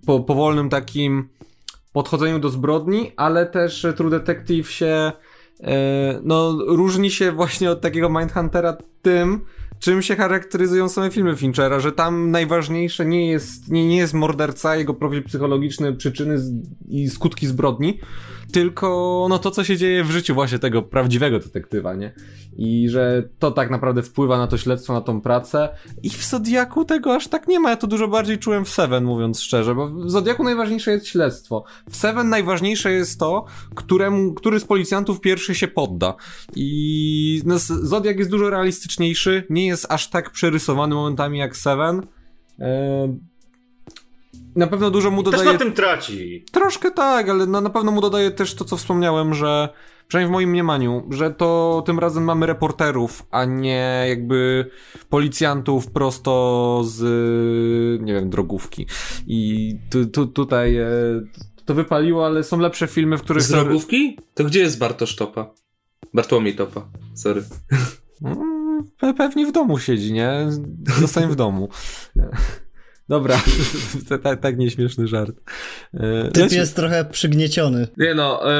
[0.05, 1.29] po, powolnym takim
[1.93, 5.11] podchodzeniu do zbrodni, ale też True Detective się
[5.63, 9.45] e, no różni się właśnie od takiego Mindhuntera tym,
[9.83, 14.75] czym się charakteryzują same filmy Finchera, że tam najważniejsze nie jest, nie, nie jest morderca,
[14.75, 16.51] jego profil psychologiczny, przyczyny z,
[16.89, 17.99] i skutki zbrodni,
[18.51, 22.13] tylko no to, co się dzieje w życiu właśnie tego prawdziwego detektywa, nie?
[22.57, 25.69] I że to tak naprawdę wpływa na to śledztwo, na tą pracę.
[26.03, 27.69] I w Zodiaku tego aż tak nie ma.
[27.69, 31.63] Ja to dużo bardziej czułem w Seven, mówiąc szczerze, bo w Zodiaku najważniejsze jest śledztwo.
[31.89, 33.45] W Seven najważniejsze jest to,
[33.75, 36.15] któremu, który z policjantów pierwszy się podda.
[36.55, 42.07] I no, Zodiak jest dużo realistyczniejszy, nie jest aż tak przerysowany momentami jak Seven.
[42.59, 43.19] Eee,
[44.55, 45.53] Na pewno dużo mu Też dodaje.
[45.53, 46.45] na tym traci.
[46.51, 49.69] Troszkę tak, ale na, na pewno mu dodaje też to, co wspomniałem, że
[50.07, 54.65] przynajmniej w moim mniemaniu, że to tym razem mamy reporterów, a nie jakby
[55.09, 57.01] policjantów prosto z,
[58.01, 58.87] nie wiem, drogówki.
[59.27, 60.87] I tu, tu, tutaj e,
[61.65, 63.43] to wypaliło, ale są lepsze filmy, w których...
[63.43, 64.17] Z drogówki?
[64.33, 65.53] To gdzie jest Bartosz Topa?
[66.13, 67.43] Bartłomiej Topa, sorry.
[69.01, 70.47] Pe- Pewnie w domu siedzi, nie?
[70.99, 71.69] Zostań w domu.
[73.09, 73.41] Dobra,
[74.23, 75.35] tak, tak nieśmieszny żart.
[75.93, 77.87] E, Typ jest trochę przygnieciony.
[77.97, 78.55] Nie no, e,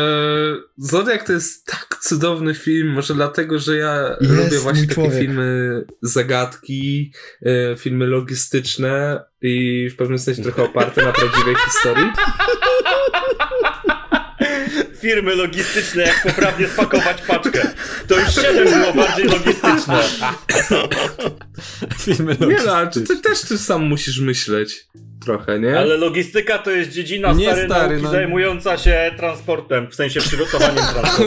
[0.78, 5.20] Zodiak to jest tak cudowny film, może dlatego, że ja Jest lubię właśnie takie człowiek.
[5.22, 7.12] filmy zagadki,
[7.45, 12.06] e, filmy logistyczne i w pewnym sensie trochę oparte na prawdziwej historii.
[15.02, 17.43] Firmy logistyczne, jak poprawnie spakować paczkę.
[18.07, 19.99] To już 7 było bardziej logistyczne.
[21.99, 23.15] Filmy Nie no, ale ty, logistyczne.
[23.15, 24.85] ty też ty sam musisz myśleć
[25.25, 25.80] trochę, nie?
[25.80, 28.11] Ale logistyka to jest dziedzina Nie, stary, stary, no.
[28.11, 31.23] zajmująca się transportem, w sensie przygotowaniem transportu.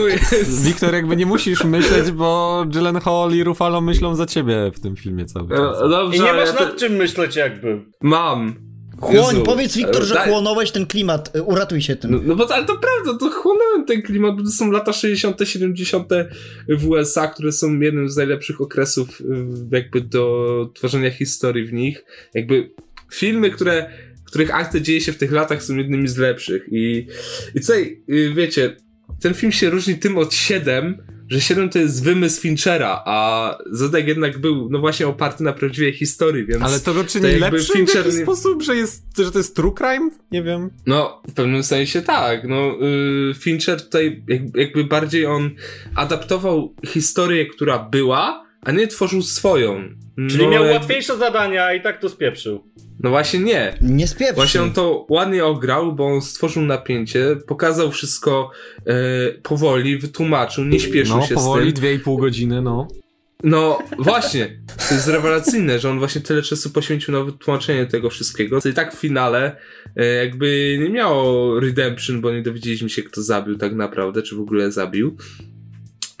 [0.63, 5.25] Wiktor, jakby nie musisz myśleć, bo Gyllenhaal i Ruffalo myślą za ciebie w tym filmie
[5.25, 5.81] cały czas.
[5.85, 7.81] E, Dobrze, I nie masz ja nad czym myśleć jakby.
[8.01, 8.66] Mam.
[9.01, 9.43] Chłoń, Jezu.
[9.43, 12.11] powiedz Wiktor, E, że chłonąłeś ten klimat, y, uratuj się tym.
[12.11, 15.37] No, no bo ale to prawda, to chłonąłem ten klimat, bo to są lata 60.,
[15.43, 16.09] 70.
[16.69, 19.25] w USA, które są jednym z najlepszych okresów y,
[19.71, 22.05] jakby do tworzenia historii w nich.
[22.33, 22.71] Jakby
[23.13, 23.89] filmy, które,
[24.25, 27.07] których akcja dzieje się w tych latach są jednymi z lepszych i,
[27.55, 28.03] i tutaj,
[28.35, 28.77] wiecie,
[29.21, 30.97] ten film się różni tym od 7,
[31.29, 35.93] że 7 to jest wymysł Finchera, a Zodiak jednak był, no właśnie oparty na prawdziwej
[35.93, 36.63] historii, więc...
[36.63, 39.37] Ale to go czyni to lepszym w Fincher jakiś nie- sposób, że jest, że to
[39.37, 40.09] jest true crime?
[40.31, 40.69] Nie wiem.
[40.85, 42.47] No, w pewnym sensie tak.
[42.47, 42.71] No,
[43.31, 45.49] y, Fincher tutaj jak, jakby bardziej on
[45.95, 49.83] adaptował historię, która była, a nie tworzył swoją.
[50.29, 52.63] Czyli no, miał jakby- łatwiejsze zadania i tak to spieprzył.
[52.99, 53.77] No właśnie nie.
[53.81, 54.35] Nie spieprzy.
[54.35, 58.51] Właśnie on to ładnie ograł, bo on stworzył napięcie, pokazał wszystko
[58.85, 58.93] e,
[59.43, 61.73] powoli, wytłumaczył, nie śpieszył No, się z powoli, tym.
[61.73, 62.87] dwie i pół godziny, no.
[63.43, 64.59] No właśnie,
[64.89, 68.59] to jest rewelacyjne, że on właśnie tyle czasu poświęcił na wytłumaczenie tego wszystkiego.
[68.71, 69.55] I tak w finale
[69.95, 74.39] e, jakby nie miało redemption, bo nie dowiedzieliśmy się, kto zabił tak naprawdę, czy w
[74.39, 75.17] ogóle zabił.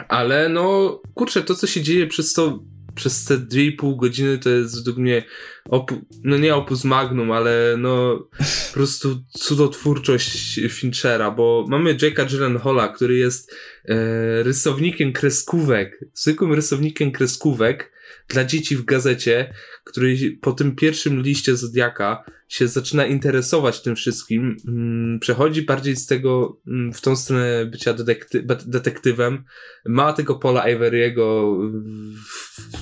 [0.07, 2.59] Ale no, kurczę, to co się dzieje przez to,
[2.97, 5.23] przez te 2,5 godziny to jest według mnie,
[5.69, 8.19] opu- no nie opus magnum, ale no
[8.67, 13.51] po prostu cudotwórczość Finchera, bo mamy Jake'a Gyllenhaala, który jest
[13.85, 17.91] e, rysownikiem kreskówek, zwykłym rysownikiem kreskówek
[18.27, 19.53] dla dzieci w gazecie,
[19.87, 26.05] który po tym pierwszym liście Zodiaka się zaczyna interesować tym wszystkim, mm, przechodzi bardziej z
[26.05, 29.43] tego mm, w tą stronę bycia detekty- detektywem,
[29.85, 31.57] ma tego Paula Avery'ego,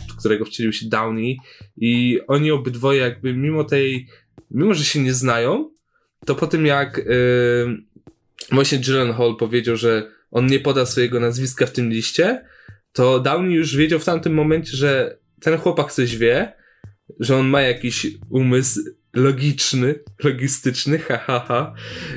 [0.10, 1.38] w którego wcielił się Downey
[1.78, 4.08] i oni obydwoje jakby mimo tej,
[4.52, 5.72] mimo że się nie znają,
[6.26, 7.78] to po tym jak yy,
[8.52, 12.46] właśnie Gyllenhaal powiedział, że on nie poda swojego nazwiska w tym liście,
[12.94, 16.54] to Downey już wiedział w tamtym momencie, że ten chłopak coś wie,
[17.20, 18.80] że on ma jakiś umysł
[19.14, 21.40] logiczny, logistyczny, hahaha.
[21.40, 21.74] Ha, ha.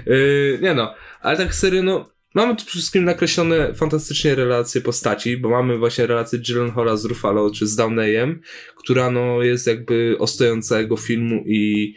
[0.07, 5.37] Yy, nie no, ale tak serio, no, mamy tu przede wszystkim nakreślone fantastycznie relacje postaci,
[5.37, 8.41] bo mamy właśnie relację Gyllenhaala z Ruffalo, czy z Downeyem,
[8.77, 11.95] która no jest jakby ostojącego filmu i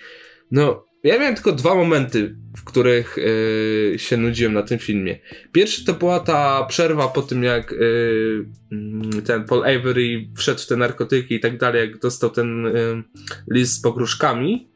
[0.52, 5.20] no, ja miałem tylko dwa momenty, w których yy, się nudziłem na tym filmie.
[5.52, 10.76] Pierwszy to była ta przerwa po tym, jak yy, ten Paul Avery wszedł w te
[10.76, 13.04] narkotyki i tak dalej, jak dostał ten yy,
[13.52, 14.72] list z pogróżkami.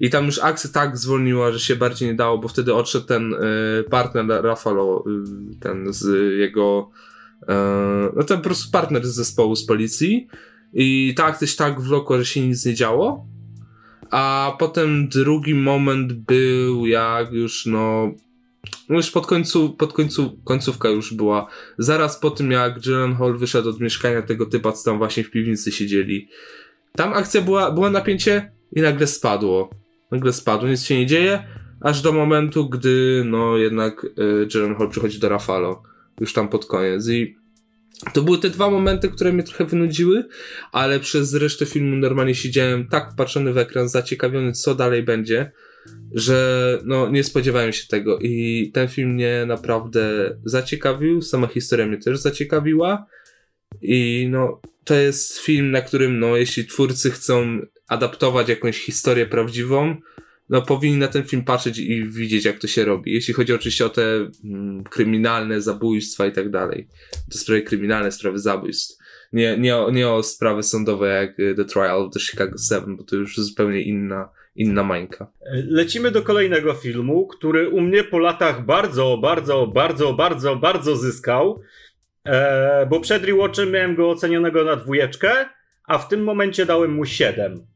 [0.00, 3.34] I tam już akcja tak zwolniła, że się bardziej nie dało, bo wtedy odszedł ten
[3.90, 5.04] partner Rafalo,
[5.60, 6.90] ten z jego.
[8.16, 10.28] No ten po prostu partner z zespołu z policji.
[10.72, 13.26] I ta akcja się tak wlokła, że się nic nie działo.
[14.12, 18.14] A potem drugi moment był jak już no.
[18.88, 21.46] No już pod końcu, pod końcu, końcówka już była.
[21.78, 22.74] Zaraz po tym jak
[23.18, 26.28] Hall wyszedł od mieszkania tego typa, co tam właśnie w piwnicy siedzieli.
[26.96, 29.70] Tam akcja była, była napięcie i nagle spadło.
[30.10, 31.44] Nagle spadło, nic się nie dzieje,
[31.80, 34.06] aż do momentu, gdy no jednak
[34.54, 35.82] y, Hall przychodzi do Rafalo.
[36.20, 37.08] Już tam pod koniec.
[37.08, 37.36] I
[38.12, 40.24] to były te dwa momenty, które mnie trochę wynudziły,
[40.72, 45.52] ale przez resztę filmu normalnie siedziałem tak wpatrzony w ekran, zaciekawiony, co dalej będzie,
[46.14, 48.18] że no nie spodziewałem się tego.
[48.18, 53.06] I ten film mnie naprawdę zaciekawił, sama historia mnie też zaciekawiła.
[53.82, 59.96] I no to jest film, na którym no jeśli twórcy chcą adaptować jakąś historię prawdziwą,
[60.52, 63.12] no powinni na ten film patrzeć i widzieć, jak to się robi.
[63.12, 64.02] Jeśli chodzi oczywiście o te
[64.44, 66.88] mm, kryminalne zabójstwa i tak dalej.
[67.32, 68.98] To sprawy kryminalne, sprawy zabójstw.
[69.32, 72.96] Nie, nie, o, nie o sprawy sądowe jak y, The Trial of the Chicago 7,
[72.96, 75.26] bo to już zupełnie inna, inna mańka.
[75.68, 81.60] Lecimy do kolejnego filmu, który u mnie po latach bardzo, bardzo, bardzo, bardzo, bardzo zyskał.
[82.24, 85.32] E, bo przed rewatchem miałem go ocenionego na dwójeczkę,
[85.84, 87.71] a w tym momencie dałem mu 7.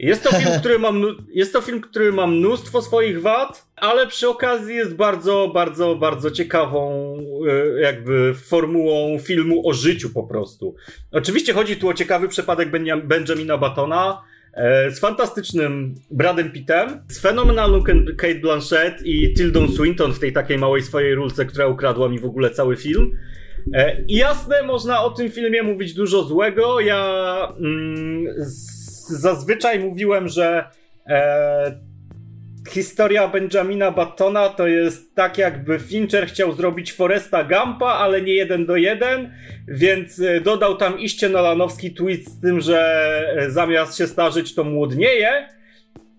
[0.00, 1.02] Jest to, film, który mam,
[1.32, 6.30] jest to film, który ma mnóstwo swoich wad, ale przy okazji jest bardzo, bardzo, bardzo
[6.30, 7.16] ciekawą
[7.48, 10.74] e, jakby formułą filmu o życiu po prostu.
[11.12, 12.68] Oczywiście chodzi tu o ciekawy przypadek
[13.04, 14.22] Benjamina Batona,
[14.54, 17.82] e, z fantastycznym Bradem Pittem, z fenomenalną
[18.18, 22.24] Kate Blanchett i Tildą Swinton w tej takiej małej swojej rulce, która ukradła mi w
[22.24, 23.18] ogóle cały film.
[23.74, 26.80] E, jasne, można o tym filmie mówić dużo złego.
[26.80, 28.24] Ja mm,
[29.10, 30.64] zazwyczaj mówiłem, że
[31.06, 31.90] e,
[32.68, 38.66] historia Benjamina Battona to jest tak, jakby Fincher chciał zrobić Foresta Gampa, ale nie jeden
[38.66, 39.32] do jeden,
[39.68, 44.64] więc e, dodał tam iście Nolanowski twist z tym, że e, zamiast się starzyć, to
[44.64, 45.48] młodnieje.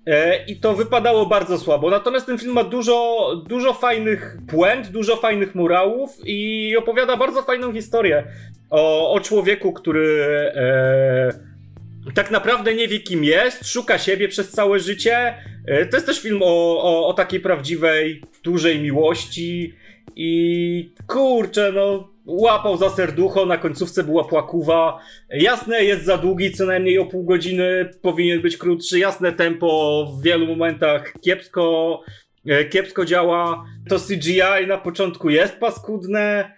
[0.07, 1.89] E, I to wypadało bardzo słabo.
[1.89, 7.73] Natomiast ten film ma dużo, dużo fajnych puent, dużo fajnych murałów i opowiada bardzo fajną
[7.73, 8.23] historię
[8.69, 10.25] o, o człowieku, który
[12.13, 15.35] tak naprawdę nie wie kim jest, szuka siebie przez całe życie.
[15.67, 19.73] E, to jest też film o, o, o takiej prawdziwej, dużej miłości
[20.15, 24.99] i kurczę, no łapał za serducho, na końcówce była płakuwa.
[25.29, 28.99] Jasne, jest za długi, co najmniej o pół godziny, powinien być krótszy.
[28.99, 32.03] Jasne, tempo w wielu momentach kiepsko,
[32.47, 33.65] e, kiepsko działa.
[33.89, 36.51] To CGI na początku jest paskudne.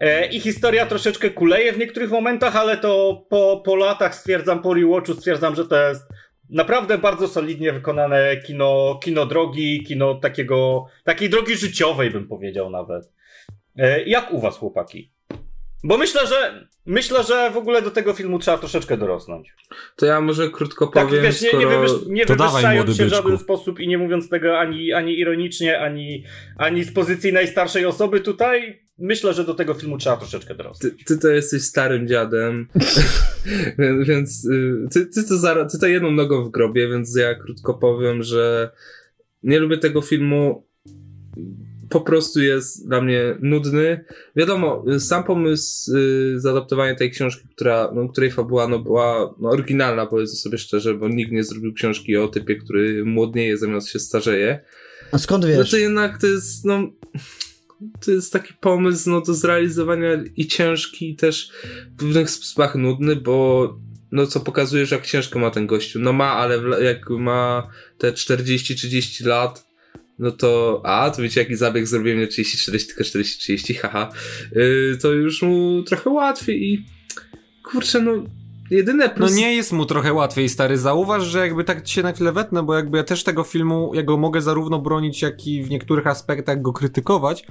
[0.00, 4.74] E, I historia troszeczkę kuleje w niektórych momentach, ale to po, po latach stwierdzam, po
[4.74, 6.02] rewatchu stwierdzam, że to jest
[6.50, 13.12] naprawdę bardzo solidnie wykonane kino, kino drogi, kino takiego, takiej drogi życiowej bym powiedział nawet.
[13.76, 15.12] E, jak u was, chłopaki?
[15.84, 19.54] Bo myślę, że myślę, że w ogóle do tego filmu trzeba troszeczkę dorosnąć.
[19.96, 21.22] To ja może krótko tak, powiem.
[21.22, 24.92] Wiesz, nie, nie, wywyż, nie wywyższając się w żaden sposób i nie mówiąc tego ani,
[24.92, 26.24] ani ironicznie, ani,
[26.58, 30.94] ani z pozycji najstarszej osoby tutaj, myślę, że do tego filmu trzeba troszeczkę dorosnąć.
[30.98, 32.68] Ty, ty to jesteś starym dziadem,
[34.08, 38.22] więc y, ty, ty, to ty to jedną nogą w grobie, więc ja krótko powiem,
[38.22, 38.70] że
[39.42, 40.66] nie lubię tego filmu
[41.88, 44.04] po prostu jest dla mnie nudny.
[44.36, 50.06] Wiadomo, sam pomysł y, zaadaptowania tej książki, która, no, której fabuła no, była no, oryginalna,
[50.06, 54.60] powiedzmy sobie szczerze, bo nikt nie zrobił książki o typie, który młodnieje zamiast się starzeje.
[55.12, 55.58] A skąd wiesz?
[55.58, 56.90] No to jednak to jest, no
[58.04, 61.50] to jest taki pomysł no, do zrealizowania i ciężki, i też
[61.96, 63.68] w pewnych sposobach nudny, bo
[64.12, 65.98] no co pokazuje, że jak ciężko ma ten gościu.
[65.98, 69.66] No ma, ale jak ma te 40-30 lat,
[70.18, 74.12] no to, a, to wiecie jaki zabieg zrobiłem nie 30-40, tylko 40-30, haha,
[74.52, 76.84] yy, to już mu trochę łatwiej i
[77.64, 78.24] kurczę, no
[78.70, 79.30] jedyne plus...
[79.30, 80.78] No nie jest mu trochę łatwiej, stary.
[80.78, 84.02] Zauważ, że jakby tak się na chwilę wetnę, bo jakby ja też tego filmu, ja
[84.02, 87.46] go mogę zarówno bronić, jak i w niektórych aspektach go krytykować,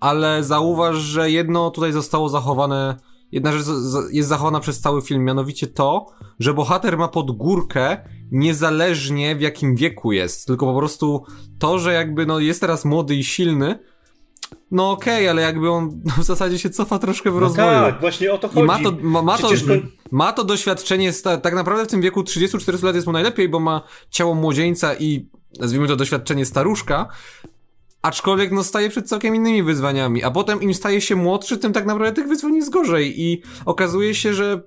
[0.00, 2.96] ale zauważ, że jedno tutaj zostało zachowane
[3.32, 3.66] jedna rzecz
[4.12, 6.06] jest zachowana przez cały film, mianowicie to,
[6.38, 7.96] że bohater ma pod górkę
[8.30, 11.24] niezależnie w jakim wieku jest, tylko po prostu
[11.58, 13.78] to, że jakby no jest teraz młody i silny,
[14.70, 17.68] no okej, ale jakby on w zasadzie się cofa troszkę w No rozwoju.
[17.68, 18.60] tak, właśnie o to chodzi.
[18.60, 22.20] I ma to, ma, ma, to, koń- ma to doświadczenie, tak naprawdę w tym wieku
[22.22, 25.26] 30-40 lat jest mu najlepiej, bo ma ciało młodzieńca i
[25.60, 27.08] nazwijmy to doświadczenie staruszka,
[28.02, 31.86] aczkolwiek no staje przed całkiem innymi wyzwaniami, a potem im staje się młodszy, tym tak
[31.86, 34.60] naprawdę tych wyzwań jest gorzej i okazuje się, że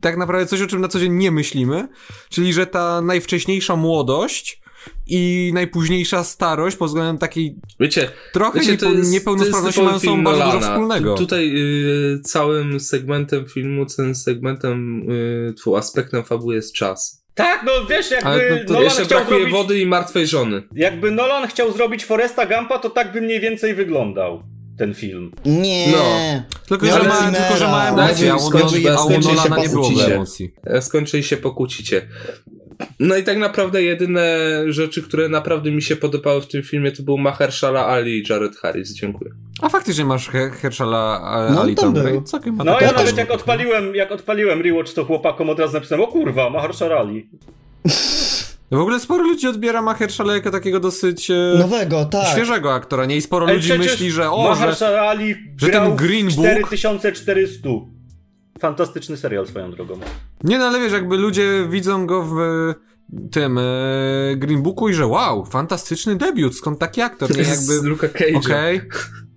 [0.00, 1.88] tak naprawdę coś, o czym na co dzień nie myślimy,
[2.28, 4.59] czyli że ta najwcześniejsza młodość
[5.06, 10.60] i najpóźniejsza starość pod względem takiej Wiecie, trochę Wiecie, niepo, niepełnosprawności mają są bardzo dużo
[10.60, 11.14] wspólnego.
[11.14, 17.20] Tu- Tutaj y, całym segmentem filmu, tym segmentem, y, tfu, aspektem fabuły jest czas.
[17.34, 19.56] Tak, no wiesz, jakby Ale no to Nolan Jeszcze chciał brakuje zrobić...
[19.56, 20.62] wody i martwej żony.
[20.74, 24.42] Jakby Nolan chciał zrobić Foresta Gampa, to tak by mniej więcej wyglądał
[24.78, 25.32] ten film.
[25.44, 25.86] Nie.
[25.92, 26.42] No.
[26.68, 30.52] Tylko, że ma, tylko, że ma emocje, a u, Nolana nie było emocji.
[31.18, 32.08] I się pokłócicie.
[33.00, 34.38] No i tak naprawdę jedyne
[34.68, 38.56] rzeczy, które naprawdę mi się podobały w tym filmie, to był Mahershala Ali i Jared
[38.56, 38.92] Harris.
[38.94, 39.30] Dziękuję.
[39.62, 42.04] A faktycznie masz He Hershala a- No, Ali tam tam.
[42.04, 42.22] był.
[42.22, 46.06] Całkiem No ja nawet jak odpaliłem, jak odpaliłem rewatch, to chłopakom od razu napisałem, o
[46.06, 47.28] kurwa, Mahershala Ali.
[48.70, 52.26] W ogóle sporo ludzi odbiera Mahershala jako takiego dosyć e, Nowego, tak.
[52.28, 53.16] świeżego aktora, nie?
[53.16, 54.74] I sporo Ej, ludzi myśli, że o, że...
[55.56, 57.68] Że ten Green Book- 4400.
[58.60, 59.98] Fantastyczny serial swoją drogą.
[60.44, 62.74] Nie no, ale wiesz, jakby ludzie widzą go w e,
[63.30, 63.62] tym e,
[64.36, 67.44] Green Booku i że wow, fantastyczny debiut, skąd taki aktor, nie?
[67.44, 67.88] Z Jakby...
[67.88, 68.36] Luka Cage'a.
[68.36, 68.80] Okej.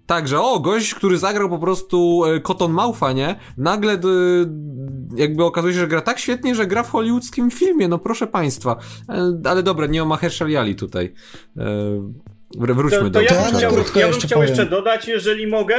[0.05, 3.35] Także, o, gość, który zagrał po prostu e, Cotton Mouth'a, nie?
[3.57, 4.07] Nagle d,
[5.15, 8.79] jakby okazuje się, że gra tak świetnie, że gra w hollywoodzkim filmie, no proszę państwa.
[9.09, 11.13] E, ale dobra, nie o Mahershala Ali tutaj.
[11.57, 11.63] E,
[12.57, 14.41] wr- wróćmy To, do to ja To bym ja na chciał, ja bym jeszcze chciał
[14.41, 15.77] jeszcze dodać, jeżeli mogę,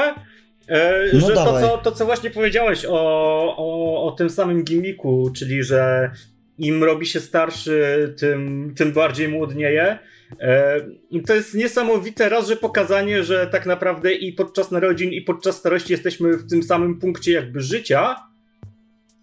[1.12, 5.62] No że to co, to, co właśnie powiedziałeś o, o, o tym samym gimmiku, czyli
[5.62, 6.10] że
[6.58, 9.98] im robi się starszy, tym, tym bardziej młodnieje.
[10.40, 10.80] E,
[11.26, 15.92] to jest niesamowite raz, że pokazanie, że tak naprawdę i podczas narodzin, i podczas starości
[15.92, 18.16] jesteśmy w tym samym punkcie jakby życia.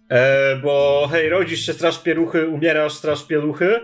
[0.08, 3.80] E, bo hej, rodzisz się straż pieluchy, umierasz straż pieluchy.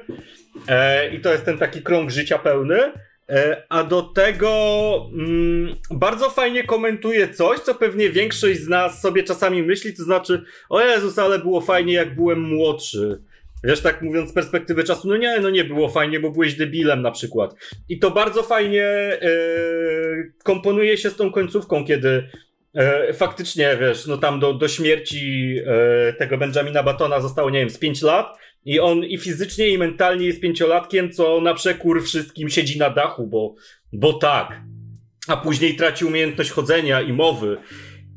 [0.68, 2.92] E, I to jest ten taki krąg życia pełny.
[3.28, 4.50] E, A do tego
[5.12, 10.42] mm, bardzo fajnie komentuje coś, co pewnie większość z nas sobie czasami myśli, to znaczy,
[10.68, 13.22] o Jezus, ale było fajnie, jak byłem młodszy.
[13.64, 17.02] Wiesz, tak mówiąc z perspektywy czasu, no nie, no nie było fajnie, bo byłeś debilem
[17.02, 17.54] na przykład.
[17.88, 19.20] I to bardzo fajnie e,
[20.44, 22.28] komponuje się z tą końcówką, kiedy
[22.74, 27.70] e, faktycznie, wiesz, no tam do, do śmierci e, tego Benjamina Batona zostało, nie wiem,
[27.70, 32.50] z 5 lat i on i fizycznie, i mentalnie jest pięciolatkiem, co na przekór wszystkim
[32.50, 33.54] siedzi na dachu, bo,
[33.92, 34.62] bo tak.
[35.28, 37.56] A później traci umiejętność chodzenia i mowy.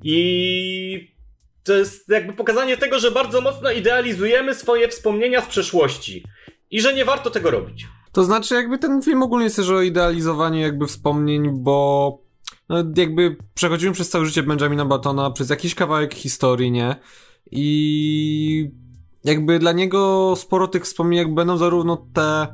[0.03, 1.11] I
[1.63, 6.23] to jest jakby pokazanie tego, że bardzo mocno idealizujemy swoje wspomnienia z przeszłości.
[6.71, 7.87] I że nie warto tego robić.
[8.11, 12.17] To znaczy, jakby ten film ogólnie jest też o idealizowaniu jakby wspomnień, bo
[12.69, 16.95] no, jakby przechodzimy przez całe życie Benjamina Batona, przez jakiś kawałek historii, nie?
[17.51, 18.71] I
[19.23, 22.47] jakby dla niego sporo tych wspomnień będą zarówno te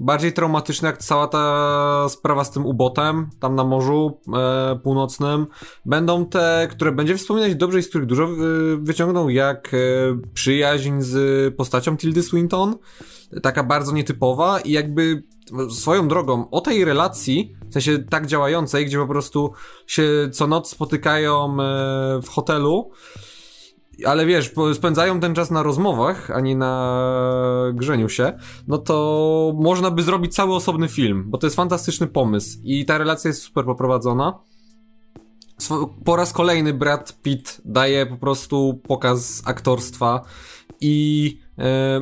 [0.00, 5.46] bardziej traumatyczne, jak cała ta sprawa z tym ubotem, tam na Morzu e, Północnym.
[5.84, 8.28] Będą te, które będzie wspominać dobrze i z których dużo e,
[8.76, 9.78] wyciągną, jak e,
[10.34, 12.76] przyjaźń z postacią Tildy Swinton,
[13.42, 15.22] taka bardzo nietypowa i jakby
[15.70, 19.52] swoją drogą o tej relacji, w sensie tak działającej, gdzie po prostu
[19.86, 22.90] się co noc spotykają e, w hotelu,
[24.06, 28.32] ale wiesz, spędzają ten czas na rozmowach, a nie na grzeniu się,
[28.68, 32.98] no to można by zrobić cały osobny film, bo to jest fantastyczny pomysł i ta
[32.98, 34.38] relacja jest super poprowadzona.
[36.04, 40.20] Po raz kolejny Brad Pitt daje po prostu pokaz aktorstwa
[40.80, 41.38] i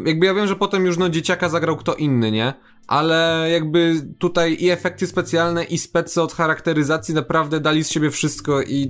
[0.04, 2.54] jakby ja wiem, że potem już no dzieciaka zagrał kto inny, nie?
[2.88, 8.62] Ale jakby tutaj i efekty specjalne i specy od charakteryzacji naprawdę dali z siebie wszystko
[8.62, 8.88] i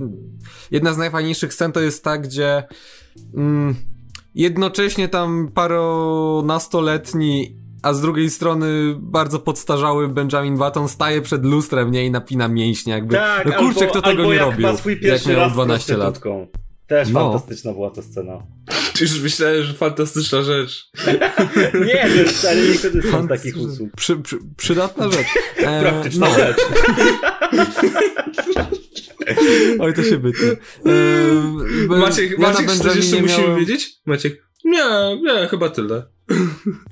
[0.71, 2.63] jedna z najfajniejszych scen to jest ta, gdzie
[3.35, 3.75] mm,
[4.35, 12.05] jednocześnie tam paronastoletni, a z drugiej strony bardzo podstarzały Benjamin Button staje przed lustrem, nie?
[12.05, 13.15] I napina mięśnie, jakby.
[13.15, 14.67] Tak, no kurczę, albo, kto tego nie robił,
[15.01, 16.21] jak miał raz z 12 lat.
[16.89, 17.19] Też No.
[17.31, 18.43] fantastyczna była ta scena.
[19.01, 20.89] Już myślałem, że fantastyczna rzecz.
[21.87, 22.15] Nie, ale
[22.67, 23.89] nie korzystam z takich usług.
[23.95, 25.27] Przy, przy, przydatna rzecz.
[25.57, 26.35] E, Praktyczna no.
[26.35, 26.57] rzecz.
[29.79, 30.47] Oj, to się bytnie.
[30.49, 33.89] E, Maciek, ja na Maciek coś jeszcze musimy miałem- wiedzieć?
[34.05, 34.83] Maciek, nie,
[35.23, 36.03] nie, chyba tyle.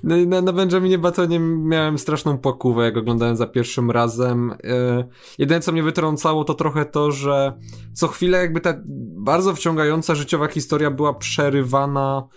[0.04, 4.52] No, na, na Benjaminie Batonie miałem straszną płakówę, jak oglądałem za pierwszym razem.
[4.64, 5.08] E,
[5.38, 7.54] jedyne, co mnie wytrącało, to trochę to, że
[7.94, 8.74] co chwilę jakby ta
[9.18, 12.28] bardzo wciągająca życiowa historia była przerywana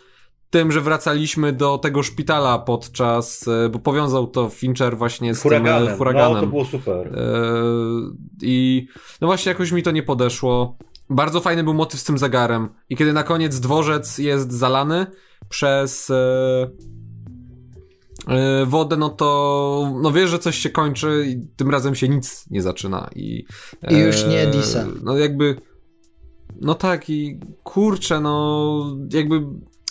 [0.50, 5.84] tym, że wracaliśmy do tego szpitala podczas, e, bo powiązał to Fincher właśnie z Huraganem.
[5.84, 6.34] tym e, huraganem.
[6.34, 7.06] No, to było super.
[7.06, 7.32] E,
[8.42, 8.86] I
[9.20, 10.76] no właśnie jakoś mi to nie podeszło.
[11.10, 12.68] Bardzo fajny był motyw z tym zegarem.
[12.88, 15.06] I kiedy na koniec dworzec jest zalany
[15.48, 16.70] przez e,
[18.28, 22.46] e, wodę, no to no wiesz, że coś się kończy i tym razem się nic
[22.50, 23.10] nie zaczyna.
[23.14, 23.44] I,
[23.90, 24.86] I już nie Disa.
[25.02, 25.56] No jakby
[26.60, 29.42] no tak i kurczę, no jakby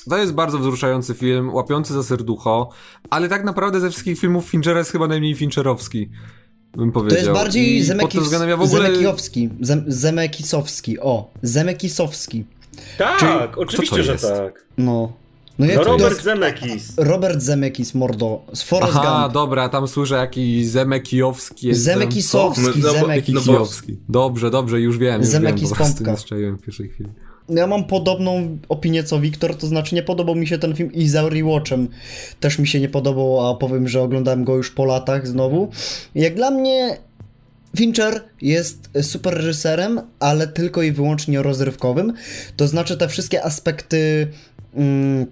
[0.09, 2.69] to jest bardzo wzruszający film, łapiący za serducho,
[3.09, 6.09] ale tak naprawdę ze wszystkich filmów Finchera jest chyba najmniej Fincherowski
[6.77, 7.17] bym powiedział.
[7.19, 8.81] To jest bardziej I Zemekis, pod tym względem ja w ogóle...
[8.81, 9.49] Zemekijowski.
[9.61, 10.99] Zem, Zemekisowski.
[10.99, 12.45] O, Zemekisowski.
[12.97, 14.65] Tak, Czyli- oczywiście, że tak.
[14.77, 15.11] No.
[15.59, 16.93] No, No to Robert jest Zemekis.
[16.97, 18.41] Robert Zemekis, mordo.
[18.53, 19.33] Z Forrest Aha, Gump.
[19.33, 21.67] dobra, tam słyszę jakiś Zemekijowski.
[21.67, 23.97] jest Zemekisowski, No, no no Kijowski.
[24.09, 25.21] Dobrze, dobrze, już wiem.
[25.21, 26.15] Już Zemeki wiem, pompka.
[26.57, 27.09] w pierwszej chwili.
[27.49, 31.07] Ja mam podobną opinię co Wiktor, to znaczy nie podobał mi się ten film i
[31.07, 31.87] za rewatchem
[32.39, 35.69] też mi się nie podobał, a powiem, że oglądałem go już po latach znowu.
[36.15, 36.97] Jak dla mnie
[37.77, 42.13] Fincher jest super reżyserem, ale tylko i wyłącznie rozrywkowym.
[42.55, 44.27] To znaczy te wszystkie aspekty,
[44.75, 45.25] mm,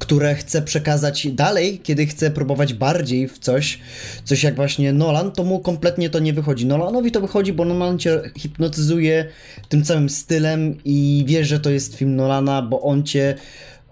[0.00, 3.78] które chce przekazać dalej, kiedy chce próbować bardziej w coś,
[4.24, 6.66] coś jak właśnie Nolan, to mu kompletnie to nie wychodzi.
[6.66, 9.26] Nolanowi to wychodzi, bo Nolan cię hipnotyzuje
[9.68, 13.34] tym całym stylem i wie, że to jest film Nolana, bo on cię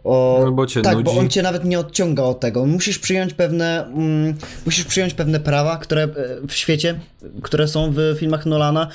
[0.08, 1.04] o, No, bo cię tak, nudzi.
[1.04, 2.66] bo on cię nawet nie odciąga od tego.
[2.66, 4.34] Musisz przyjąć pewne, mm,
[4.66, 6.08] musisz przyjąć pewne prawa, które e,
[6.48, 7.00] w świecie,
[7.42, 8.88] które są w filmach Nolana.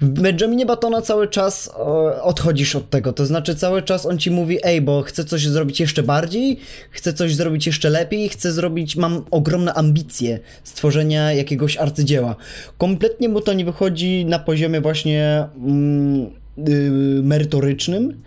[0.00, 3.12] W Benjaminie Batona cały czas e, odchodzisz od tego.
[3.12, 6.60] To znaczy cały czas on ci mówi, ej, bo chcę coś zrobić jeszcze bardziej,
[6.90, 12.36] chcę coś zrobić jeszcze lepiej, chcę zrobić, mam ogromne ambicje stworzenia jakiegoś arcydzieła.
[12.78, 18.22] Kompletnie mu to nie wychodzi na poziomie właśnie mm, yy, merytorycznym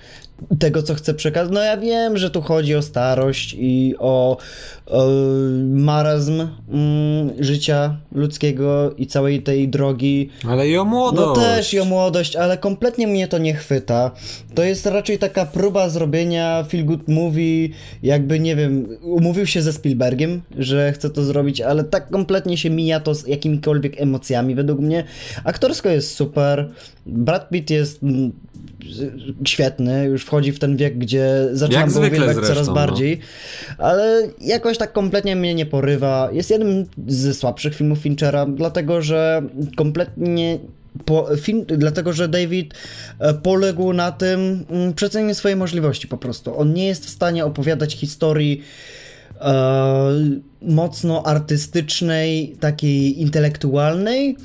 [0.59, 1.53] tego, co chcę przekazać.
[1.53, 4.37] No ja wiem, że tu chodzi o starość i o,
[4.85, 5.07] o
[5.63, 10.29] marazm mm, życia ludzkiego i całej tej drogi.
[10.47, 11.27] Ale i o młodość.
[11.27, 14.11] No też i o młodość, ale kompletnie mnie to nie chwyta.
[14.55, 17.69] To jest raczej taka próba zrobienia feel good movie,
[18.03, 22.69] jakby nie wiem, umówił się ze Spielbergiem, że chce to zrobić, ale tak kompletnie się
[22.69, 25.03] mija to z jakimikolwiek emocjami według mnie.
[25.43, 26.69] Aktorsko jest super.
[27.05, 28.31] Brad Pitt jest mm,
[29.47, 32.73] świetny, już wchodzi w ten wiek, gdzie zaczynam go uwielbiać coraz no.
[32.73, 33.19] bardziej,
[33.77, 36.29] ale jakoś tak kompletnie mnie nie porywa.
[36.31, 39.41] Jest jednym ze słabszych filmów Finchera, dlatego że
[39.75, 40.59] kompletnie
[41.05, 42.73] po, film, dlatego że David
[43.19, 46.59] e, poległ na tym, mm, przecenił swoje możliwości po prostu.
[46.59, 48.61] On nie jest w stanie opowiadać historii
[49.41, 49.53] e,
[50.61, 54.37] mocno artystycznej, takiej intelektualnej.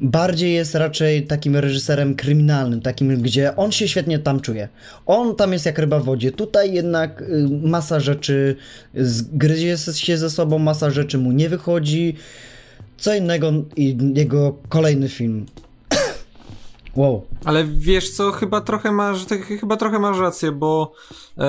[0.00, 4.68] Bardziej jest raczej takim reżyserem kryminalnym, takim, gdzie on się świetnie tam czuje.
[5.06, 6.32] On tam jest jak ryba w wodzie.
[6.32, 8.56] Tutaj jednak y, masa rzeczy
[8.94, 12.16] zgryzie się ze sobą, masa rzeczy mu nie wychodzi.
[12.96, 15.46] Co innego i jego kolejny film.
[16.96, 17.26] wow.
[17.44, 20.92] Ale wiesz co, chyba trochę masz, ty, chyba trochę masz rację, bo
[21.38, 21.46] e,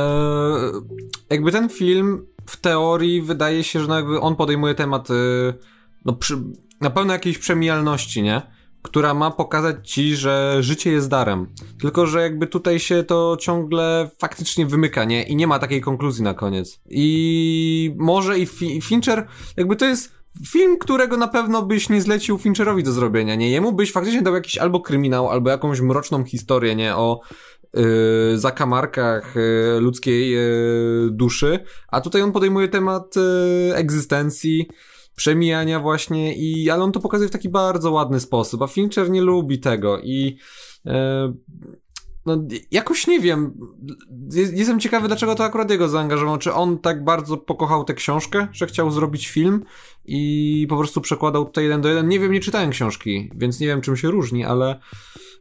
[1.30, 5.14] jakby ten film w teorii wydaje się, że no jakby on podejmuje temat e,
[6.06, 6.38] no przy,
[6.82, 8.42] na pewno jakiejś przemijalności, nie?
[8.82, 11.48] Która ma pokazać ci, że życie jest darem.
[11.82, 15.24] Tylko, że jakby tutaj się to ciągle faktycznie wymyka, nie?
[15.24, 16.80] I nie ma takiej konkluzji na koniec.
[16.90, 19.28] I może i Fi- Fincher,
[19.58, 23.50] jakby to jest film, którego na pewno byś nie zlecił Fincherowi do zrobienia, nie?
[23.52, 26.96] Jemu byś faktycznie dał jakiś albo kryminał, albo jakąś mroczną historię, nie?
[26.96, 27.22] O
[27.74, 27.84] yy,
[28.36, 34.68] zakamarkach yy, ludzkiej yy, duszy, a tutaj on podejmuje temat yy, egzystencji,
[35.20, 39.22] przemijania właśnie i, ale on to pokazuje w taki bardzo ładny sposób, a Fincher nie
[39.22, 40.38] lubi tego i
[40.86, 40.94] yy,
[42.36, 43.54] no, jakoś nie wiem.
[44.34, 46.38] Jest- Jestem ciekawy, dlaczego to akurat jego zaangażował.
[46.38, 49.64] Czy on tak bardzo pokochał tę książkę, że chciał zrobić film
[50.06, 52.08] i po prostu przekładał tutaj jeden do jeden.
[52.08, 54.80] Nie wiem, nie czytałem książki, więc nie wiem, czym się różni, ale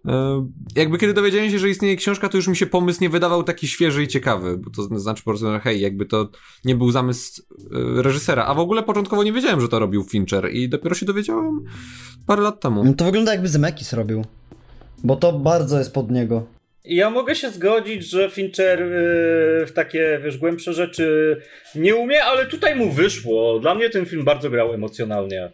[0.08, 0.46] e,
[0.76, 3.68] jakby kiedy dowiedziałem się, że istnieje książka, to już mi się pomysł nie wydawał taki
[3.68, 6.28] świeży i ciekawy, bo to znaczy po prostu, hej, jakby to
[6.64, 7.42] nie był zamysł
[7.98, 8.44] e, reżysera.
[8.46, 11.64] A w ogóle początkowo nie wiedziałem, że to robił Fincher i dopiero się dowiedziałem
[12.26, 12.84] parę lat temu.
[12.84, 14.24] No To wygląda jakby Zemeckis robił.
[15.04, 16.57] Bo to bardzo jest pod niego.
[16.84, 21.36] Ja mogę się zgodzić, że Fincher yy, w takie, wiesz, głębsze rzeczy
[21.74, 23.58] nie umie, ale tutaj mu wyszło.
[23.60, 25.52] Dla mnie ten film bardzo grał emocjonalnie.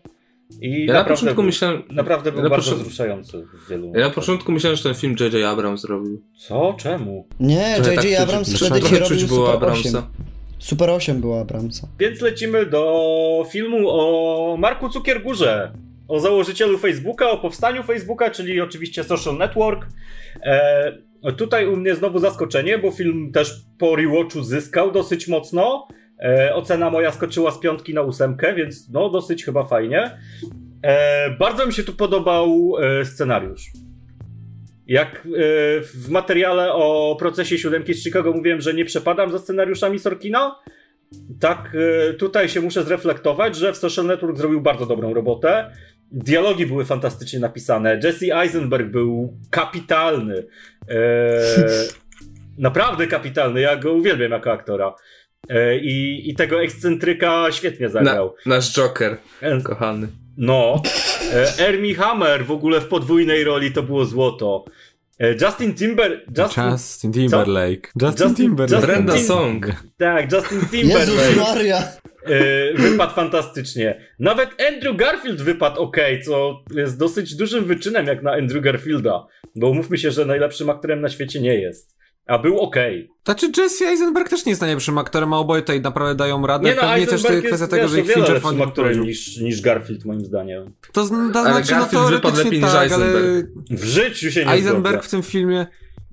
[0.61, 1.83] I Ja na naprawdę początku był, myślałem...
[1.91, 5.17] Naprawdę był ja bardzo początku- wzruszający w wielu Ja na początku myślałem, że ten film
[5.21, 5.45] J.J.
[5.45, 6.23] Abrams zrobił.
[6.39, 6.77] Co?
[6.79, 7.29] Czemu?
[7.41, 7.95] Nie, J.J.
[7.97, 9.81] tak Abrams czuć- wtedy trochę robił było Super 8.
[9.91, 10.11] Abramsa.
[10.59, 11.89] Super 8 była Abramsa.
[11.99, 15.73] Więc lecimy do filmu o Marku Cukiergurze,
[16.09, 19.87] o założycielu Facebooka, o powstaniu Facebooka, czyli oczywiście social network.
[20.43, 20.93] E,
[21.33, 25.89] tutaj u mnie znowu zaskoczenie, bo film też po rewatchu zyskał dosyć mocno.
[26.21, 30.19] E, ocena moja skoczyła z piątki na ósemkę, więc no dosyć chyba fajnie.
[30.83, 33.71] E, bardzo mi się tu podobał e, scenariusz.
[34.87, 35.21] Jak e,
[35.81, 40.57] w materiale o procesie siódemki z Chicago mówiłem, że nie przepadam za scenariuszami Sorkina,
[41.41, 45.71] tak e, tutaj się muszę zreflektować, że w Social Network zrobił bardzo dobrą robotę.
[46.17, 48.01] Dialogi były fantastycznie napisane.
[48.05, 50.47] Jesse Eisenberg był kapitalny.
[50.89, 50.97] E,
[52.59, 53.61] naprawdę kapitalny.
[53.61, 54.95] Ja go uwielbiam jako aktora.
[55.49, 58.35] E, I, I tego ekscentryka świetnie Na, zagrał.
[58.47, 60.09] nasz Joker, E, kochany.
[60.37, 60.75] No.
[61.35, 64.65] E, Ermi Hammer w ogóle w podwójnej roli to było złoto.
[65.43, 66.25] Justin Timber.
[66.39, 67.89] Justin, Justin Timberlake.
[68.03, 68.87] Justin, Justin- Timberlake.
[68.87, 69.67] Brenda Song.
[69.99, 71.37] Tak, Justin Jezus Timberlake.
[71.55, 71.83] Maria!
[72.25, 74.01] E, wypadł fantastycznie.
[74.19, 79.27] Nawet Andrew Garfield wypadł ok, co jest dosyć dużym wyczynem jak na Andrew Garfielda.
[79.57, 81.95] Bo umówmy się, że najlepszym aktorem na świecie nie jest.
[82.27, 82.77] A był ok.
[83.25, 86.69] Znaczy Jesse Eisenberg też nie jest najlepszym aktorem, a oboje tutaj naprawdę dają radę.
[86.69, 88.65] Nie no, Pewnie też to Eisenberg jest jest kwestia tego, że ich wiele Fincher fajnie
[88.65, 90.73] aktorem niż, niż Garfield moim zdaniem.
[90.93, 93.49] To, zn- to Ale znaczy, no Garfield wypadł teoretycznie lepiej niż tak, ale Eisenberg.
[93.71, 95.67] W życiu się nie Eisenberg w tym filmie.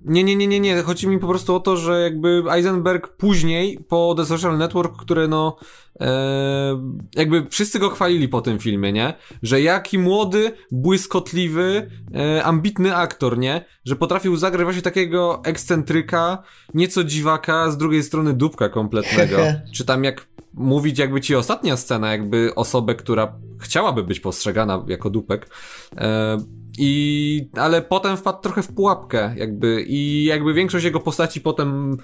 [0.05, 0.81] Nie, nie, nie, nie, nie.
[0.81, 5.27] Chodzi mi po prostu o to, że jakby Eisenberg później, po The Social Network, które
[5.27, 5.57] no.
[6.01, 6.81] E,
[7.15, 9.13] jakby wszyscy go chwalili po tym filmie, nie?
[9.43, 13.65] Że jaki młody, błyskotliwy, e, ambitny aktor, nie?
[13.85, 19.37] Że potrafił zagrać właśnie takiego ekscentryka, nieco dziwaka, z drugiej strony dupka kompletnego.
[19.75, 25.09] Czy tam jak mówić jakby ci ostatnia scena, jakby osobę, która chciałaby być postrzegana jako
[25.09, 25.49] dupek.
[25.97, 26.37] E,
[26.83, 31.97] i, ale potem wpadł trochę w pułapkę, jakby, i jakby większość jego postaci potem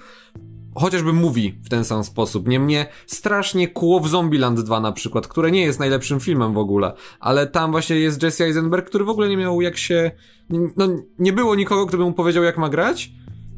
[0.74, 2.48] chociażby mówi w ten sam sposób.
[2.48, 6.58] Nie mnie strasznie kło w Zombieland 2 na przykład, które nie jest najlepszym filmem w
[6.58, 10.10] ogóle, ale tam właśnie jest Jesse Eisenberg, który w ogóle nie miał jak się,
[10.76, 10.88] no
[11.18, 13.10] nie było nikogo, kto by mu powiedział jak ma grać,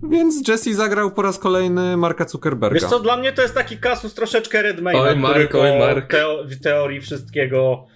[0.02, 2.74] więc Jesse zagrał po raz kolejny Marka Zuckerberga.
[2.74, 5.78] Wiesz co, dla mnie to jest taki kasus troszeczkę Redmayna, Oj, Mark, który po oj,
[5.78, 6.10] Mark.
[6.10, 7.86] Teo w teorii wszystkiego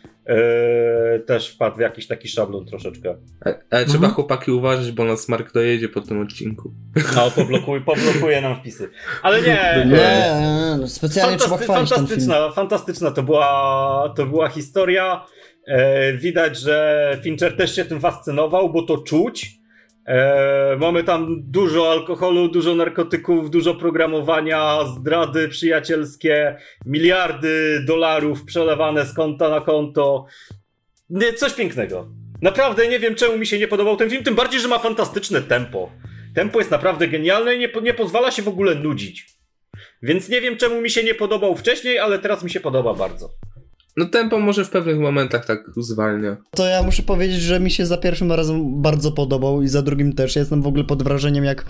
[1.27, 3.09] też wpadł w jakiś taki szablon troszeczkę.
[3.41, 3.87] Ale, ale Mhm.
[3.89, 6.73] trzeba chłopaki uważać, bo nas Mark dojedzie po tym odcinku.
[7.17, 8.91] No, poblokuj, poblokuje nam wpisy.
[9.23, 9.47] Ale nie,
[9.87, 11.99] Nie, e, nie, specjalnie trzeba fantasty, film.
[11.99, 15.27] fantastyczna, fantastyczna to była, to była historia.
[15.67, 19.64] E, widać, że Fincher też się tym fascynował, bo to czuć.
[20.07, 26.57] E, mamy tam dużo alkoholu, dużo narkotyków, dużo programowania, zdrady przyjacielskie,
[26.87, 30.27] miliardy dolarów przelewane z konta na konto.
[31.11, 32.09] Nie, coś pięknego.
[32.43, 35.43] Naprawdę nie wiem, czemu mi się nie podobał ten film, tym bardziej, że ma fantastyczne
[35.43, 35.91] tempo.
[36.35, 39.27] Tempo jest naprawdę genialne i nie, nie pozwala się w ogóle nudzić.
[40.03, 43.31] Więc nie wiem, czemu mi się nie podobał wcześniej, ale teraz mi się podoba bardzo.
[43.97, 46.37] No tempo może w pewnych momentach tak zwalnia.
[46.51, 50.12] To ja muszę powiedzieć, że mi się za pierwszym razem bardzo podobał i za drugim
[50.12, 50.37] też.
[50.37, 51.65] Jestem w ogóle pod wrażeniem, jak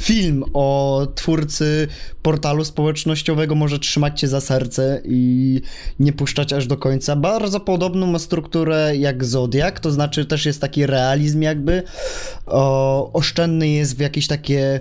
[0.00, 1.88] film o twórcy
[2.22, 5.60] portalu społecznościowego może trzymać cię za serce i
[5.98, 7.16] nie puszczać aż do końca.
[7.16, 11.82] Bardzo podobną ma strukturę jak Zodiak, to znaczy też jest taki realizm jakby.
[12.46, 14.80] O, oszczędny jest w jakieś takie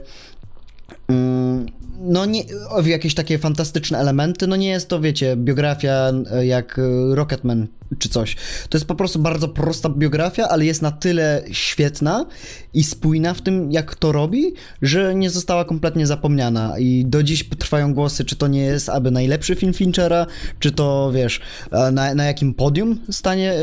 [1.10, 1.66] Mm,
[2.00, 2.44] No nie,
[2.86, 7.68] jakieś takie fantastyczne elementy, no nie jest to, wiecie, biografia e, jak e, Rocketman
[8.00, 8.36] czy coś.
[8.70, 12.26] To jest po prostu bardzo prosta biografia, ale jest na tyle świetna
[12.74, 17.50] i spójna w tym, jak to robi, że nie została kompletnie zapomniana i do dziś
[17.60, 20.26] trwają głosy, czy to nie jest aby najlepszy film Finchera,
[20.60, 21.40] czy to, wiesz,
[21.72, 23.54] e, na, na jakim podium stanie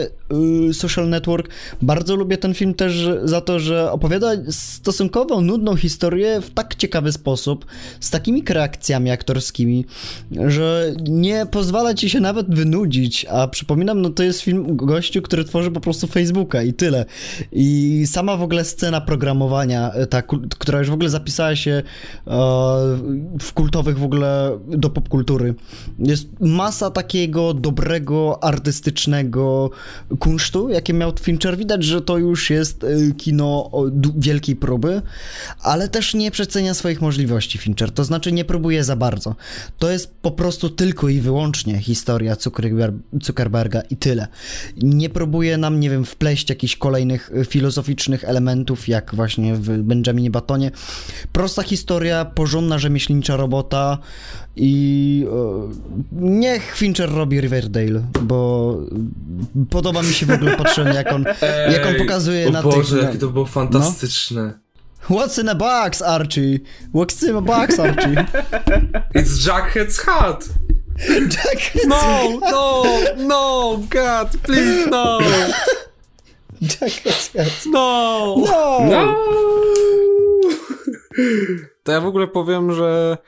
[0.71, 1.49] y, Social Network.
[1.83, 7.13] Bardzo lubię ten film też za to, że opowiada stosunkowo nudną historię w tak ciekawy
[7.13, 7.67] sposób,
[8.01, 9.85] z takimi kreacjami aktorskimi,
[10.47, 15.45] że nie pozwala ci się nawet wynudzić, a przypominam, no to jest film gościu, który
[15.45, 17.05] tworzy po prostu Facebooka i tyle.
[17.53, 20.23] I sama w ogóle scena programowania, e, ta,
[20.59, 21.83] która już w ogóle zapisała się e,
[23.41, 25.55] w kultowych w ogóle do popkultury.
[25.99, 29.71] Jest masa takiego dobrego, artystycznego
[30.19, 31.57] kunsztu, jakie miał Fincher.
[31.57, 33.71] Widać, że to już jest e, kino
[34.17, 35.03] wielkiej próby,
[35.61, 37.91] ale też nie przecenia swoich możliwości Fincher.
[37.93, 39.35] To znaczy nie próbuje za bardzo.
[39.79, 44.27] To jest po prostu tylko i wyłącznie historia Zuckerber- Zuckerberga i tyle.
[44.77, 50.71] Nie próbuje nam, nie wiem, wpleść jakichś kolejnych filozoficznych elementów, jak właśnie w Benjaminie Batonie.
[51.33, 53.99] Prosta historia, porządna rzemieślnicza robota
[54.57, 55.69] i e,
[56.13, 58.77] niech Fincher robi Riverdale, bo
[59.71, 61.25] podoba mi się w ogóle patrzenie, jak on,
[61.73, 63.05] jak on Ej, pokazuje o na Boże, tych...
[63.05, 64.67] jakie to było fantastyczne.
[65.11, 66.59] What's in a box, Archie?
[66.95, 68.27] What's in a box, Archie?
[69.15, 70.49] It's Jackhead's hat!
[71.35, 72.83] Jack, No, no,
[73.17, 75.19] no, God, please, no,
[76.63, 77.03] Jack,
[77.67, 78.35] no.
[78.39, 78.79] no!
[78.91, 79.17] No!
[81.83, 83.19] To ja w ogóle powiem, że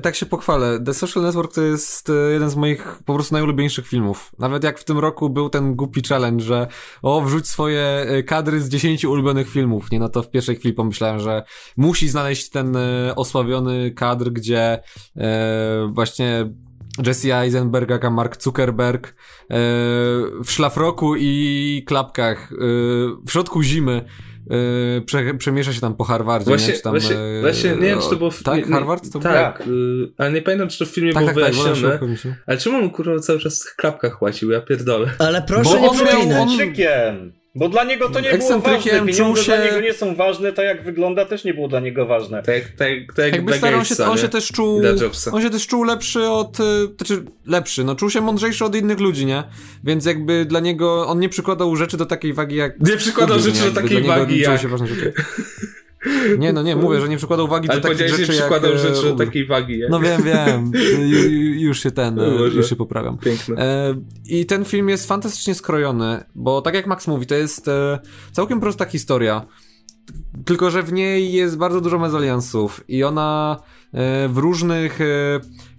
[0.00, 0.80] tak się pochwalę.
[0.80, 4.32] The Social Network to jest e, jeden z moich po prostu najulubieńszych filmów.
[4.38, 6.66] Nawet jak w tym roku był ten głupi challenge, że
[7.02, 9.98] o, wrzuć swoje e, kadry z 10 ulubionych filmów, nie?
[9.98, 11.42] No to w pierwszej chwili pomyślałem, że
[11.76, 14.82] musi znaleźć ten e, osławiony kadr, gdzie
[15.16, 16.52] e, właśnie
[16.98, 19.12] Jesse Eisenberg, jak Mark Zuckerberg e,
[20.44, 22.56] w szlafroku i klapkach e,
[23.26, 24.04] w środku zimy
[24.50, 26.74] e, prze, przemiesza się tam po Harvardzie, Właśnie, nie?
[26.74, 29.12] Czy tam, właśnie, e, właśnie, nie wiem, czy to było w Tak, nie, Harvard?
[29.12, 29.34] To było?
[29.34, 32.16] Tak, y, ale nie pamiętam, czy to w filmie tak, było tak, tak, wyjaśnione.
[32.16, 32.34] się.
[32.46, 34.50] ale czemu on kurwa cały czas w tych klapkach łacił?
[34.50, 35.10] Ja pierdolę.
[35.18, 35.96] Ale proszę Bo nie on
[36.48, 37.41] miał-.
[37.54, 38.90] Bo dla niego to nie było ważne.
[38.90, 41.80] Pieniądze czuł się- dla niego nie są ważne, to jak wygląda też nie było dla
[41.80, 42.42] niego ważne.
[42.42, 44.82] Tak, tak, tak jak Jakby starał się, on się też czuł,
[45.32, 46.56] on się też czuł lepszy od,
[46.96, 49.42] znaczy lepszy, no czuł się mądrzejszy od innych ludzi, nie?
[49.84, 52.80] Więc jakby dla niego, on nie przykładał rzeczy do takiej wagi jak...
[52.80, 53.70] Nie przykładał rzeczy nie?
[53.70, 54.60] do takiej wagi jak...
[54.60, 55.12] się ważne rzeczy.
[56.38, 58.30] Nie, no nie, mówię, że nie przykładał wagi Ale do takich rzeczy jak...
[58.30, 59.26] przykładał e, rzeczy Uber.
[59.26, 59.90] takiej wagi jak...
[59.90, 62.56] No wiem, wiem, Ju- ju- już się ten, e, Boże.
[62.56, 63.18] już się poprawiam.
[63.18, 63.56] Piękne.
[63.58, 63.94] E,
[64.26, 67.70] I ten film jest fantastycznie skrojony, bo tak jak Max mówi, to jest
[68.32, 69.46] całkiem prosta historia.
[70.44, 73.56] Tylko, że w niej jest bardzo dużo mezaliansów i ona
[73.92, 75.04] e, w różnych e,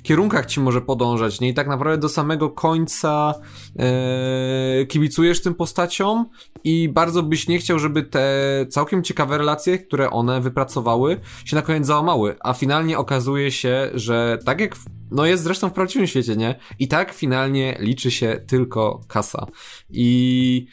[0.03, 1.49] kierunkach ci może podążać, nie?
[1.49, 3.33] I tak naprawdę do samego końca
[3.79, 6.29] e, kibicujesz tym postaciom
[6.63, 8.25] i bardzo byś nie chciał, żeby te
[8.69, 12.35] całkiem ciekawe relacje, które one wypracowały, się na koniec załamały.
[12.39, 16.55] A finalnie okazuje się, że tak jak, w, no jest zresztą w prawdziwym świecie, nie?
[16.79, 19.47] I tak finalnie liczy się tylko kasa.
[19.89, 20.67] I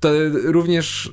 [0.00, 0.08] to
[0.44, 1.12] również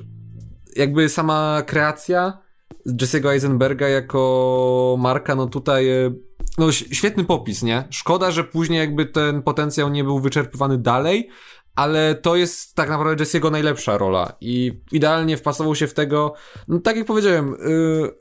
[0.76, 2.38] jakby sama kreacja
[2.86, 6.14] Jesse'ego Eisenberga jako Marka, no tutaj e,
[6.58, 7.84] no świetny popis, nie?
[7.90, 11.28] Szkoda, że później jakby ten potencjał nie był wyczerpywany dalej,
[11.74, 16.34] ale to jest tak naprawdę Jesse'ego najlepsza rola i idealnie wpasował się w tego,
[16.68, 18.14] no tak jak powiedziałem, yy,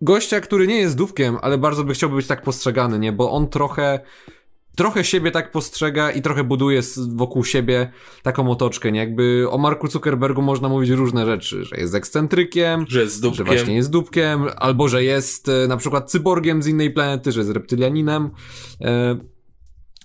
[0.00, 3.12] gościa, który nie jest dupkiem, ale bardzo by chciał być tak postrzegany, nie?
[3.12, 4.00] Bo on trochę
[4.78, 7.90] trochę siebie tak postrzega i trochę buduje wokół siebie
[8.22, 9.00] taką otoczkę, nie?
[9.00, 13.76] Jakby o Marku Zuckerbergu można mówić różne rzeczy, że jest ekscentrykiem, Że jest że właśnie
[13.76, 18.30] jest dupkiem, albo że jest e, na przykład cyborgiem z innej planety, że jest reptylianinem.
[18.80, 19.18] E,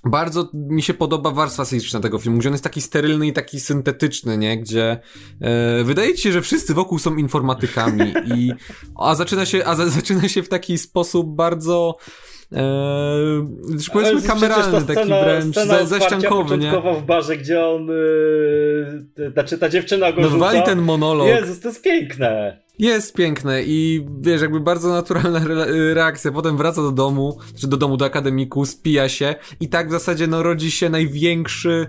[0.06, 3.60] bardzo mi się podoba warstwa sceniczna tego filmu, gdzie on jest taki sterylny i taki
[3.60, 4.58] syntetyczny, nie?
[4.58, 5.00] Gdzie
[5.41, 8.52] e, wydaje ci się, że wszyscy wokół są informatykami i
[8.95, 11.98] a zaczyna się, a za, zaczyna się w taki sposób bardzo
[12.54, 16.72] e, już powiedzmy kameralny, ta taki scena- wręcz scena zaściankowy, nie?
[17.02, 20.40] w barze, gdzie on, yy, znaczy ta dziewczyna go No rzuca.
[20.46, 21.28] wali ten monolog.
[21.28, 22.64] Jezus, to jest piękne.
[22.80, 26.32] Jest piękne i wiesz, jakby bardzo naturalna re- reakcja.
[26.32, 30.28] Potem wraca do domu, czy do domu, do akademiku, spija się i tak w zasadzie
[30.28, 31.88] no rodzi się największy,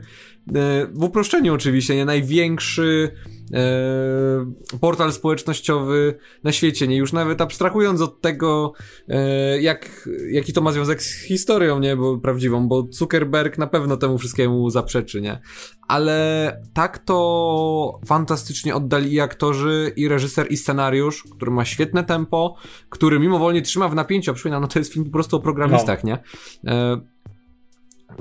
[0.92, 3.10] w uproszczeniu oczywiście, nie, największy
[3.52, 8.72] e, portal społecznościowy na świecie, nie, już nawet abstrahując od tego,
[9.08, 13.96] e, jak, jaki to ma związek z historią, nie, bo prawdziwą, bo Zuckerberg na pewno
[13.96, 15.40] temu wszystkiemu zaprzeczy, nie,
[15.88, 22.56] ale tak to fantastycznie oddali i aktorzy, i reżyser, i scenariusz, który ma świetne tempo,
[22.88, 26.04] który mimowolnie trzyma w napięciu, a przypominam, no to jest film po prostu o programistach,
[26.04, 26.18] nie?
[26.66, 27.13] E,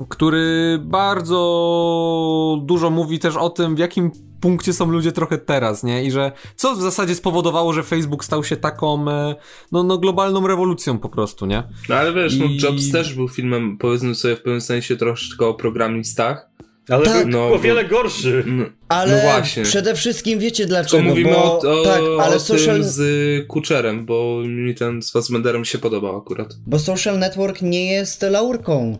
[0.08, 4.10] który bardzo dużo mówi też o tym, w jakim
[4.40, 6.04] punkcie są ludzie trochę teraz, nie?
[6.04, 9.34] I że co w zasadzie spowodowało, że Facebook stał się taką, e,
[9.72, 11.62] no, no globalną rewolucją po prostu, nie?
[11.88, 15.46] No ale wiesz, I- no Jobs też był filmem, powiedzmy sobie w pewnym sensie troszeczkę
[15.46, 16.50] o programistach.
[16.88, 17.22] Ale Tak.
[17.22, 18.44] był No, o wiele gorszy.
[18.46, 19.62] No, Ale no właśnie.
[19.62, 23.46] przede wszystkim wiecie Tylko dlaczego, mówimy bo o, o, tak, ale o social, tym z
[23.46, 26.48] Kuczerem, bo mi ten z Fassbenderem się podobał akurat.
[26.66, 28.98] bo social network nie jest laurką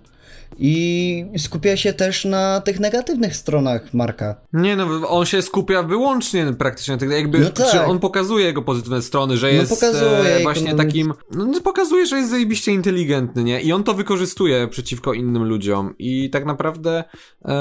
[0.59, 4.35] i skupia się też na tych negatywnych stronach Marka.
[4.53, 7.71] Nie no, on się skupia wyłącznie praktycznie, jakby, No tak.
[7.71, 11.61] czy on pokazuje jego pozytywne strony, że No jest pokazuje e, właśnie takim, no no,
[11.61, 13.61] pokazuje, że jest zajebiście inteligentny, nie?
[13.61, 17.05] I on to wykorzystuje przeciwko innym ludziom i tak naprawdę
[17.45, 17.55] e,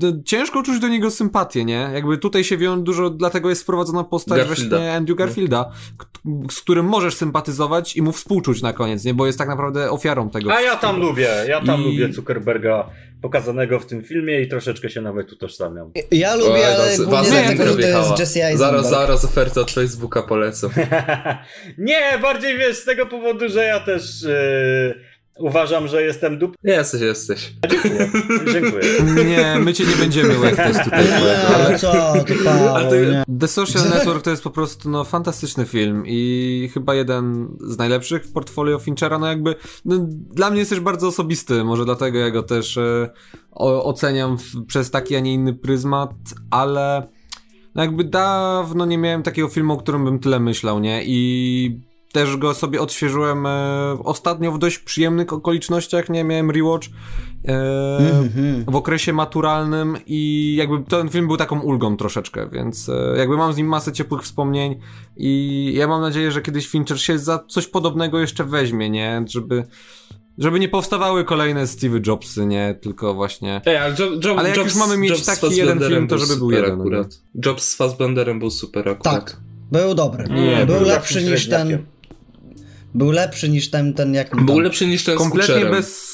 [0.00, 1.90] no, ciężko czuć do niego sympatię, nie?
[1.94, 4.76] Jakby tutaj się wiąże dużo, dlatego jest wprowadzona postać Garfielda.
[4.76, 5.70] właśnie Andrew Garfielda,
[6.50, 9.14] z którym możesz sympatyzować i mu współczuć na koniec, nie?
[9.14, 12.90] Bo jest tak naprawdę ofiarą tego A ja tam lubię, ja tam I- lubię Zuckerberga
[13.22, 15.90] pokazanego w tym filmie i troszeczkę się nawet utożsamiam.
[16.10, 18.58] Ja lubię, Oj, ale was- was dlatego, że to jest Jesse Eisenberg.
[18.58, 20.68] Zaraz, zaraz ofertę od Facebooka polecę.
[21.78, 24.94] nie, bardziej wiesz, z tego powodu, że ja też yy,
[25.38, 26.56] Uważam, że jestem dup...
[26.64, 27.52] Jesteś, jesteś.
[27.70, 28.10] Dziękuję.
[28.52, 28.84] Dziękuję.
[29.24, 31.04] Nie, my cię nie będziemy łektać tutaj.
[31.04, 31.16] Nie,
[31.54, 33.24] ale co, to Paweł, nie.
[33.40, 38.24] The Social Network to jest po prostu no, fantastyczny film i chyba jeden z najlepszych
[38.24, 39.18] w portfolio Finchera.
[39.18, 39.54] No jakby
[39.84, 43.10] no, dla mnie jest też bardzo osobisty, może dlatego ja go też e,
[43.52, 46.10] o, oceniam w, przez taki, a nie inny pryzmat,
[46.50, 47.08] ale
[47.74, 51.02] no jakby dawno nie miałem takiego filmu, o którym bym tyle myślał, nie?
[51.04, 51.80] I
[52.12, 53.50] też go sobie odświeżyłem e,
[54.04, 56.24] ostatnio w dość przyjemnych okolicznościach, nie?
[56.24, 56.86] Miałem rewatch.
[57.48, 58.64] E, Mhm.
[58.68, 63.52] w okresie maturalnym i jakby ten film był taką ulgą troszeczkę, więc e, jakby mam
[63.52, 64.80] z nim masę ciepłych wspomnień
[65.16, 69.24] i ja mam nadzieję, że kiedyś Fincher się za coś podobnego jeszcze weźmie, nie?
[69.28, 69.64] Żeby,
[70.38, 72.78] żeby nie powstawały kolejne Steve Jobsy, nie?
[72.80, 73.60] Tylko właśnie...
[73.66, 76.18] Ej, ale, Job, Job, Ale jak Jobs, już mamy mieć Jobs taki jeden film, to
[76.18, 76.84] żeby był super jeden, no.
[76.84, 77.20] Akurat.
[77.46, 79.14] Jobs z Fassbenderem był super akurat.
[79.24, 79.36] Tak,
[79.72, 80.24] był dobry.
[80.30, 81.86] Nie, był był lepszy niż ten...
[82.94, 84.58] Był lepszy niż ten, ten jak Był tam.
[84.64, 86.08] lepszy niż ten Kompletnie bez...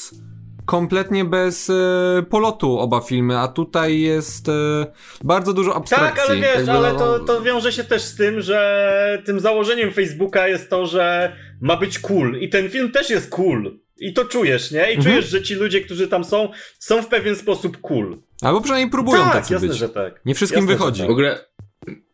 [0.65, 4.85] Kompletnie bez e, polotu oba filmy, a tutaj jest e,
[5.23, 6.15] bardzo dużo abstrakcji.
[6.17, 9.39] Tak, ale wiesz, Jakby, ale no, to, to wiąże się też z tym, że tym
[9.39, 12.37] założeniem Facebooka jest to, że ma być cool.
[12.39, 13.79] I ten film też jest cool.
[13.97, 14.79] I to czujesz, nie?
[14.91, 15.03] I Mhm.
[15.03, 16.49] czujesz, że ci ludzie, którzy tam są,
[16.79, 18.17] są w pewien sposób cool.
[18.41, 19.77] Albo przynajmniej próbują tak, tacy jasne, być.
[19.77, 20.21] że tak.
[20.25, 20.99] Nie wszystkim Jasne, wychodzi.
[20.99, 21.07] tak.
[21.09, 21.45] W ogóle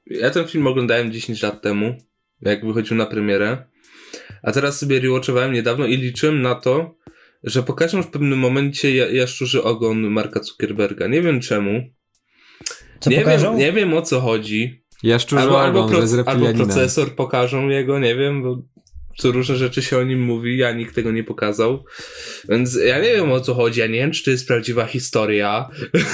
[0.05, 1.95] ja ten film oglądałem 10 lat temu,
[2.41, 3.57] jak wychodził na premierę.
[4.43, 6.95] A teraz sobie rewatchowałem niedawno i liczyłem na to,
[7.43, 11.07] że pokażą w pewnym momencie ja- jaszczurzy ogon Marka Zuckerberga.
[11.07, 11.81] Nie wiem czemu.
[12.99, 13.49] Co nie, pokażą?
[13.49, 14.83] wiem, nie wiem o co chodzi.
[15.03, 18.61] Jaszczurze Albo, albo, ogon, że jest pro, albo procesor pokażą jego, nie wiem, bo
[19.17, 21.83] co różne rzeczy się o nim mówi, a nikt tego nie pokazał.
[22.49, 25.69] Więc ja nie wiem o co chodzi, ja nie wiem, czy to jest prawdziwa historia.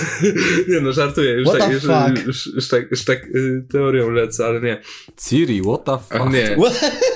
[0.70, 1.84] nie no, żartuję, już What tak, już,
[2.26, 4.82] już, już tak, już tak y, teorią lecę, ale nie.
[5.28, 6.34] Siri, what the A fuck?
[6.34, 6.58] nie.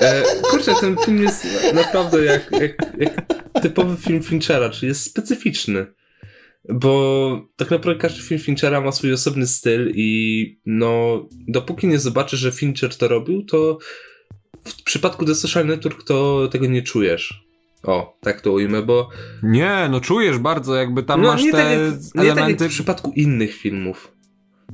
[0.02, 3.26] E, kurczę, ten film jest naprawdę jak, jak, jak
[3.62, 5.86] typowy film Finchera, czyli jest specyficzny.
[6.70, 12.40] Bo tak naprawdę każdy film Finchera ma swój osobny styl i no, dopóki nie zobaczysz,
[12.40, 13.78] że Fincher to robił, to
[14.66, 17.44] w przypadku The Social Network to tego nie czujesz.
[17.84, 19.10] O, tak to ujmę, bo
[19.44, 22.38] Nie, no czujesz bardzo, jakby tam no, masz nie, te tak jak, nie tak jak
[22.38, 22.66] elementy.
[22.70, 24.12] w przypadku innych filmów.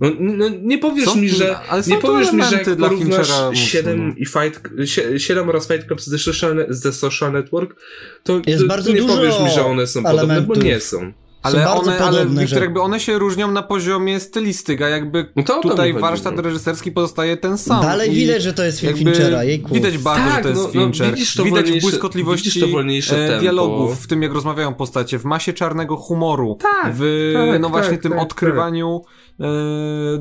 [0.02, 3.18] No, no nie powiesz Są- mi, że nie powiesz mi, że elementy jak dla porównasz
[3.28, 4.14] Finchera mocno, 7 no.
[4.18, 7.76] i Fight, sie- 7 oraz Fight Club z The Social, z The Social Network,
[8.24, 10.64] to, Jest to, bardzo to nie dużo powiesz mi, że one są podobne, bo elementów.
[10.64, 11.14] nie są.
[11.44, 15.26] Ale bardzo one, ale Wiktor, że- jakby one się różnią na poziomie stylistyk, a jakby
[15.36, 16.42] No to o to tutaj mi chodzi, warsztat no.
[16.42, 17.82] reżyserski pozostaje ten sam.
[17.82, 19.74] Dalej I widać, że to jest film Finchera, jejku.
[19.74, 21.12] Widać bardzo, Tak, że to jest no- no Fincher.
[21.12, 23.42] widzisz to widać wolniejsze- błyskotliwości widzisz to wolniejsze e, tempo.
[23.42, 27.92] dialogów, w tym jak rozmawiają postacie, w masie czarnego humoru, Tak, w tak, no właśnie
[27.92, 29.27] tak, tym tak, odkrywaniu e,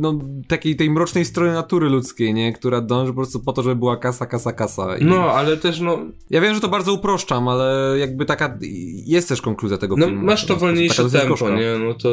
[0.00, 0.18] no,
[0.48, 2.52] takiej tej mrocznej strony natury ludzkiej, nie?
[2.52, 4.96] Która dąży po prostu po to, żeby była kasa, kasa, kasa.
[4.96, 5.98] I No, ale też no,
[6.30, 8.58] Ja wiem, że to bardzo uproszczam, ale jakby taka
[9.06, 10.22] jest też konkluzja tego no filmu.
[10.24, 11.56] masz to Taka wolniejsze dosyć tempo, gorzka.
[11.56, 11.78] nie?
[11.86, 12.08] No to...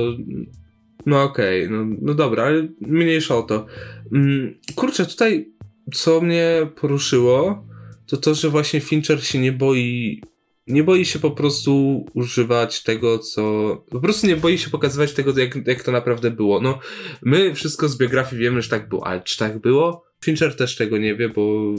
[1.06, 3.66] No okej, no, no dobra, ale mniejsza o to.
[4.14, 5.54] Mm, kurczę, tutaj
[5.94, 7.64] co mnie poruszyło,
[8.08, 10.22] to to, że właśnie Fincher się nie boi
[10.68, 13.44] nie boi się po prostu używać tego, co.
[13.90, 16.62] Po prostu nie boi się pokazywać tego, jak, jak to naprawdę było.
[16.62, 16.80] No,
[17.22, 20.06] my wszystko z biografii wiemy, że tak było, ale czy tak było?
[20.24, 21.74] Fincher też tego nie wie, bo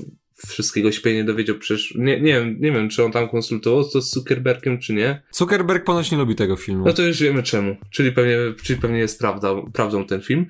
[0.47, 1.95] wszystkiego się nie dowiedział przecież.
[1.95, 5.23] Nie, nie, wiem, nie wiem, czy on tam konsultował to z Zuckerbergiem, czy nie.
[5.31, 6.85] Zuckerberg ponoć nie lubi tego filmu.
[6.85, 7.77] No to już wiemy czemu.
[7.91, 10.47] Czyli pewnie, czyli pewnie jest prawdą, prawdą ten film.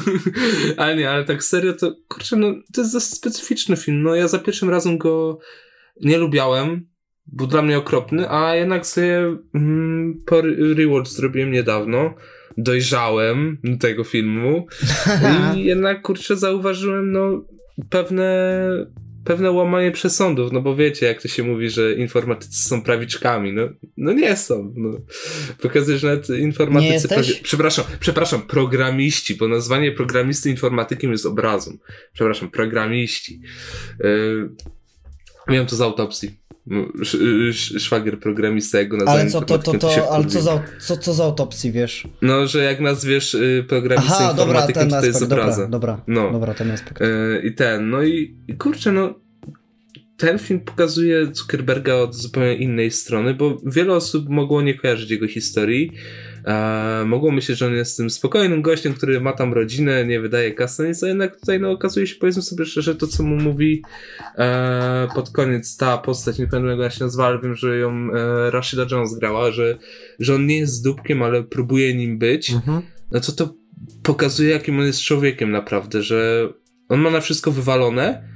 [0.76, 4.02] ale nie, ale tak serio to, kurczę, no to jest specyficzny film.
[4.02, 5.38] No ja za pierwszym razem go
[6.00, 6.86] nie lubiałem.
[7.32, 12.14] Był dla mnie okropny, a jednak sobie mm, po re- rewatch zrobiłem niedawno.
[12.58, 14.66] Dojrzałem do tego filmu
[15.56, 17.44] i jednak, kurczę, zauważyłem, no,
[17.90, 18.58] pewne
[19.28, 23.62] pewne łamanie przesądów, no bo wiecie, jak to się mówi, że informatycy są prawiczkami, no,
[23.96, 24.72] no nie są.
[24.76, 24.98] No.
[25.62, 27.08] Pokazuje, że nawet informatycy...
[27.08, 27.32] Prawi...
[27.42, 31.78] Przepraszam, przepraszam, programiści, bo nazwanie programisty informatykiem jest obrazą.
[32.12, 33.40] Przepraszam, programiści.
[34.00, 34.50] Yy,
[35.48, 36.47] miałem to z autopsji.
[37.00, 37.20] Sz,
[37.50, 39.20] sz, szwagier programista, jak go nazwałem.
[39.20, 42.08] Ale co to, to, to, się ale co za, co, co za autopsji, wiesz?
[42.22, 45.68] No, że jak nazwiesz y, programistę Aha, dobra, informatykiem, ten to, to jest aspekt, obraza.
[45.68, 46.32] dobra, dobra, No.
[46.32, 47.02] dobra, ten aspekt.
[47.02, 47.06] E,
[47.42, 49.14] I ten, no i, i kurczę, no
[50.16, 55.28] ten film pokazuje Zuckerberga od zupełnie innej strony, bo wiele osób mogło nie kojarzyć jego
[55.28, 55.92] historii.
[56.48, 60.54] E, mogło myśleć, że on jest tym spokojnym gościem, który ma tam rodzinę, nie wydaje
[60.54, 63.82] kasy, nic, a jednak tutaj no, okazuje się, powiedzmy sobie szczerze, to co mu mówi
[64.38, 68.08] e, pod koniec ta postać, nie pamiętam jak ona się nazywa, ale wiem, że ją
[68.14, 69.78] e, Rashida Jones grała, że,
[70.18, 72.82] że on nie jest dupkiem, ale próbuje nim być Mhm.
[73.10, 73.54] no to to
[74.02, 76.48] pokazuje, jakim on jest człowiekiem naprawdę, że
[76.88, 78.28] on ma na wszystko wywalone,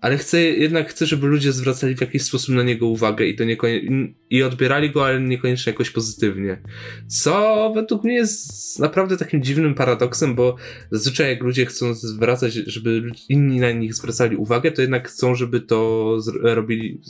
[0.00, 3.44] ale chcę, jednak chcę, żeby ludzie zwracali w jakiś sposób na niego uwagę i to
[3.44, 6.62] niekoniecznie, i odbierali go, ale niekoniecznie jakoś pozytywnie.
[7.06, 10.56] Co według mnie jest naprawdę takim dziwnym paradoksem, bo
[10.90, 15.60] zazwyczaj jak ludzie chcą zwracać, żeby inni na nich zwracali uwagę, to jednak chcą, żeby
[15.60, 17.00] to robili,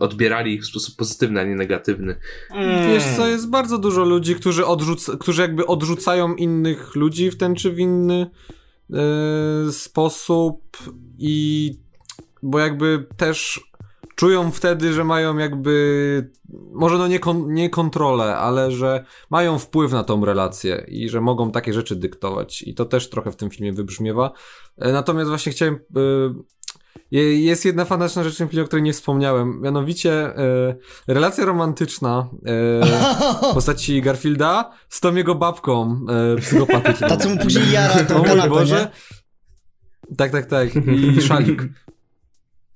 [0.00, 2.16] odbierali ich w sposób pozytywny, a nie negatywny.
[2.50, 2.92] Mm.
[2.92, 7.54] Wiesz co, jest bardzo dużo ludzi, którzy, odrzuc którzy jakby odrzucają innych ludzi w ten
[7.54, 8.26] czy w inny
[8.90, 10.76] yy, sposób
[11.18, 11.85] i
[12.46, 13.60] bo jakby też
[14.16, 16.30] czują wtedy, że mają jakby,
[16.72, 21.20] może no nie, kon, nie kontrolę, ale że mają wpływ na tą relację i że
[21.20, 22.62] mogą takie rzeczy dyktować.
[22.62, 24.32] I to też trochę w tym filmie wybrzmiewa.
[24.78, 25.78] E, natomiast właśnie chciałem.
[27.12, 29.60] E, jest jedna fantastyczna rzecz w tym filmie, o której nie wspomniałem.
[29.60, 30.76] Mianowicie e,
[31.08, 32.28] relacja romantyczna
[33.50, 36.00] w postaci Garfielda z tą jego babką
[36.40, 37.08] psychopatyczną.
[37.08, 38.90] Ta, co mu później jara tą kanapę, Boże.
[40.10, 40.16] Nie?
[40.16, 40.68] Tak, tak, tak.
[40.76, 41.62] I szalik.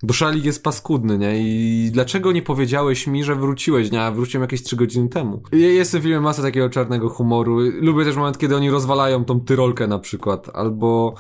[0.03, 1.39] Bo szalik jest paskudny, nie?
[1.39, 4.03] I dlaczego nie powiedziałeś mi, że wróciłeś, nie?
[4.03, 5.43] A wróciłem jakieś 3 godziny temu.
[5.53, 7.59] Jest w filmie masa takiego czarnego humoru.
[7.61, 10.51] Lubię też moment, kiedy oni rozwalają tą tyrolkę na przykład.
[10.55, 11.15] Albo,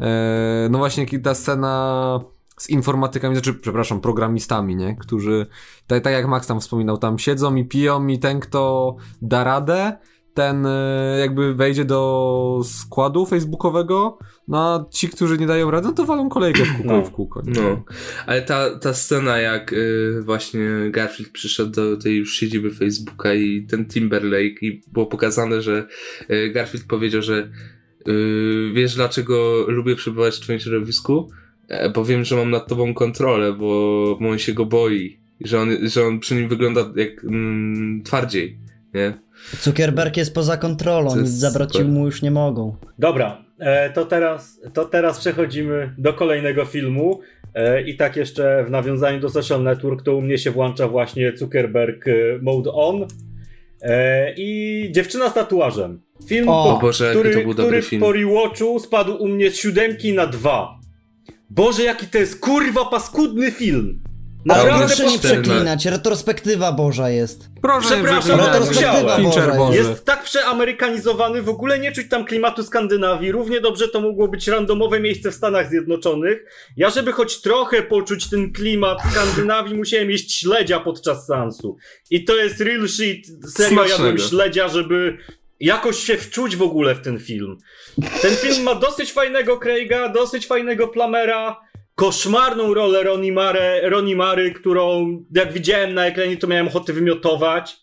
[0.00, 2.20] e, no właśnie ta scena
[2.56, 4.96] z informatykami, znaczy, przepraszam, programistami, nie?
[4.96, 5.46] Którzy,
[5.86, 9.98] tak, tak jak Max tam wspominał, tam siedzą i piją i ten, kto da radę,
[10.34, 14.18] ten e, jakby wejdzie do składu facebookowego,
[14.48, 17.10] no a ci, którzy nie dają rady, no to walą kolejkę w kółko no, w
[17.10, 17.42] kółko.
[17.46, 17.84] No,
[18.26, 23.66] ale ta, ta scena, jak y, właśnie Garfield przyszedł do tej już siedziby Facebooka i
[23.70, 25.86] ten Timberlake i było pokazane, że
[26.30, 27.50] y, Garfield powiedział, że
[28.08, 31.28] y, wiesz dlaczego lubię przebywać w twoim środowisku?
[31.68, 35.18] E, bo wiem, że mam nad tobą kontrolę, bo, bo on się go boi.
[35.40, 38.58] Że on, że on przy nim wygląda jak mm, twardziej,
[38.94, 39.18] nie?
[39.60, 42.76] Zuckerberg jest poza kontrolą, nic zabrać mu już nie mogą.
[42.98, 47.20] Dobra, e, to teraz, to teraz przechodzimy do kolejnego filmu.
[47.54, 51.36] E, I tak jeszcze w nawiązaniu do Social Network, to u mnie się włącza właśnie
[51.36, 52.12] Zuckerberg e,
[52.42, 53.06] Mode On.
[54.36, 56.00] I dziewczyna z tatuażem.
[56.26, 58.02] Film, o, po, Boże, który, który film.
[58.02, 60.78] po rewatchu spadł u mnie z siódemki na dwa.
[61.50, 64.01] Boże, jaki to jest kurwa paskudny film!
[64.44, 67.48] Naprawdę proszę nie przeklinać, retrospektywa Boża jest.
[67.62, 69.78] Proszę, Przepraszam, retrospektywa Boża Boże.
[69.78, 73.32] jest tak przeamerykanizowany, w ogóle nie czuć tam klimatu Skandynawii.
[73.32, 76.44] Równie dobrze to mogło być randomowe miejsce w Stanach Zjednoczonych.
[76.76, 81.76] Ja, żeby choć trochę poczuć ten klimat Skandynawii, musiałem jeść śledzia podczas seansu.
[82.10, 83.26] I to jest real shit.
[83.26, 83.88] Serio Smacznego.
[83.88, 85.18] jadłem śledzia, żeby
[85.60, 87.58] jakoś się wczuć w ogóle w ten film.
[88.22, 91.56] Ten film ma dosyć fajnego Craiga, dosyć fajnego Plamera
[91.94, 97.76] koszmarną rolę Roni Mary, Roni Mary, którą jak widziałem na ekranie, to miałem ochotę wymiotować.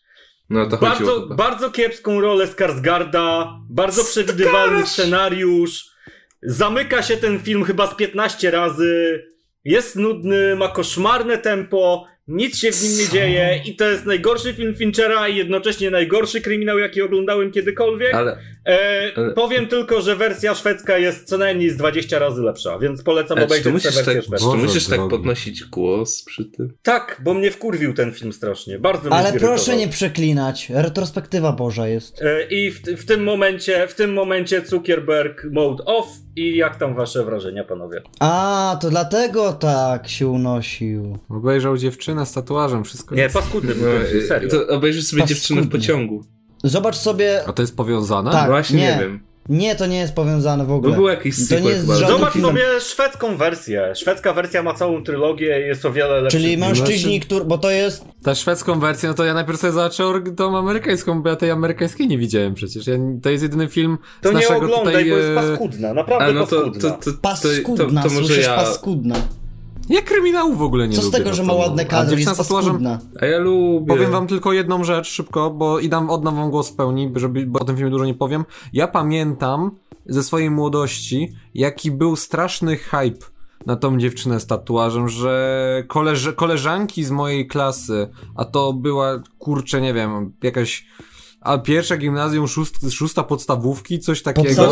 [0.49, 5.89] No to bardzo, bardzo kiepską rolę Skarsgarda, bardzo przewidywalny scenariusz.
[6.43, 9.23] Zamyka się ten film chyba z 15 razy.
[9.63, 14.53] Jest nudny, ma koszmarne tempo, nic się w nim nie dzieje i to jest najgorszy
[14.53, 18.13] film Finchera i jednocześnie najgorszy kryminał, jaki oglądałem kiedykolwiek.
[18.13, 19.31] Ale, e.
[19.35, 23.45] Powiem tylko, że wersja szwedzka jest co najmniej z 20 razy lepsza, więc polecam Ecz,
[23.45, 24.51] obejrzeć tę wersję tak, szwedzką.
[24.51, 26.73] Czy musisz tak podnosić głos przy tym?
[26.83, 31.87] Tak, bo mnie wkurwił ten film strasznie, bardzo mnie Ale proszę nie przeklinać, retrospektywa Boża
[31.87, 32.21] jest.
[32.21, 36.95] E, I w, w, tym momencie, w tym momencie Zuckerberg mode off i jak tam
[36.95, 38.01] wasze wrażenia, panowie?
[38.19, 41.17] A, to dlatego tak się unosił.
[41.29, 43.35] Obejrzał dziewczynę z tatuażem, wszystko Nie, jest...
[43.35, 44.49] paskudny był no, serio.
[44.49, 45.35] To obejrzysz sobie paskudny.
[45.35, 46.23] dziewczynę w pociągu.
[46.63, 47.41] Zobacz sobie...
[47.47, 48.31] A to jest powiązane?
[48.31, 48.85] Tak, Właśnie nie.
[48.95, 49.29] nie wiem.
[49.49, 50.91] Nie, to nie jest powiązane w ogóle.
[50.91, 52.51] Bo był jakiś to nie jest Zobacz filmem.
[52.51, 53.95] sobie szwedzką wersję.
[53.95, 56.37] Szwedzka wersja ma całą trylogię i jest o wiele lepsza.
[56.37, 58.05] Czyli mężczyźni, znaczy, który, bo to jest...
[58.23, 62.07] Ta szwedzką wersję, no to ja najpierw sobie zobaczyłem tą amerykańską, bo ja tej amerykańskiej
[62.07, 62.87] nie widziałem przecież.
[62.87, 65.09] Ja, to jest jedyny film to z naszego nie oglądaj, tutaj...
[65.09, 66.89] bo jest e, paskudna, naprawdę A, no to, paskudna.
[66.91, 68.55] To, to, paskudna, to, to, słyszysz, ja...
[68.55, 69.15] paskudna.
[69.89, 71.17] Ja kryminału w ogóle nie Co lubię.
[71.17, 72.87] z tego, że ma ładne kadry, jest tatuażem.
[73.21, 73.87] A ja lubię.
[73.87, 77.45] Powiem wam tylko jedną rzecz szybko, bo i dam, oddam wam głos w pełni, żeby,
[77.45, 78.45] bo o tym filmie dużo nie powiem.
[78.73, 79.71] Ja pamiętam
[80.05, 83.25] ze swojej młodości, jaki był straszny hype
[83.65, 89.81] na tą dziewczynę z tatuażem, że koleż koleżanki z mojej klasy, a to była, kurczę,
[89.81, 90.85] nie wiem, jakaś
[91.49, 94.67] a pierwsza gimnazjum, szóst, szósta podstawówki, coś takiego,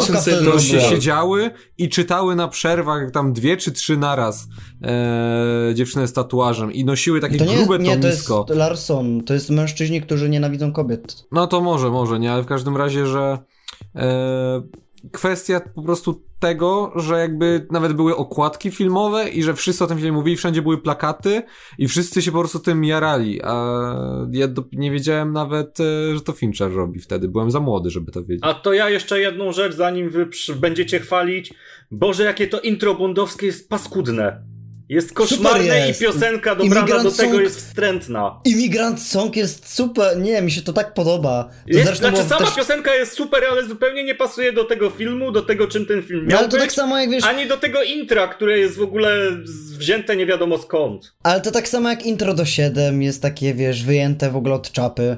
[0.45, 4.48] to się siedziały i czytały na przerwach tam dwie czy trzy naraz
[4.84, 9.34] e, dziewczyny z tatuażem i nosiły takie to nie grube Nie, to jest Larson, to
[9.34, 11.26] jest mężczyźni, którzy nienawidzą kobiet.
[11.32, 13.38] No to może, może, nie, ale w każdym razie, że
[13.95, 14.62] e,
[15.11, 19.97] kwestia po prostu tego, że jakby nawet były okładki filmowe i że wszyscy o tym
[19.97, 21.41] filmie mówili, wszędzie były plakaty
[21.77, 23.84] i wszyscy się po prostu tym jarali, a
[24.31, 28.11] ja do, nie wiedziałem nawet, e, że to Fincher robi wtedy, byłem za młody, żeby
[28.11, 28.43] to wiedzieć.
[28.43, 31.53] A to ja jeszcze jedną rzecz, zanim wy będziecie chwalić,
[31.91, 34.56] Boże, jakie to intro bondowskie jest paskudne.
[34.89, 36.01] Jest koszmarne jest.
[36.01, 38.39] i piosenka dobrana Immigrant do tego Song- jest wstrętna.
[38.45, 41.43] Immigrant Song jest super, nie, mi się to tak podoba.
[41.43, 42.55] To Jest, znaczy sama też...
[42.55, 46.19] piosenka jest super, ale zupełnie nie pasuje do tego filmu, do tego czym ten film
[46.23, 48.77] No, miał ale to być, tak samo jak wiesz, ani do tego intra, które jest
[48.77, 49.09] w ogóle
[49.77, 51.14] wzięte nie wiadomo skąd.
[51.23, 54.72] ale to tak samo jak intro do 7 jest takie, wiesz, wyjęte w ogóle od
[54.72, 55.18] czapy,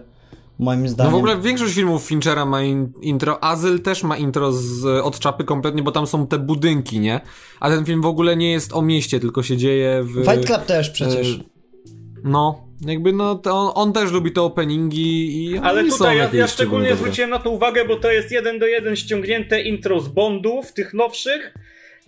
[0.60, 1.11] moim No zdaniem.
[1.14, 5.44] w ogóle większość filmów Finchera ma in, intro, Azyl też ma intro z, od czapy
[5.44, 7.22] kompletnie, bo tam są te budynki, nie?
[7.60, 10.26] A ten film w ogóle nie jest o mieście, tylko się dzieje w...
[10.26, 11.27] Fight Club też przecież.
[11.36, 11.40] e,
[12.23, 16.48] No, jakby no, to on, on też lubi te openingi i Ale tutaj ja, ja
[16.48, 20.73] szczególnie zwróciłem na to uwagę, bo to jest jeden do jeden ściągnięte intro z Bondów,
[20.73, 21.53] tych nowszych.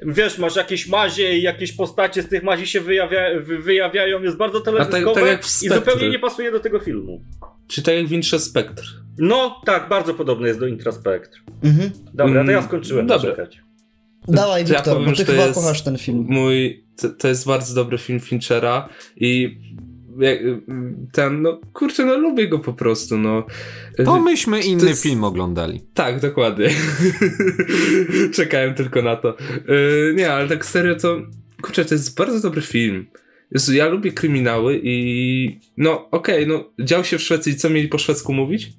[0.06, 4.38] Wiesz, masz jakieś mazie i jakieś postacie z tych mazi się wyjawia, wy, wyjawiają, jest
[4.38, 7.22] bardzo teledyskowe tak jak w i zupełnie nie pasuje do tego filmu.
[7.68, 8.86] Czy tak jak w Intrze Spectre.
[9.18, 11.41] No, tak, bardzo podobne jest do Intra Spectre.
[11.64, 11.91] Mhm.
[12.14, 13.32] Dobra, to ja Mm, skończyłem dobra.
[13.32, 13.61] czekać.
[14.28, 16.26] Dawaj, To ja Wiktor, powiem, bo ty że to chyba jest kochasz ten film.
[16.30, 19.57] Mój, to, to jest bardzo dobry film Finchera i
[21.11, 23.45] ten, no kurczę, no lubię go po prostu, no.
[24.06, 25.81] To myśmy inny jest- film oglądali.
[25.93, 26.69] Tak, dokładnie.
[28.34, 29.38] Czekałem tylko na to.
[29.68, 31.22] Yy, nie, ale tak serio to,
[31.61, 33.06] kurczę, to jest bardzo dobry film.
[33.52, 37.98] Jezu, ja lubię kryminały i no okej, no dział się w Szwecji, co mieli po
[37.98, 38.73] szwedzku mówić?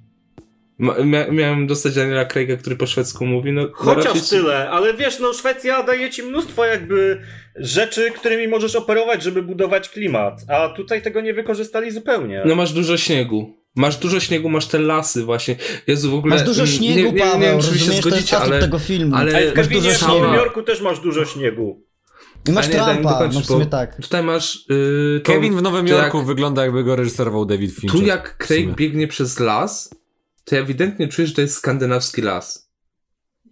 [0.78, 4.70] Ma, mia, miałem dostać Daniela Craiga, który po szwedzku mówi, no, no Chociaż raczej- tyle,
[4.70, 7.20] ale wiesz, no Szwecja daje ci mnóstwo jakby
[7.56, 12.42] rzeczy, którymi możesz operować, żeby budować klimat, a tutaj tego nie wykorzystali zupełnie.
[12.46, 13.54] No masz dużo śniegu.
[13.76, 15.56] Masz dużo śniegu, masz te lasy właśnie.
[15.86, 16.34] Jezu, w ogóle...
[16.34, 18.38] Masz dużo śniegu, nie, nie, nie, Paweł, nie wiem, czy się rozumiesz, to jest zgodzicie,
[18.38, 18.60] ale...
[18.60, 19.16] tego filmu.
[19.16, 20.02] ale- Ej, w Kevinie w.
[20.02, 21.82] Nowym Jorku też masz dużo śniegu.
[22.48, 23.96] I masz nie, Trumpa, dokończyć, no w sumie bo tak.
[23.96, 24.64] Tutaj masz...
[24.68, 28.00] Yy, to, Kevin w Nowym Jorku jak- wygląda jakby go reżyserował David Fincher.
[28.00, 28.36] Tu jak.
[28.46, 29.94] Craig biegnie przez las,
[30.44, 32.72] to ewidentnie czujesz, że to jest skandynawski las.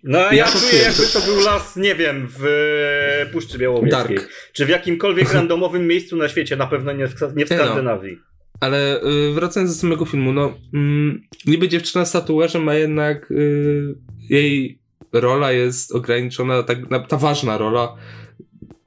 [0.03, 0.83] No a Ja ja czuję czuję.
[0.83, 4.17] jakby to był las, nie wiem, w e, Puszczy Białowieskiej.
[4.17, 4.29] Dark.
[4.53, 7.57] Czy w jakimkolwiek randomowym miejscu na świecie, na pewno nie w, nie w no.
[7.57, 8.19] Skandynawii.
[8.61, 13.95] Ale y, wracając do samego filmu, no mm, niby dziewczyna z tatuażem, a jednak y,
[14.29, 14.81] jej
[15.13, 17.97] rola jest ograniczona, na, ta ważna rola,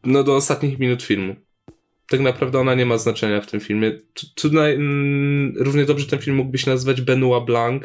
[0.04, 1.36] no do ostatnich minut filmu.
[2.10, 3.92] Tak naprawdę ona nie ma znaczenia w tym filmie.
[3.92, 7.84] Tu, tu naj, mm, równie dobrze ten film mógłby się nazywać Benoit Blanc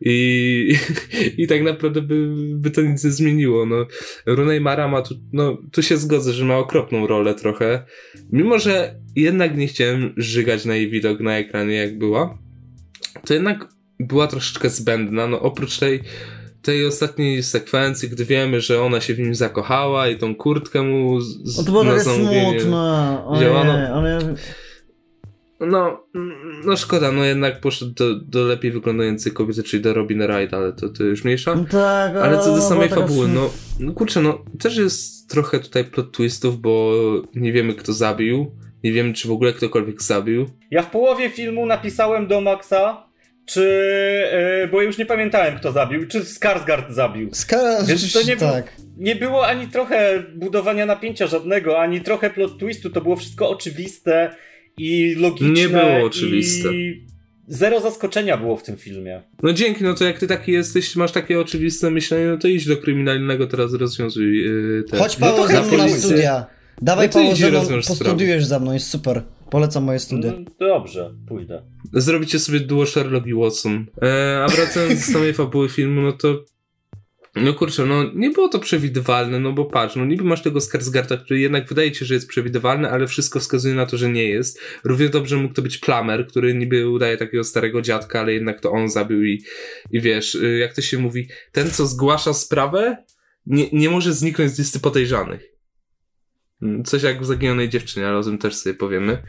[0.00, 0.74] i,
[1.38, 3.66] i tak naprawdę by, by to nic nie zmieniło.
[3.66, 3.86] No,
[4.26, 7.84] Rooney Mara ma tu, no, tu się zgodzę, że ma okropną rolę trochę.
[8.32, 12.38] Mimo, że jednak nie chciałem żygać na jej widok na ekranie jak była,
[13.26, 13.68] to jednak
[14.00, 15.26] była troszeczkę zbędna.
[15.26, 16.00] No oprócz tej,
[16.68, 21.20] tej ostatniej sekwencji, gdy wiemy, że ona się w nim zakochała i tą kurtkę mu
[21.20, 23.40] z, z, No to na zamówienie smutne.
[23.40, 23.72] działano.
[23.72, 24.34] Ojej, ale...
[25.60, 26.04] No,
[26.64, 30.72] no szkoda, no jednak poszedł do, do lepiej wyglądającej kobiety, czyli do Robin Wright, ale
[30.72, 31.54] to, to już mniejsza.
[31.54, 33.50] No tak, Ale co do samej fabuły, no,
[33.80, 36.92] no kurczę, no też jest trochę tutaj plot twistów, bo
[37.34, 38.50] nie wiemy kto zabił,
[38.84, 40.46] nie wiemy czy w ogóle ktokolwiek zabił.
[40.70, 43.07] Ja w połowie filmu napisałem do Maxa,
[43.48, 43.64] czy.
[44.32, 47.28] e, bo już nie pamiętałem, kto zabił, czy Skarsgård zabił.
[47.32, 47.84] Ska...
[47.86, 48.72] Więc to nie było- tak.
[48.96, 54.34] Nie było ani trochę budowania napięcia żadnego, ani trochę plot twistu, to było wszystko oczywiste
[54.78, 55.48] i logiczne.
[55.48, 56.74] Nie było oczywiste.
[56.74, 57.06] I
[57.48, 59.22] zero zaskoczenia było w tym filmie.
[59.42, 62.66] No dzięki, no to jak ty taki jesteś, masz takie oczywiste myślenie, no to idź
[62.66, 64.98] do kryminalnego, teraz rozwiązuj yy, te...
[64.98, 66.46] Chodź No Paweł to ze mną na studia.
[66.82, 69.22] Dawaj No Paweł ze mną, postudiujesz za mną, jest super.
[69.50, 70.32] Polecam moje studia.
[70.32, 71.62] No, dobrze, pójdę.
[71.92, 73.86] Zrobicie sobie duo Sherlock i Watson.
[74.02, 76.44] E, a wracając do samej fabuły filmu, no to
[77.42, 81.16] no kurczę, no nie było to przewidywalne, no bo patrz, no niby masz tego Skarsgarda,
[81.16, 84.24] który jednak wydaje ci się, że jest przewidywalny, ale wszystko wskazuje na to, że nie
[84.24, 84.60] jest.
[84.84, 88.70] Równie dobrze mógł to być Plummer, który niby udaje takiego starego dziadka, ale jednak to
[88.72, 89.42] on zabił i,
[89.90, 92.96] i wiesz, y, jak to się mówi, ten co zgłasza sprawę,
[93.46, 95.47] nie, nie może zniknąć z listy podejrzanych.
[96.62, 99.22] Mm, Coś jak w Zaginionej Dziewczynie, ale o tym też sobie powiemy.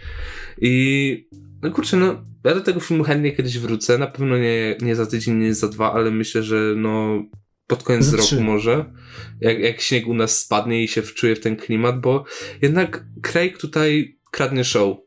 [0.61, 1.27] I
[1.61, 3.97] no kurczę, no ja do tego filmu chętnie kiedyś wrócę.
[3.97, 7.23] Na pewno nie, nie za tydzień, nie za dwa, ale myślę, że no
[7.67, 8.41] pod koniec Za roku trzy.
[8.41, 8.93] może.
[9.41, 12.25] Jak, jak śnieg u nas spadnie i się wczuje w ten klimat, bo
[12.61, 14.97] jednak Craig tutaj kradnie show.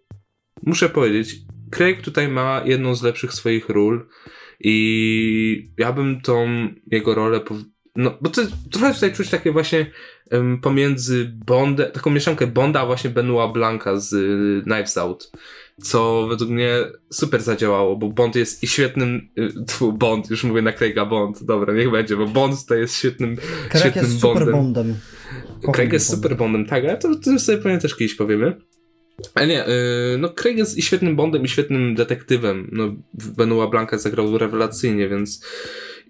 [0.63, 1.37] Muszę powiedzieć,
[1.71, 4.09] Craig tutaj ma jedną z lepszych swoich ról
[4.61, 7.41] i ja bym tą jego rolę
[7.97, 9.91] no, bo to trochę tutaj czuć takie właśnie
[10.31, 15.31] em, pomiędzy Bondem, taką mieszankę Bonda, a właśnie Benoit Blanca z y, Knives Out
[15.83, 16.77] co według mnie
[17.11, 21.45] super zadziałało, bo Bond jest i świetnym, y, tfu, Bond, już mówię na Craiga Bond,
[21.45, 23.37] dobra, niech będzie, bo Bond to jest świetnym,
[23.69, 24.53] Craig świetnym jest super Bondem.
[24.53, 24.95] Bondem.
[25.61, 28.57] Kocham Craig jest super Bondem, tak, ale to, to sobie pewnie też kiedyś powiemy.
[29.35, 32.69] Ale nie, yy, no Craig jest i świetnym Bondem, i świetnym detektywem.
[32.73, 32.95] No,
[33.37, 35.47] Benoit Blanca zagrał rewelacyjnie, więc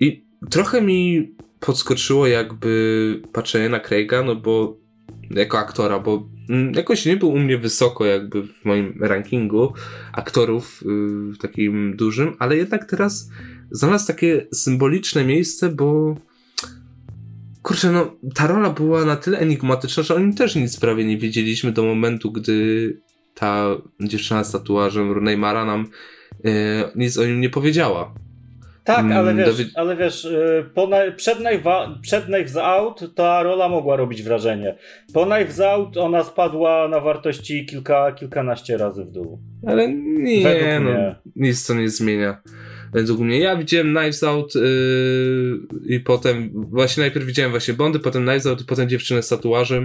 [0.00, 1.34] i trochę mi
[1.66, 4.76] podskoczyło jakby patrzenie na Craiga, no bo
[5.30, 9.72] jako aktora, bo mm, jakoś nie był u mnie wysoko jakby w moim rankingu
[10.12, 13.30] aktorów yy, takim dużym, ale jednak teraz
[13.70, 16.16] znalazł takie symboliczne miejsce, bo
[17.62, 21.18] kurczę, no ta rola była na tyle enigmatyczna, że o nim też nic prawie nie
[21.18, 23.00] wiedzieliśmy do momentu, gdy
[23.34, 23.66] ta
[24.00, 25.86] dziewczyna z tatuażem Neymara nam
[26.44, 26.52] yy,
[26.96, 28.14] nic o nim nie powiedziała.
[28.84, 33.14] Tak, Mm, ale wiesz, Dawid- ale wiesz y, po na, przed, Knife, przed Knives Out
[33.14, 34.76] ta rola mogła robić wrażenie.
[35.14, 39.38] Po Knives Out ona spadła na wartości kilka, kilkanaście razy w dół.
[39.66, 41.14] Ale nie, Według no, mnie.
[41.36, 42.42] nic to nie zmienia.
[42.92, 43.38] Według mnie.
[43.40, 48.60] Ja widziałem Knives Out yy, i potem, właśnie najpierw widziałem właśnie Bondy, potem Knives Out
[48.60, 49.84] i potem dziewczynę z tatuażem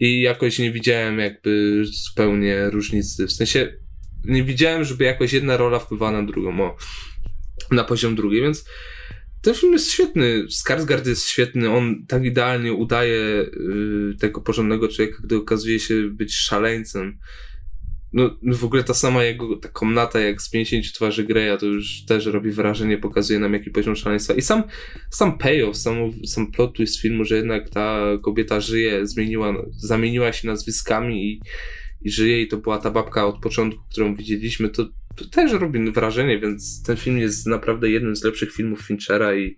[0.00, 3.26] i jakoś nie widziałem jakby zupełnie różnicy.
[3.26, 3.72] W sensie
[4.24, 6.76] nie widziałem, żeby jakoś jedna rola wpływała na drugą, o,
[7.70, 8.64] na poziom drugi, więc
[9.42, 10.46] ten film jest świetny.
[10.46, 11.70] Skarsgård jest świetny.
[11.70, 17.18] On tak idealnie udaje yy, tego porządnego człowieka, gdy okazuje się być szaleńcem.
[18.12, 21.66] No, no w ogóle ta sama jego ta komnata jak z 50 twarzy Greya to
[21.66, 24.34] już też robi wrażenie, pokazuje nam jaki poziom szaleństwa.
[24.34, 24.62] I sam,
[25.10, 25.96] sam payoff, sam,
[26.26, 31.40] sam plot twist filmu, że jednak ta kobieta żyje, zmieniła, zamieniła się nazwiskami i,
[32.02, 34.88] i żyje i to była ta babka od początku, którą widzieliśmy, to
[35.26, 39.56] też robi wrażenie, więc ten film jest naprawdę jednym z lepszych filmów Finchera i,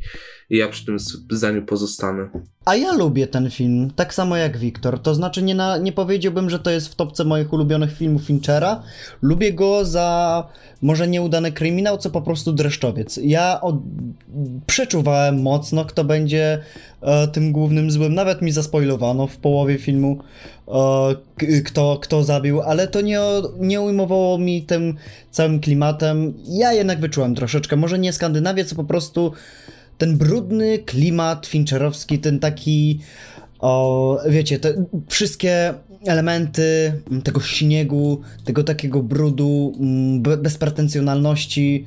[0.51, 0.97] i ja przy tym
[1.31, 2.29] zdaniu pozostanę.
[2.65, 4.99] A ja lubię ten film, tak samo jak Wiktor.
[4.99, 8.83] To znaczy, nie, na, nie powiedziałbym, że to jest w topce moich ulubionych filmów Finchera.
[9.23, 10.49] Lubię go za
[10.83, 13.21] może nieudany kryminał, co po prostu dreszczowiec.
[13.23, 13.77] Ja od,
[14.67, 16.59] przeczuwałem mocno, kto będzie
[17.01, 18.15] e, tym głównym złym.
[18.15, 20.19] Nawet mi zaspoilowano w połowie filmu,
[20.69, 23.21] e, kto, kto zabił, ale to nie,
[23.59, 24.95] nie ujmowało mi tym
[25.31, 26.35] całym klimatem.
[26.49, 29.33] Ja jednak wyczułem troszeczkę, może nie Skandynawię, co po prostu
[30.01, 33.01] ten brudny klimat fincherowski, ten taki,
[33.59, 35.75] o, wiecie, te wszystkie
[36.07, 36.93] elementy
[37.25, 41.85] tego śniegu, tego takiego brudu, mm, be- bezpretensjonalności,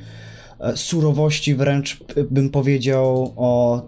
[0.59, 3.81] e, surowości wręcz b- bym powiedział, o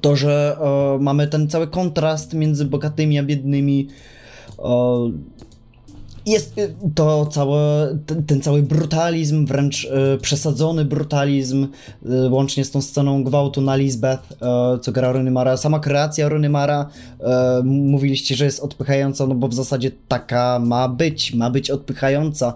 [0.00, 3.88] to, że o, mamy ten cały kontrast między bogatymi a biednymi,
[4.58, 5.08] o,
[6.26, 11.66] jest y, to całe, ten, ten cały brutalizm, wręcz y, przesadzony brutalizm,
[12.06, 14.36] y, łącznie z tą sceną gwałtu na Lisbeth, y,
[14.80, 15.58] co gra Rooney.
[15.58, 21.34] Sama kreacja Rooney y, mówiliście, że jest odpychająca, no bo w zasadzie taka ma być,
[21.34, 22.54] ma być odpychająca.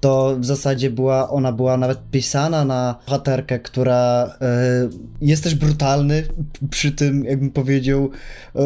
[0.00, 6.22] To w zasadzie była, ona była nawet pisana na bohaterkę, która y, jest też brutalny
[6.70, 8.10] przy tym, jakbym powiedział,
[8.56, 8.60] y,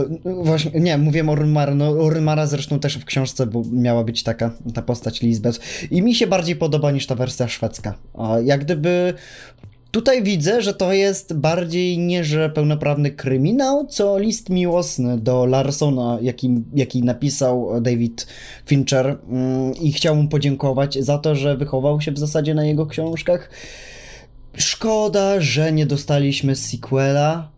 [0.44, 4.23] właśnie, nie, mówię o Rymara, no o Rymara zresztą też w książce bo miała być
[4.23, 7.94] taka, ta postać Lisbeth i mi się bardziej podoba niż ta wersja szwedzka.
[8.19, 9.15] A jak gdyby
[9.91, 16.19] Tutaj widzę, że to jest bardziej nie, że pełnoprawny kryminał, co list miłosny do Larsona,
[16.23, 18.27] jaki, jaki napisał David
[18.67, 22.87] Fincher mm, i chciał mu podziękować za to, że wychował się w zasadzie na jego
[22.87, 23.51] książkach.
[24.55, 27.51] Szkoda, że nie dostaliśmy sequela,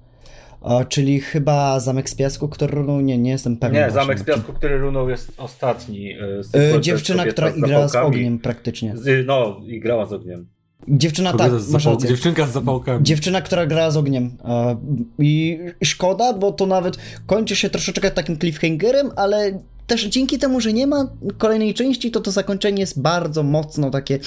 [0.88, 3.84] czyli chyba Zamek z Piasku, który, no nie, nie jestem pewien.
[3.84, 3.90] Nie.
[3.90, 6.12] Zamek z Piasku, który runął jest ostatni.
[6.12, 8.96] y, Y, jest dziewczyna, która z igrała z ogniem praktycznie.
[8.96, 10.46] Z, no, i grała z ogniem.
[10.88, 12.08] Dziewczyna, Kobieta tak, z masz rację.
[12.08, 13.04] Dziewczynka z zapałkami.
[13.04, 14.30] Dziewczyna, która gra z ogniem.
[14.44, 14.76] E,
[15.18, 16.96] I szkoda, bo to nawet
[17.26, 22.20] kończy się troszeczkę takim cliffhangerem, ale też dzięki temu, że nie ma kolejnej części, to
[22.20, 24.18] to zakończenie jest bardzo mocno takie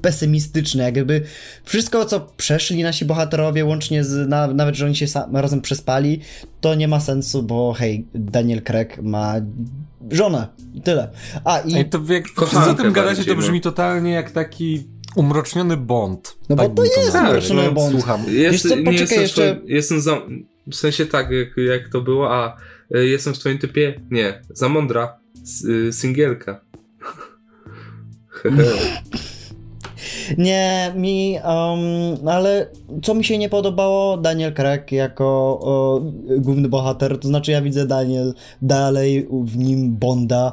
[0.00, 0.82] pesymistyczne.
[0.82, 1.22] Jakby
[1.64, 6.20] wszystko, co przeszli nasi bohaterowie, łącznie z na, nawet, że oni się sam, razem przespali,
[6.60, 9.34] to nie ma sensu, bo hej, Daniel Craig ma
[10.10, 11.10] żonę i tyle.
[11.44, 14.84] A i Ej, to jak za tym gadacie, to brzmi totalnie jak taki
[15.16, 16.36] umroczniony Bond.
[16.48, 17.24] No bo tak to jest nazwał.
[17.24, 17.92] umroczniony No, Bond.
[17.92, 18.24] Słucham.
[18.28, 20.22] Jest, co, nie poczekaj jestem jeszcze- twoim, jestem za.
[20.66, 22.56] W sensie tak, jak, jak to było, a
[22.96, 24.00] y, jestem w twoim typie?
[24.10, 25.16] Nie, za mądra.
[25.42, 26.60] S, y, singielka.
[30.38, 32.66] Nie, mi, um, ale
[33.02, 35.24] co mi się nie podobało, Daniel Craig jako
[35.62, 36.00] o,
[36.38, 40.52] główny bohater, to znaczy ja widzę Daniel dalej w nim Bonda.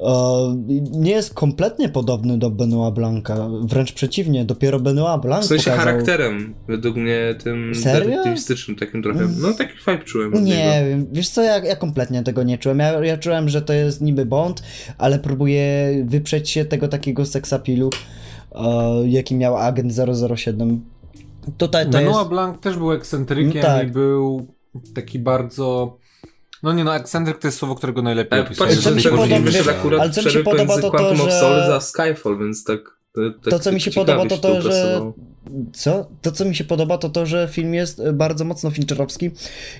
[0.00, 0.48] O,
[0.90, 5.86] nie jest kompletnie podobny do Benoit Blanca, wręcz przeciwnie, dopiero Benoit Blanc W sensie pokazał...
[5.86, 9.28] charakterem, według mnie tym detektywistycznym takim trochę.
[9.40, 12.78] No taki vibe czułem Nie wiem, wiesz co, ja, ja kompletnie tego nie czułem.
[12.78, 14.62] Ja, ja czułem, że to jest niby Bond,
[14.98, 17.90] ale próbuje wyprzeć się tego takiego seksapilu,
[18.52, 18.62] e,
[19.06, 19.92] jaki miał agent
[20.36, 20.84] 007.
[21.58, 22.28] Tutaj to Benoit jest...
[22.28, 23.88] Blanc też był ekscentrykiem No tak.
[23.88, 24.46] i był
[24.94, 25.96] taki bardzo...
[26.62, 28.68] No nie no, ekscentryk to jest słowo, którego najlepiej Ale opisuje.
[28.68, 30.90] patrz, Co że mi się podoba- wiesz, akurat ale co mi się podoba, to to,
[30.90, 32.80] Quantum of że- Solace a Skyfall, więc tak...
[33.42, 35.00] tak To, co mi się podoba, to to, że.
[35.72, 36.08] Co?
[36.22, 39.30] To, co mi się podoba, to to, że film jest e, bardzo mocno Fincherowski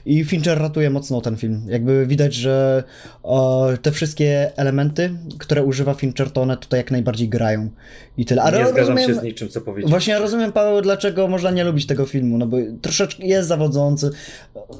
[0.07, 1.63] i Fincher ratuje mocno ten film.
[1.69, 2.85] Jakby widać, że
[3.23, 7.71] o, te wszystkie elementy, które używa Fincher, to one tutaj jak najbardziej grają
[8.17, 8.43] i tyle.
[8.43, 9.91] Ale nie zgadzam rozumiem, się z niczym, co powiedziałeś.
[9.91, 14.11] Właśnie rozumiem, Paweł, dlaczego można nie lubić tego filmu, no bo troszeczkę jest zawodzący,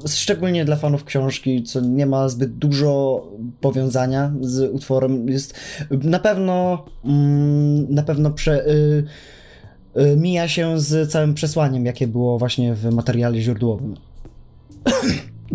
[0.09, 3.23] szczególnie dla fanów książki, co nie ma zbyt dużo
[3.61, 5.29] powiązania z utworem.
[5.29, 5.55] Jest
[5.91, 9.05] na pewno mm, na pewno prze, y,
[10.17, 13.95] mija się z całym przesłaniem, jakie było właśnie w materiale źródłowym.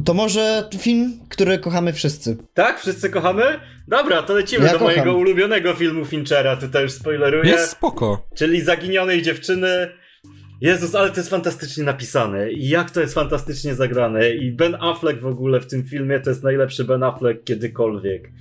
[0.05, 2.37] To może film, który kochamy wszyscy.
[2.53, 2.79] Tak?
[2.79, 3.43] Wszyscy kochamy?
[3.87, 4.95] Dobra, to lecimy Ja do kocham.
[4.95, 7.51] mojego ulubionego filmu Finchera, tutaj już spoileruję.
[7.51, 8.27] Jest spoko.
[8.35, 9.67] Czyli Zaginionej Dziewczyny.
[10.61, 12.51] Jezus, ale to jest fantastycznie napisane.
[12.51, 14.29] I jak to jest fantastycznie zagrane.
[14.29, 18.31] I Ben Affleck w ogóle w tym filmie to jest najlepszy Ben Affleck kiedykolwiek.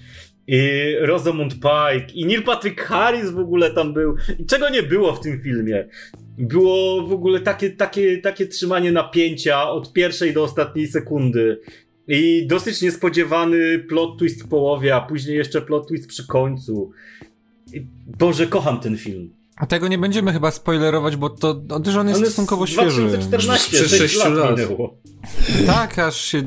[0.47, 4.17] I Rosamund Pike, i Neil Patrick Harris w ogóle tam był.
[4.39, 5.89] I czego nie było w tym filmie?
[6.39, 11.61] Było w ogóle takie, takie, takie trzymanie napięcia od pierwszej do ostatniej sekundy.
[12.09, 16.91] I dosyć niespodziewany plot twist w połowie, a później jeszcze plot twist przy końcu.
[17.73, 17.87] I
[18.19, 19.31] Boże, kocham ten film.
[19.57, 22.71] A tego nie będziemy chyba spoilerować, bo to no, też on jest Ale stosunkowo z
[22.71, 23.03] świeży.
[23.03, 24.51] 2014, Przez 6 sześć lat, lat.
[24.59, 24.97] minęło.
[25.67, 26.43] Tak, aż się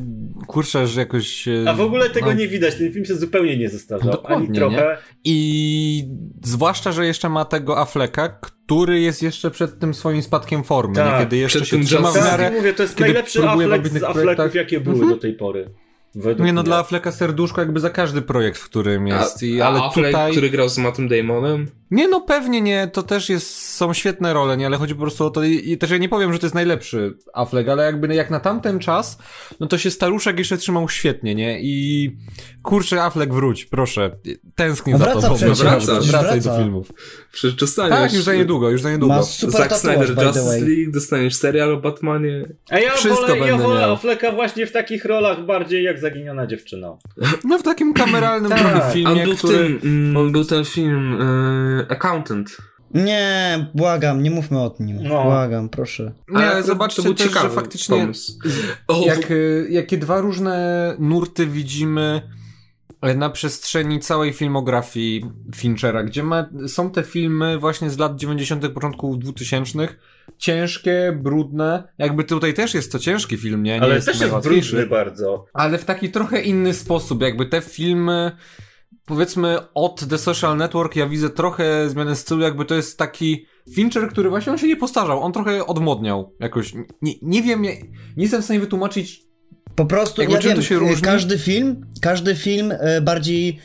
[0.48, 1.66] kurczę, że jakoś się...
[1.68, 2.34] A w ogóle tego no.
[2.34, 4.98] nie widać, ten film się zupełnie nie zestarzał, Dokładnie, ani trochę.
[5.24, 6.08] I
[6.44, 11.14] zwłaszcza, że jeszcze ma tego Afflecka, który jest jeszcze przed tym swoim spadkiem formy, Tak,
[11.14, 11.20] nie?
[11.20, 12.30] kiedy jeszcze się trzyma w czasem.
[12.32, 12.56] Tak, miarę...
[12.56, 14.56] mówię, to jest kiedy najlepszy Affleck z projektach.
[14.56, 15.14] jakie były Mhm.
[15.14, 15.70] do tej pory.
[16.16, 16.68] Według Nie no, mnie.
[16.68, 19.44] dla Afflecka serduszko jakby za każdy projekt, w którym jest.
[19.44, 20.32] I, a, ale a Affleck, tutaj...
[20.32, 21.68] który grał z Mattem Damonem?
[21.92, 25.26] Nie no, pewnie nie, to też jest, są świetne role, nie, ale chodzi po prostu
[25.26, 28.16] o to i, i też ja nie powiem, że to jest najlepszy Affleck, ale jakby
[28.16, 29.18] jak na tamten czas,
[29.60, 32.12] no to się staruszek jeszcze trzymał świetnie, nie, i
[32.64, 34.12] kurczę Affleck wróć, proszę,
[34.56, 36.58] tęsknię No za wraca tobą, przecież, naprawdę, wraca, wracaj wraca.
[36.58, 36.92] do filmów.
[37.32, 38.00] Przecież dostaniesz...
[38.00, 39.24] Tak, już za niedługo, już za niedługo.
[39.24, 40.60] Super Zack Snyder Justice.
[40.62, 42.46] League, dostaniesz serial o Batmanie.
[42.70, 43.86] A ja Wszystko wolę, ja wolę.
[43.86, 46.98] Afflecka właśnie w takich rolach bardziej jak Zaginiona Dziewczyna.
[47.44, 48.94] No w takim kameralnym Tak.
[48.94, 49.58] filmie, był w który...
[49.58, 52.58] tym, mm, był ten film e, Accountant.
[52.94, 55.04] Nie, błagam, nie mówmy o nim.
[55.04, 55.24] No.
[55.24, 56.12] Błagam, proszę.
[56.30, 58.40] Nie, ale zobaczcie to był też, że faktycznie pomysł.
[59.06, 59.34] Jak,
[59.70, 62.22] jakie dwa różne nurty widzimy
[63.16, 65.26] na przestrzeni całej filmografii
[65.56, 69.88] Finchera, gdzie ma, są te filmy właśnie z lat 90., początku 2000,
[70.38, 71.84] ciężkie, brudne.
[71.98, 73.74] Jakby tutaj też jest to ciężki film, nie?
[73.74, 75.46] nie Ale jest też jest brudny bardzo.
[75.54, 78.32] Ale w taki trochę inny sposób, jakby te filmy,
[79.08, 84.10] powiedzmy od The Social Network, ja widzę trochę zmianę stylu, jakby to jest taki Fincher,
[84.10, 86.74] który właśnie on się nie postarzał, on trochę odmodniał jakoś.
[87.02, 87.76] Nie, nie wiem, nie,
[88.18, 89.24] nie jestem w stanie wytłumaczyć,
[89.76, 93.60] Po prostu, Jakby ja wiem, e, każdy film, każdy film e, bardziej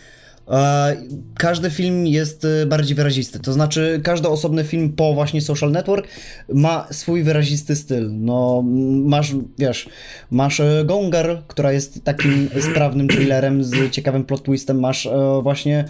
[1.39, 3.41] każdy film jest e, bardziej wyrazisty.
[3.41, 6.09] To znaczy, każdy osobny film po właśnie Social Network
[6.53, 8.11] ma swój wyrazisty styl.
[8.13, 8.63] No,
[9.05, 9.89] masz, wiesz,
[10.31, 14.81] masz Gone Girl, która jest takim sprawnym thrillerem z ciekawym plot twistem.
[14.81, 15.85] Masz e, właśnie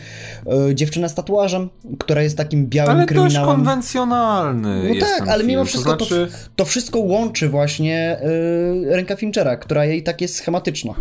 [0.74, 1.68] Dziewczynę z tatuażem,
[1.98, 3.56] która jest takim białym ale dość kryminałem.
[3.56, 5.66] konwencjonalny No tak, ale mimo film.
[5.66, 10.94] wszystko to, znaczy, to wszystko łączy właśnie y, ręka Finchera, która jej tak jest schematyczna.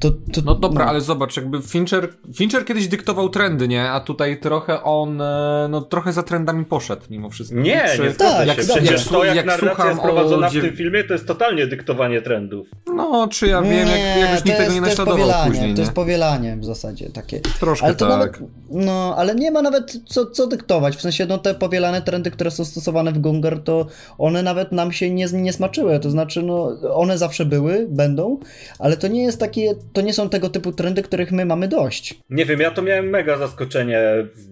[0.00, 3.90] To, to, No dobra, ale zobacz, jakby Fincher, Fincher kiedyś dyktował trendy, nie?
[3.90, 7.56] A tutaj trochę on, e, no trochę za trendami poszedł mimo wszystko.
[7.56, 10.50] Nie, I nie tak, jak- Przecież jak- to, jak, jak narracja słucham jest prowadzona o
[10.50, 12.68] w tym filmie, to jest totalnie dyktowanie trendów.
[12.94, 15.70] No, czy ja wiem, jak, jakoś to nikt tego nie to jest naśladował powielanie, później,
[15.70, 15.80] To nie?
[15.82, 17.40] jest powielanie w zasadzie takie.
[17.60, 18.18] Troszkę Ale to tak.
[18.18, 18.38] nawet,
[18.70, 20.96] no, ale nie ma nawet co, co dyktować.
[20.96, 23.86] W sensie, no te powielane trendy, które są stosowane w Gunger, to
[24.18, 26.00] one nawet nam się nie, nie smaczyły.
[26.00, 28.38] To znaczy, no, one zawsze były, będą,
[28.78, 32.20] ale to nie jest takie, to nie są tego typu trendy, których my mamy dość.
[32.30, 34.00] Nie wiem, ja to miałem mega zaskoczenie,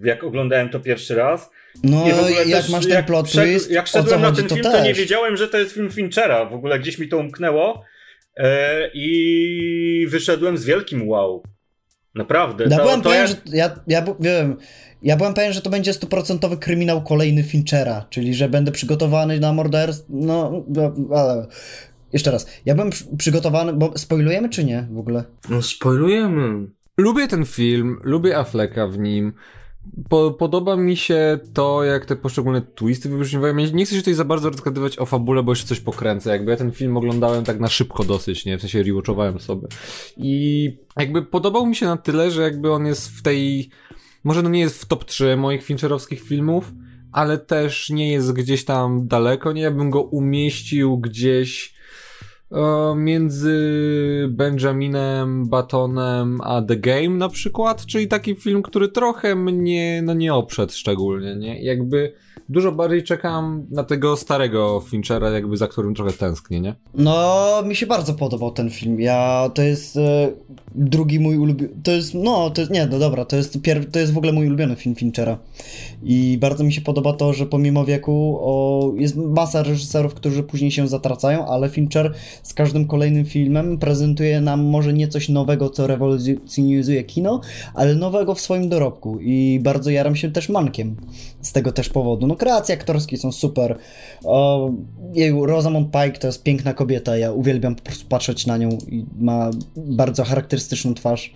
[0.03, 1.49] jak oglądałem to pierwszy raz.
[1.83, 4.47] No, I w ogóle jak też masz ten plot szedł- twist, jak szedłem na ten
[4.47, 4.73] to film, też.
[4.73, 6.45] to nie wiedziałem, że to jest film Finchera.
[6.45, 7.83] W ogóle gdzieś mi to umknęło.
[8.37, 11.43] E, I wyszedłem z wielkim wow.
[12.15, 12.63] Naprawdę.
[12.69, 14.57] Ja to, byłem to pewien, jak- że ja, ja wiem,
[15.03, 19.53] ja byłem pewien, że to będzie stuprocentowy kryminał kolejny Finchera, czyli że będę przygotowany na
[19.53, 20.05] morderstwo.
[20.09, 21.47] No, no, ale.
[22.13, 22.47] Jeszcze raz.
[22.65, 25.23] Ja byłem przy, przygotowany, bo spoilujemy czy nie w ogóle?
[25.49, 26.67] no spoilujemy.
[27.01, 29.33] Lubię ten film, lubię Afflecka w nim.
[30.09, 33.55] Po, podoba mi się to, jak te poszczególne twisty wybrzmiewają.
[33.55, 36.29] Nie chcę się tutaj za bardzo rozgadywać o fabule, bo jeszcze coś pokręcę.
[36.29, 38.57] Jakby ja ten film oglądałem tak na szybko dosyć, nie?
[38.57, 39.67] W sensie rewatchowałem sobie.
[40.17, 43.69] I jakby podobał mi się na tyle, że jakby on jest w tej...
[44.23, 46.71] Może no nie jest w top 3 moich fincherowskich filmów,
[47.11, 49.61] ale też nie jest gdzieś tam daleko, nie?
[49.61, 51.70] Ja bym go umieścił gdzieś
[52.95, 53.57] między
[54.29, 60.33] Benjaminem Batonem a The Game na przykład, czyli taki film, który trochę mnie no nie
[60.33, 61.63] oprzedł szczególnie, nie?
[61.63, 62.13] Jakby
[62.49, 66.75] dużo bardziej czekam na tego starego Finchera, jakby za którym trochę tęsknię, nie?
[66.93, 69.01] No, mi się bardzo podobał ten film.
[69.01, 70.31] Ja, to jest e,
[70.75, 73.91] drugi mój ulubiony, to jest, no, to jest, nie, no dobra, to jest, pier...
[73.91, 75.37] to jest w ogóle mój ulubiony film Finchera.
[76.03, 80.71] I bardzo mi się podoba to, że pomimo wieku o, jest masa reżyserów, którzy później
[80.71, 82.13] się zatracają, ale Fincher
[82.43, 87.41] z każdym kolejnym filmem prezentuje nam może nie coś nowego, co rewolucjonizuje kino,
[87.73, 89.19] ale nowego w swoim dorobku.
[89.21, 90.95] I bardzo jaram się też Mankiem
[91.41, 92.20] z tego też powodu.
[92.27, 93.77] No, kreacje aktorskie są super.
[94.23, 94.71] O,
[95.13, 99.05] jej, Rosamund Pike to jest piękna kobieta, ja uwielbiam po prostu patrzeć na nią i
[99.19, 101.33] ma bardzo charakterystyczną twarz.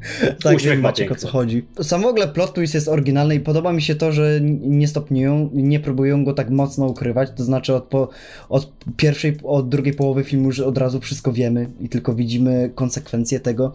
[0.42, 1.66] tak, Uśmiech wiem, ma Maciek, o co chodzi.
[1.82, 5.50] Sam w ogóle plot twist jest oryginalny i podoba mi się to, że nie stopniują,
[5.52, 8.08] nie próbują go tak mocno ukrywać, to znaczy od, po,
[8.48, 13.40] od pierwszej, od drugiej połowy filmu już od razu wszystko wiemy i tylko widzimy konsekwencje
[13.40, 13.72] tego.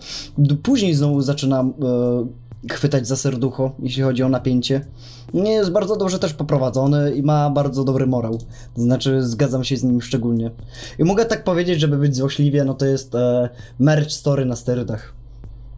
[0.64, 4.86] Później znowu zaczyna e, chwytać za serducho, jeśli chodzi o napięcie.
[5.34, 8.40] Nie jest bardzo dobrze też poprowadzony i ma bardzo dobry morał.
[8.76, 10.52] To znaczy, zgadzam się z nim szczególnie.
[11.00, 15.14] I mogę tak powiedzieć, żeby być złośliwie, no to jest e, merch story na sterydach.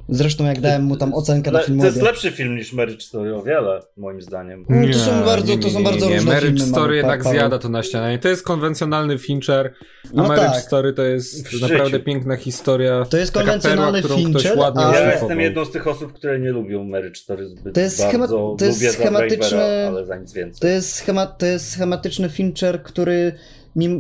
[0.10, 1.90] Zresztą jak dałem mu tam ocenkę na Le- To filmowie.
[1.90, 4.66] jest lepszy film niż Marriage Story o wiele, moim zdaniem.
[4.70, 7.40] No, to są bardzo- to są bardzo różne Marriage filmy, Story mamy, jednak pa- Paweł.
[7.40, 8.20] zjada to na ścianę.
[8.20, 9.74] To jest konwencjonalny Fincher,
[10.06, 10.64] a No Marriage tak.
[10.64, 13.06] Story to jest naprawdę piękna historia.
[13.10, 16.50] To jest konwencjonalny perła, Fincher, ładnie a- Ja jestem jedną z tych osób, które nie
[16.52, 18.10] lubią Marriage Story zbyt To jest bardzo.
[18.28, 20.60] schema- to jest schematyczny- Drivera, ale za nic więcej.
[20.62, 23.32] To jest, schema, to jest schematyczny Fincher, który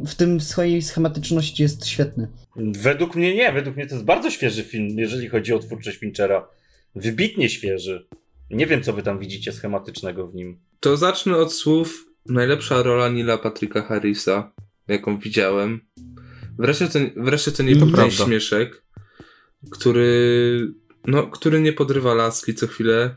[0.05, 2.27] w tym swojej schematyczności jest świetny.
[2.55, 6.47] Według mnie nie, według mnie to jest bardzo świeży film, jeżeli chodzi o twórczość Finchera.
[6.95, 8.07] Wybitnie świeży.
[8.49, 10.59] Nie wiem, co wy tam widzicie schematycznego w nim.
[10.79, 14.51] To zacznę od słów najlepsza rola Nila Patricka Harrisa,
[14.87, 15.81] jaką widziałem.
[16.59, 18.83] Wreszcie to, wreszcie to nie był śmieszek,
[19.71, 20.73] który,
[21.07, 23.15] no, który nie podrywa laski co chwilę,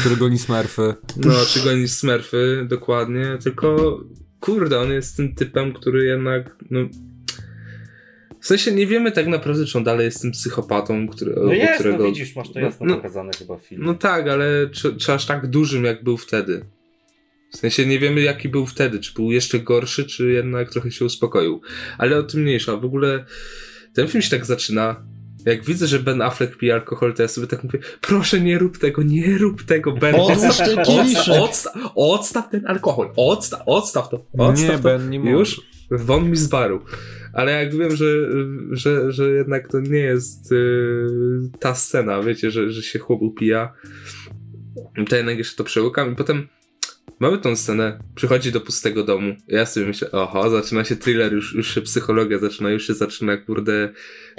[0.00, 0.94] który goni Smurfy.
[1.16, 4.00] no, czy goni smurfy, dokładnie, tylko
[4.40, 6.80] kurde, on jest tym typem, który jednak, no,
[8.40, 11.74] w sensie nie wiemy tak naprawdę, czy on dalej jest tym psychopatą, który, No jest,
[11.74, 11.98] którego...
[11.98, 13.84] no widzisz, masz to jasno no, pokazane chyba w filmie.
[13.86, 16.64] No tak, ale czy, czy aż tak dużym, jak był wtedy?
[17.52, 18.98] W sensie nie wiemy, jaki był wtedy.
[18.98, 21.60] Czy był jeszcze gorszy, czy jednak trochę się uspokoił.
[21.98, 22.76] Ale o tym mniejsza.
[22.76, 23.24] W ogóle
[23.94, 25.04] ten film się tak zaczyna.
[25.46, 28.78] Jak widzę, że Ben Affleck pije alkohol, to ja sobie tak mówię, proszę nie rób
[28.78, 30.14] tego, nie rób tego, Ben.
[30.14, 31.18] Odłóż ten kieliszek.
[31.18, 34.82] odstaw, odstaw, odstaw ten alkohol, odstaw, odstaw to, odstaw Nie, to.
[34.82, 35.60] Ben, nie Już?
[35.90, 36.80] Won mi z baru.
[37.32, 38.06] Ale jak wiem, że,
[38.70, 43.72] że, że jednak to nie jest yy, ta scena, wiecie, że, że się chłop upija,
[45.08, 46.48] to jednak jeszcze to przełykam i potem
[47.18, 49.36] mamy tą scenę, przychodzi do pustego domu.
[49.48, 53.36] Ja sobie myślę, oho, zaczyna się thriller, już, już się psychologia zaczyna, już się zaczyna,
[53.36, 53.92] kurde,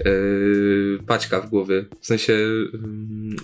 [0.06, 1.86] yy, paćka w głowie.
[2.02, 2.70] W sensie yy,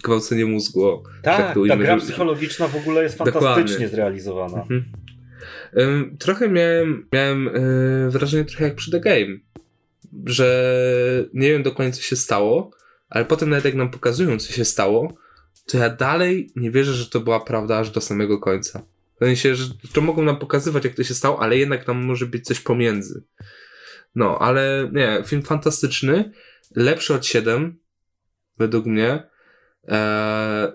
[0.04, 0.86] gwałcenie mózgu.
[0.86, 3.42] o, tak, to ta gra psychologiczna w ogóle jest Dokładnie.
[3.42, 4.62] fantastycznie zrealizowana.
[4.62, 4.84] Mhm.
[5.78, 9.38] Ym, Trochę miałem, miałem yy, wrażenie trochę jak przy The Game,
[10.26, 12.72] że nie wiem dokładnie co się stało,
[13.10, 15.14] ale potem nawet jak nam pokazują co się stało,
[15.68, 18.86] to ja dalej nie wierzę, że to była prawda aż do samego końca.
[19.16, 22.26] W sensie, że to mogą nam pokazywać jak to się stało, ale jednak tam może
[22.26, 23.24] być coś pomiędzy.
[24.16, 26.32] No, ale nie, film fantastyczny,
[26.76, 27.80] lepszy od 7,
[28.58, 29.24] według mnie.
[29.88, 30.72] Eee,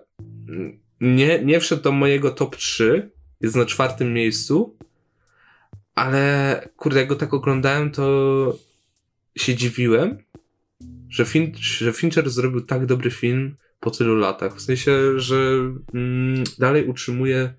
[1.01, 3.11] nie, nie wszedł do mojego top 3,
[3.41, 4.77] jest na czwartym miejscu,
[5.95, 8.57] ale kurde, jak go tak oglądałem, to
[9.37, 10.19] się dziwiłem,
[11.09, 14.57] że, fin że Fincher zrobił tak dobry film po tylu latach.
[14.57, 15.37] W sensie, że
[15.95, 17.55] mm, dalej utrzymuje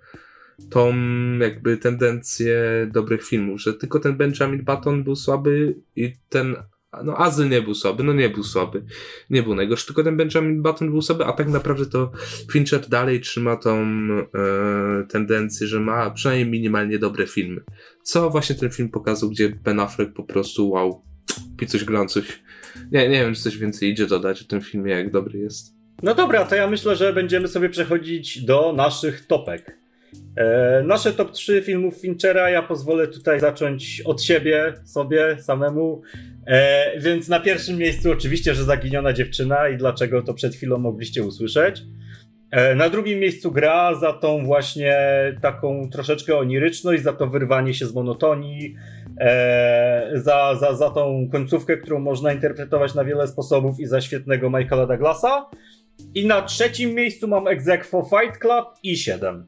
[0.69, 0.93] tą
[1.39, 2.57] jakby tendencję
[2.93, 6.55] dobrych filmów, że tylko ten Benjamin Button był słaby i ten
[7.03, 8.83] no Azyl nie był słaby, no nie był słaby,
[9.29, 12.11] nie był najgorszy, tylko ten Benjamin Button był słaby, a tak naprawdę to
[12.51, 14.27] Fincher dalej trzyma tą e,
[15.09, 17.61] tendencję, że ma przynajmniej minimalnie dobre filmy.
[18.03, 21.03] Co właśnie ten film pokazał, gdzie Ben Affleck po prostu wow,
[21.57, 22.43] picuś glancuś.
[22.91, 25.79] Nie, nie wiem, czy coś więcej idzie dodać o tym filmie, jak dobry jest.
[26.03, 29.78] No dobra, to ja myślę, że będziemy sobie przechodzić do naszych topek.
[30.39, 36.01] E, nasze top 3 filmów Finchera, ja pozwolę tutaj zacząć od siebie, sobie, samemu.
[36.47, 41.23] E, więc na pierwszym miejscu oczywiście, że Zaginiona dziewczyna i dlaczego to przed chwilą mogliście
[41.23, 41.81] usłyszeć.
[42.51, 44.97] E, na drugim miejscu gra za tą właśnie
[45.41, 48.75] taką troszeczkę oniryczność, za to wyrwanie się z monotonii,
[50.13, 54.87] za, za, za tą końcówkę, którą można interpretować na wiele sposobów i za świetnego Michaela
[54.87, 55.45] Douglasa.
[56.15, 59.47] I na trzecim miejscu mam Exequo Fight Club i 7.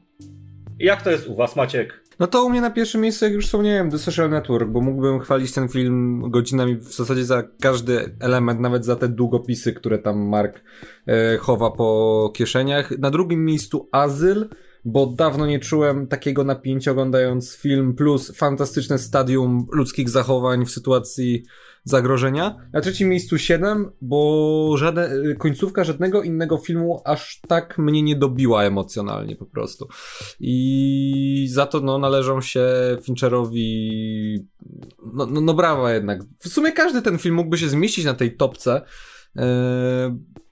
[0.82, 2.02] Jak to jest u was, Maciek?
[2.18, 5.20] No to u mnie na pierwszym miejscu, jak już wspomniałem, The Social Network, bo mógłbym
[5.20, 10.18] chwalić ten film godzinami w zasadzie za każdy element, nawet za te długopisy, które tam
[10.18, 10.60] Mark
[11.06, 12.98] e, chowa po kieszeniach.
[12.98, 14.48] Na drugim miejscu Azyl,
[14.84, 21.44] bo dawno nie czułem takiego napięcia oglądając film plus fantastyczne stadium ludzkich zachowań w sytuacji
[21.84, 22.56] zagrożenia.
[22.72, 28.64] Na trzecim miejscu 7, bo żaden, końcówka żadnego innego filmu aż tak mnie nie dobiła
[28.64, 29.88] emocjonalnie po prostu.
[30.40, 32.64] I za to no, należą się
[33.02, 34.46] Fincherowi
[35.12, 36.20] no, no, no brawa jednak.
[36.38, 38.82] W sumie każdy ten film mógłby się zmieścić na tej topce,
[39.34, 39.42] yy,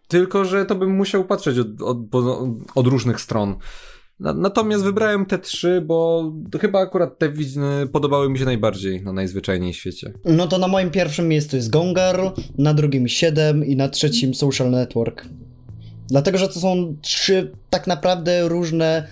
[0.08, 1.96] tylko że to bym musiał patrzeć od, od,
[2.74, 3.56] od różnych stron.
[4.20, 7.32] Natomiast wybrałem te trzy, bo chyba akurat te
[7.92, 10.12] podobały mi się najbardziej na najzwyczajniej w świecie.
[10.24, 12.20] No to na moim pierwszym miejscu jest Gongar,
[12.58, 15.24] na drugim 7 i na trzecim Social Network.
[16.08, 19.08] Dlatego, że to są trzy tak naprawdę różne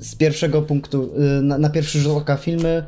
[0.00, 2.84] z pierwszego punktu, y, na, na pierwszy rzut oka filmy,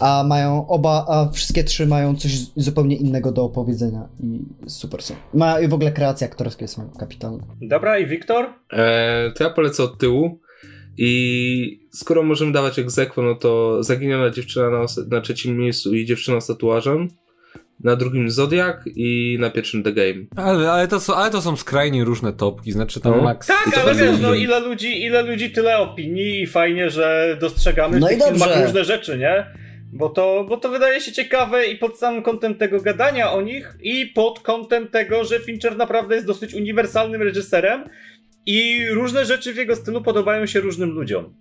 [0.00, 5.14] a mają oba, a wszystkie trzy mają coś zupełnie innego do opowiedzenia i super są.
[5.34, 7.42] Ma, I w ogóle kreacje aktorskie są kapitalne.
[7.62, 8.44] Dobra, i Wiktor?
[8.70, 10.38] Eee, to ja polecę od tyłu.
[10.98, 16.40] I skoro możemy dawać egzekwo, no to Zaginiona dziewczyna na, na trzecim miejscu i Dziewczyna
[16.40, 17.08] z tatuażem,
[17.80, 20.24] na drugim Zodiak i na pierwszym The Game.
[20.36, 23.22] Ale, ale, to, są, ale to są skrajnie różne topki, znaczy tam no.
[23.22, 23.46] Max...
[23.46, 28.06] Tak, ale wiesz, no ile ludzi, ile ludzi, tyle opinii i fajnie, że dostrzegamy no
[28.06, 29.46] w tych filmach różne rzeczy, nie?
[29.92, 33.74] Bo to, bo to wydaje się ciekawe i pod samym kątem tego gadania o nich
[33.82, 37.84] i pod kątem tego, że Fincher naprawdę jest dosyć uniwersalnym reżyserem
[38.46, 41.34] i różne rzeczy w jego stylu podobają się różnym ludziom.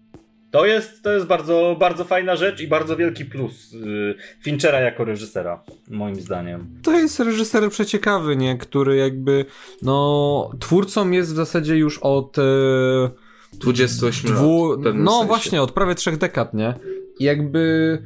[0.51, 5.05] To jest, to jest bardzo, bardzo fajna rzecz i bardzo wielki plus yy, Finchera jako
[5.05, 6.79] reżysera, moim zdaniem.
[6.83, 8.57] To jest reżyser przeciekawy, nie?
[8.57, 9.45] Który jakby,
[9.81, 12.37] no, twórcą jest w zasadzie już od...
[12.37, 13.09] Yy,
[13.53, 14.95] 28 dwu, lat.
[14.95, 15.27] No sensie.
[15.27, 16.73] właśnie, od prawie trzech dekad, nie?
[17.19, 17.97] I jakby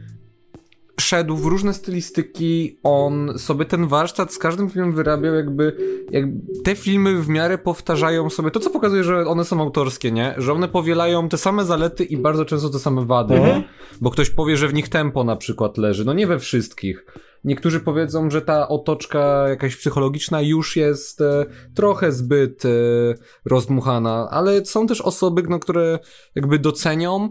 [0.99, 5.77] szedł w różne stylistyki, on sobie ten warsztat z każdym filmem wyrabiał jakby,
[6.11, 10.35] jakby te filmy w miarę powtarzają sobie, to co pokazuje, że one są autorskie, nie?
[10.37, 13.63] Że one powielają te same zalety i bardzo często te same wady, mhm.
[14.01, 17.05] Bo ktoś powie, że w nich tempo na przykład leży, no nie we wszystkich.
[17.43, 21.45] Niektórzy powiedzą, że ta otoczka jakaś psychologiczna już jest e,
[21.75, 22.69] trochę zbyt e,
[23.45, 25.99] rozdmuchana, ale są też osoby, no, które
[26.35, 27.29] jakby docenią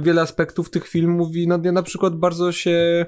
[0.00, 3.06] wiele aspektów tych filmów i no, ja na przykład bardzo się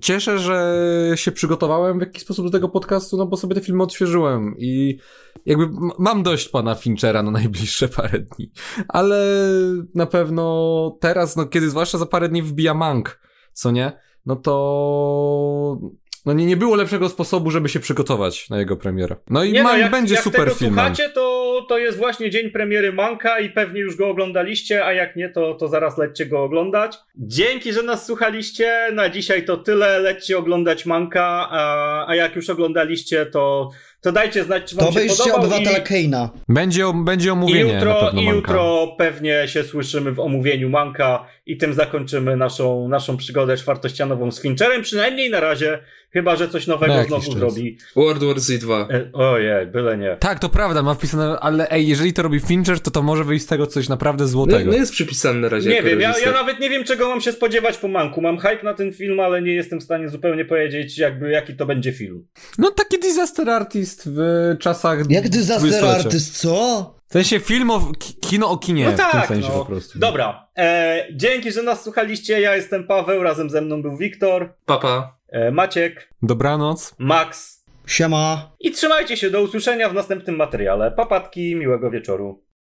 [0.00, 3.82] cieszę, że się przygotowałem w jakiś sposób do tego podcastu, no bo sobie te filmy
[3.82, 4.98] odświeżyłem i
[5.46, 5.68] jakby
[5.98, 8.52] mam dość pana Finchera na najbliższe parę dni,
[8.88, 9.48] ale
[9.94, 13.20] na pewno teraz, no kiedy zwłaszcza za parę dni wbija Mank,
[13.52, 13.92] co nie?
[14.26, 15.78] No to
[16.26, 19.16] no nie, nie było lepszego sposobu, żeby się przygotować na jego premierę.
[19.30, 20.94] No i nie Mank no, jak, będzie jak super tego filmem.
[20.94, 25.16] słuchacie, to, to jest właśnie dzień premiery Manka i pewnie już go oglądaliście, a jak
[25.16, 26.98] nie, to, to zaraz lećcie go oglądać.
[27.16, 28.88] Dzięki, że nas słuchaliście.
[28.92, 29.98] Na dzisiaj to tyle.
[29.98, 33.70] Lećcie oglądać Manka, a, a jak już oglądaliście, to
[34.06, 35.26] to dajcie znać, czy wam to się podobał.
[35.26, 36.30] To obywatela Keina.
[36.48, 41.74] Będzie, będzie omówienie I jutro, i jutro pewnie się słyszymy w omówieniu Manka i tym
[41.74, 45.78] zakończymy naszą, naszą przygodę czwartościanową z Fincherem, przynajmniej na razie,
[46.10, 47.34] chyba, że coś nowego znowu czas.
[47.34, 47.78] zrobi.
[47.96, 48.88] World War Z 2.
[48.90, 50.16] E, ojej, byle nie.
[50.16, 53.44] Tak, to prawda, ma wpisane, ale ej, jeżeli to robi Fincher, to to może wyjść
[53.44, 54.64] z tego coś naprawdę złotego.
[54.64, 55.70] No, no jest przypisane na razie.
[55.70, 58.20] Nie wiem, ja, ja, nawet nie wiem, czego mam się spodziewać po Manku.
[58.20, 61.66] Mam hype na ten film, ale nie jestem w stanie zupełnie powiedzieć, jakby, jaki to
[61.66, 62.26] będzie film.
[62.58, 64.20] No taki disaster artist w
[64.60, 65.10] czasach...
[65.10, 66.96] Jak disaster artist, co?
[67.08, 69.58] W sensie film o, kino o kinie, no tak, w tym tak, sensie no.
[69.58, 69.98] po prostu.
[69.98, 72.40] Dobra, e, dzięki, że nas słuchaliście.
[72.40, 74.54] Ja jestem Paweł, razem ze mną był Wiktor.
[74.64, 75.16] Papa.
[75.28, 76.08] E, Maciek.
[76.22, 76.94] Dobranoc.
[76.98, 77.64] Max.
[77.86, 78.52] Siema.
[78.60, 80.90] I trzymajcie się, do usłyszenia w następnym materiale.
[80.90, 82.45] Papatki, miłego wieczoru.